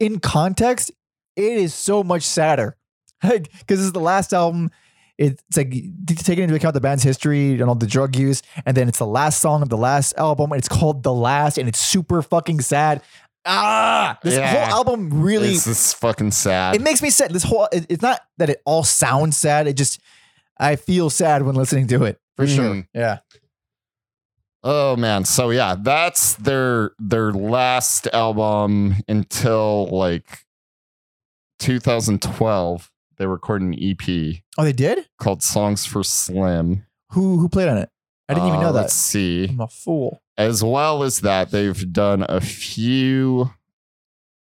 [0.00, 0.90] in context,
[1.36, 2.76] it is so much sadder,
[3.24, 4.70] like because this is the last album.
[5.18, 5.70] It's like
[6.18, 9.06] taking into account the band's history and all the drug use, and then it's the
[9.06, 12.60] last song of the last album, and it's called "The Last," and it's super fucking
[12.60, 13.02] sad.
[13.44, 14.66] Ah, this Yeah.
[14.66, 16.76] whole album really This is fucking sad.
[16.76, 17.32] it makes me sad.
[17.32, 19.66] This whole it, it's not that it all sounds sad.
[19.66, 19.98] It just
[20.58, 22.74] I feel sad when listening to it for sure.
[22.74, 22.86] Mhm.
[22.94, 23.18] Yeah.
[24.70, 30.44] Oh man, so yeah, that's their their last album until like
[31.60, 32.90] 2012.
[33.16, 35.08] They recorded an EP Oh, they did.
[35.18, 37.88] called "Songs for Slim." Who who played on it?
[38.28, 39.00] I didn't even Uh, know Let's that.
[39.00, 39.48] see.
[39.48, 40.20] I'm a fool.
[40.36, 43.50] As well as that, they've done a few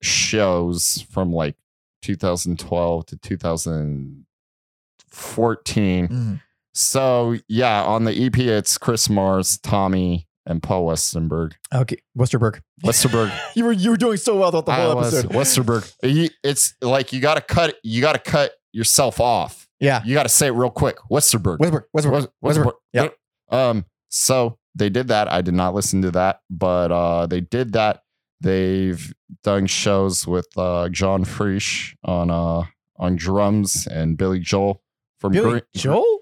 [0.02, 1.58] shows from like
[2.02, 6.08] 2012 to 2014.
[6.08, 6.42] Mm.
[6.74, 11.54] So yeah, on the EP, it's Chris Mars, Tommy, and Paul Westenberg.
[11.74, 12.62] Okay, Westerberg.
[12.84, 13.32] Westerberg.
[13.56, 15.32] You were you were doing so well throughout the I whole was episode.
[15.36, 16.32] Westerberg.
[16.44, 17.76] It's like you got to cut.
[17.84, 19.68] You got to cut yourself off.
[19.80, 20.02] Yeah.
[20.06, 20.98] You got to say it real quick.
[21.12, 21.60] Westerberg.
[21.60, 21.84] Westerberg.
[21.96, 22.28] Westerberg.
[22.42, 22.74] Wes- Westerberg.
[22.94, 23.10] Yeah.
[23.52, 23.86] Um.
[24.10, 25.32] So they did that.
[25.32, 28.02] I did not listen to that, but uh, they did that.
[28.42, 29.14] They've
[29.44, 32.64] done shows with uh, Josh Freese on uh
[32.98, 34.82] on drums and Billy Joel
[35.20, 36.13] from Billy Green- Joel.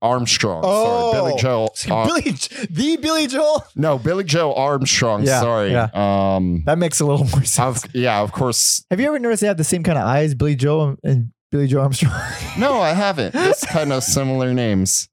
[0.00, 0.62] Armstrong.
[0.64, 1.12] Oh.
[1.12, 1.74] sorry, Billy Joel.
[1.90, 2.36] uh, Billy
[2.70, 3.64] the Billy Joel.
[3.74, 5.24] no, Billie Joe Armstrong.
[5.24, 5.72] Yeah, sorry.
[5.72, 5.88] yeah.
[5.92, 6.62] Um.
[6.66, 7.84] That makes a little more sense.
[7.84, 8.84] Of, yeah, of course.
[8.90, 11.66] Have you ever noticed they have the same kind of eyes, Billy Joel and Billie
[11.66, 12.12] Joe Armstrong?
[12.58, 13.34] No, I haven't.
[13.34, 15.08] It's kind of similar names.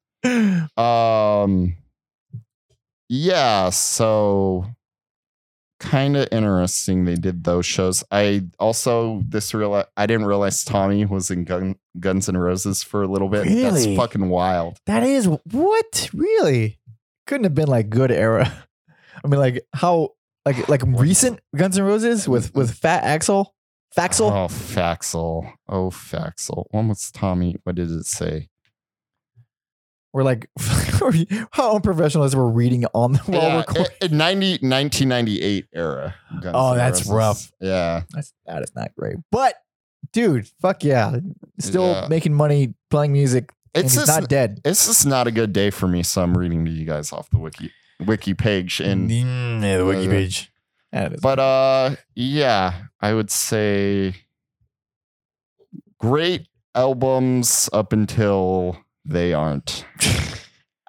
[0.77, 1.75] Um.
[3.09, 4.65] yeah, so
[5.79, 8.03] kind of interesting they did those shows.
[8.11, 13.03] I also this real I didn't realize Tommy was in Gun, Guns N' Roses for
[13.03, 13.45] a little bit.
[13.45, 13.95] That's Really?
[13.95, 14.77] fucking wild.
[14.85, 16.79] That is what really
[17.27, 18.51] couldn't have been like good era.
[19.23, 20.11] I mean, like how
[20.45, 23.47] like like recent Guns N' Roses with with Fat Axl,
[23.97, 24.31] Faxel.
[24.31, 25.51] Oh, Faxel.
[25.67, 26.65] Oh, Faxel.
[26.71, 27.55] When was Tommy?
[27.63, 28.49] What did it say?
[30.15, 30.47] We're like
[31.51, 33.85] how unprofessional is we're reading on the while yeah, recording.
[34.01, 36.15] i- in 90, 1998 era.
[36.41, 37.51] Guns Oh, that's rough.
[37.59, 38.03] Yeah.
[38.11, 39.17] That's that is not great.
[39.29, 39.55] But
[40.13, 41.19] dude, fuck yeah.
[41.59, 42.07] Still Yeah.
[42.09, 43.51] making money playing music.
[43.73, 44.61] It's just not dead.
[44.63, 47.29] it's just not a good day for me, so I'm reading to you guys off
[47.29, 50.49] the wiki wiki page and Mm, yeah, the wiki Uh, page.
[51.21, 54.15] But uh yeah, I would say
[55.99, 59.85] great albums up until they aren't.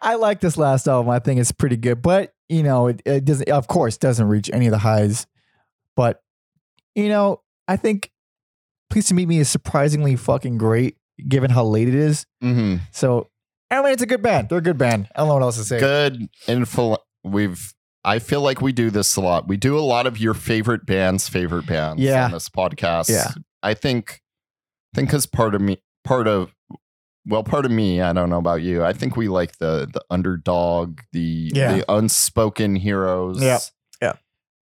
[0.02, 1.10] I like this last album.
[1.10, 3.48] I think it's pretty good, but you know, it, it doesn't.
[3.48, 5.26] Of course, doesn't reach any of the highs.
[5.96, 6.22] But
[6.94, 8.10] you know, I think
[8.90, 10.96] "Pleased to Meet Me" is surprisingly fucking great,
[11.28, 12.26] given how late it is.
[12.42, 12.80] Mhm.
[12.92, 13.28] So,
[13.70, 14.48] I mean, it's a good band.
[14.48, 15.08] They're a good band.
[15.14, 15.80] I don't know what else to say.
[15.80, 17.72] Good info we've
[18.04, 19.48] I feel like we do this a lot.
[19.48, 22.26] We do a lot of your favorite bands, favorite bands Yeah.
[22.26, 23.08] on this podcast.
[23.08, 23.32] Yeah.
[23.64, 24.20] I think
[24.94, 26.54] think as part of me part of
[27.26, 28.84] well, part of me, I don't know about you.
[28.84, 31.76] I think we like the the underdog, the Yeah.
[31.76, 33.42] the unspoken heroes.
[33.42, 33.58] Yeah.
[34.00, 34.12] Yeah.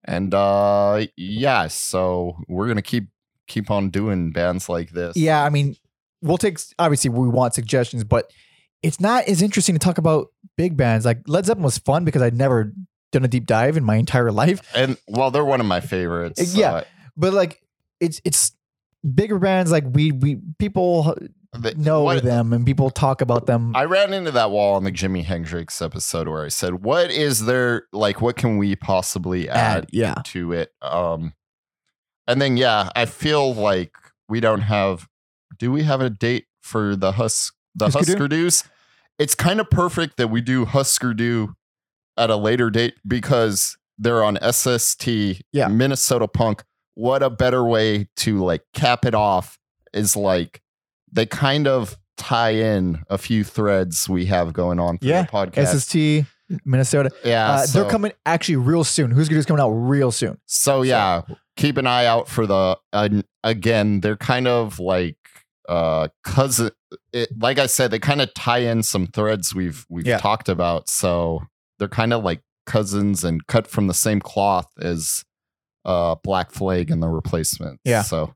[0.03, 3.09] And uh yeah, so we're gonna keep
[3.47, 5.15] keep on doing bands like this.
[5.15, 5.75] Yeah, I mean,
[6.21, 8.31] we'll take obviously we want suggestions, but
[8.83, 10.27] it's not as interesting to talk about
[10.57, 11.05] big bands.
[11.05, 12.73] Like Led Zeppelin was fun because I'd never
[13.11, 14.61] done a deep dive in my entire life.
[14.75, 16.55] And well, they're one of my favorites.
[16.55, 16.73] Yeah.
[16.73, 16.83] Uh,
[17.17, 17.61] But like,
[17.99, 18.51] it's it's
[19.13, 19.71] bigger bands.
[19.71, 21.15] Like we we people
[21.57, 23.75] the- know what- them and people talk about them.
[23.75, 27.45] I ran into that wall on the Jimi Hendrix episode where I said, "What is
[27.45, 28.21] there like?
[28.21, 31.33] What can we possibly add yeah, to it?" Um,
[32.27, 33.93] and then yeah, I feel like
[34.29, 35.07] we don't have.
[35.57, 38.27] Do we have a date for the husk the Husker?
[38.27, 38.69] Husker?
[39.17, 41.55] It's kind of perfect that we do Husker Du
[42.17, 45.67] at a later date because they're on SST, Yeah.
[45.69, 46.63] Minnesota Punk.
[46.95, 49.57] What a better way to like cap it off
[49.93, 50.61] is like
[51.11, 55.23] they kind of tie in a few threads we have going on through Yeah.
[55.23, 55.67] the podcast.
[55.67, 56.25] SST
[56.63, 57.09] Minnesota.
[57.23, 59.11] yeah, uh, so, they're coming actually real soon.
[59.11, 60.37] Who's Good's coming out real soon.
[60.45, 61.21] So yeah,
[61.57, 63.09] keep an eye out for the uh,
[63.43, 63.99] again.
[64.01, 65.17] They're kind of like
[65.67, 66.69] uh cousin.
[67.11, 70.19] It, like I said, they kind of tie in some threads we've we've Yeah.
[70.19, 70.87] talked about.
[70.87, 71.41] So
[71.79, 75.25] they're kind of like cousins and cut from the same cloth as
[75.83, 77.81] uh Black Flag and the Replacements.
[77.83, 78.03] Yeah.
[78.03, 78.35] So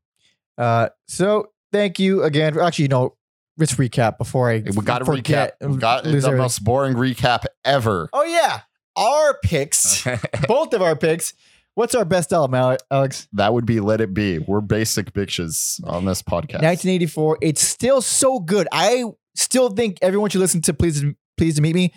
[0.57, 2.59] Uh, so thank you again.
[2.59, 3.15] Actually, no,
[3.57, 5.51] let's recap before I we got to recap.
[5.61, 6.37] We got the everything.
[6.37, 8.09] most boring recap ever.
[8.13, 8.61] Oh yeah,
[8.95, 10.05] our picks,
[10.47, 11.33] both of our picks.
[11.75, 12.55] What's our best album,
[12.91, 13.27] Alex?
[13.33, 14.39] that would be Let It Be.
[14.39, 16.61] We're basic bitches on this podcast.
[16.61, 17.37] 1984.
[17.41, 18.67] It's still so good.
[18.73, 19.05] I
[19.35, 21.05] still think everyone should listen to Please
[21.37, 21.93] Pleased to Meet Me,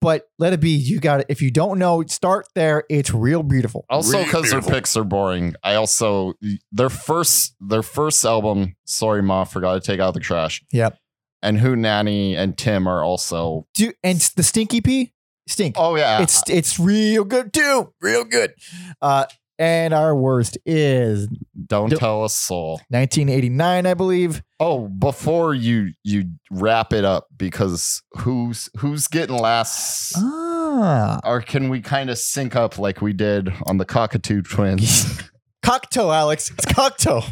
[0.00, 0.70] but let it be.
[0.70, 1.26] You got it.
[1.28, 2.84] If you don't know, start there.
[2.88, 3.84] It's real beautiful.
[3.88, 4.72] Also, because their beautiful.
[4.72, 5.54] picks are boring.
[5.62, 6.34] I also
[6.72, 8.76] their first their first album.
[8.84, 10.62] Sorry, ma, forgot to take out the trash.
[10.72, 10.98] Yep.
[11.42, 13.66] And Hootenanny and Tim are also.
[13.74, 15.08] Do and the Stink EP,
[15.46, 15.76] stink.
[15.78, 17.92] Oh yeah, It's it's real good too.
[18.00, 18.54] Real good.
[19.00, 19.26] Uh,
[19.58, 21.28] and our worst is
[21.66, 22.80] don't do- tell a soul.
[22.90, 24.42] 1989, I believe.
[24.60, 30.14] Oh, before you you wrap it up, because who's who's getting last?
[30.16, 35.20] Ah, Or can we kind of sync up like we did on the Cockatoo Twins?
[35.62, 36.50] Cocktoe, Alex.
[36.50, 37.22] It's Cocktoe.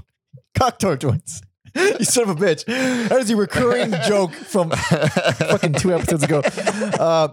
[0.59, 1.41] Cocktoe twins.
[1.77, 2.65] you son of a bitch.
[2.67, 6.41] That is a recurring joke from fucking two episodes ago.
[6.99, 7.29] Uh,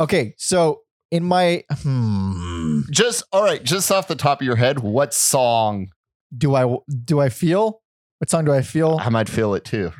[0.00, 0.80] okay, so
[1.14, 5.88] in my hmm, just all right, just off the top of your head, what song?
[6.36, 7.80] do I do I feel?
[8.18, 8.98] What song do I feel?
[9.00, 9.92] I might feel it too.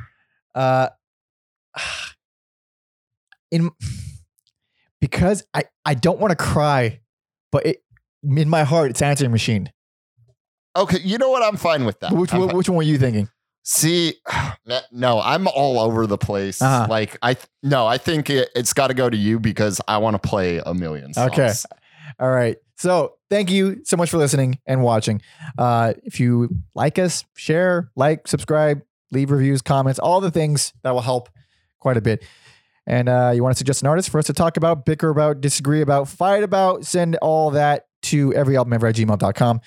[0.54, 0.88] Uh,
[3.50, 3.70] in
[5.00, 7.00] because I I don't want to cry,
[7.52, 7.84] but it
[8.22, 9.70] in my heart it's answering machine.
[10.76, 11.42] Okay, you know what?
[11.42, 12.12] I'm fine with that.
[12.12, 13.28] Which I'm one, fi- which one were you thinking?
[13.64, 14.14] See,
[14.92, 16.62] no, I'm all over the place.
[16.62, 16.86] Uh-huh.
[16.88, 19.98] Like I, th- no, I think it, it's got to go to you because I
[19.98, 21.12] want to play a million.
[21.14, 21.32] Songs.
[21.32, 21.52] Okay.
[22.20, 22.56] All right.
[22.76, 25.22] So thank you so much for listening and watching.
[25.58, 30.90] Uh, if you like us, share, like, subscribe, leave reviews, comments, all the things that
[30.92, 31.30] will help
[31.78, 32.24] quite a bit.
[32.86, 35.40] And uh, you want to suggest an artist for us to talk about, bicker about,
[35.40, 39.60] disagree about, fight about, send all that to everyalbumever at gmail.com.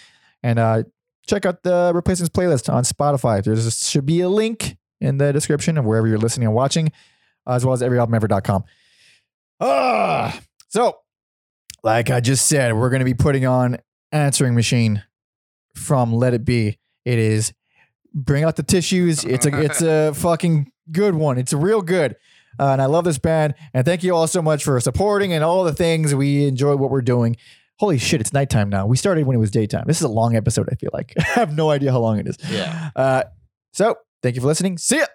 [0.44, 0.84] And uh,
[1.28, 3.44] check out the replacements playlist on Spotify.
[3.44, 6.92] There should be a link in the description of wherever you're listening and watching,
[7.48, 8.64] as well as everyalbumever.com.
[9.60, 10.40] Ah,
[10.70, 10.98] so
[11.84, 13.78] like I just said, we're going to be putting on
[14.12, 15.04] answering machine
[15.76, 16.78] from Let It Be.
[17.06, 17.54] It is
[18.14, 19.24] bring out the tissues.
[19.24, 21.38] It's a it's a fucking good one.
[21.38, 22.16] It's real good.
[22.60, 23.54] Uh, and I love this band.
[23.74, 26.16] And thank you all so much for supporting and all the things.
[26.16, 27.38] We enjoy what we're doing.
[27.80, 28.88] Holy shit, it's nighttime now.
[28.88, 29.84] We started when it was daytime.
[29.86, 31.14] This is a long episode, I feel like.
[31.20, 32.38] I have no idea how long it is.
[32.50, 32.90] Yeah.
[32.96, 33.24] Uh,
[33.72, 34.78] so thank you for listening.
[34.80, 35.06] See ya.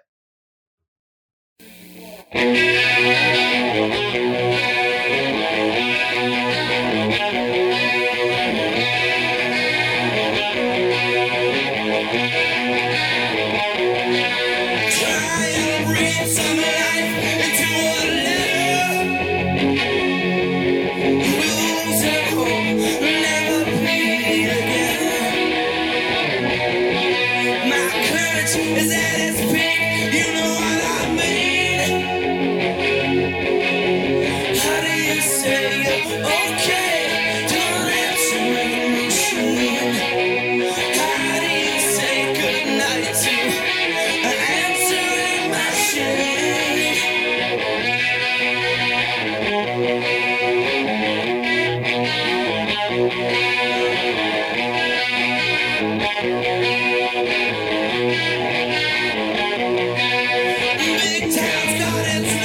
[61.03, 62.42] Big town's got its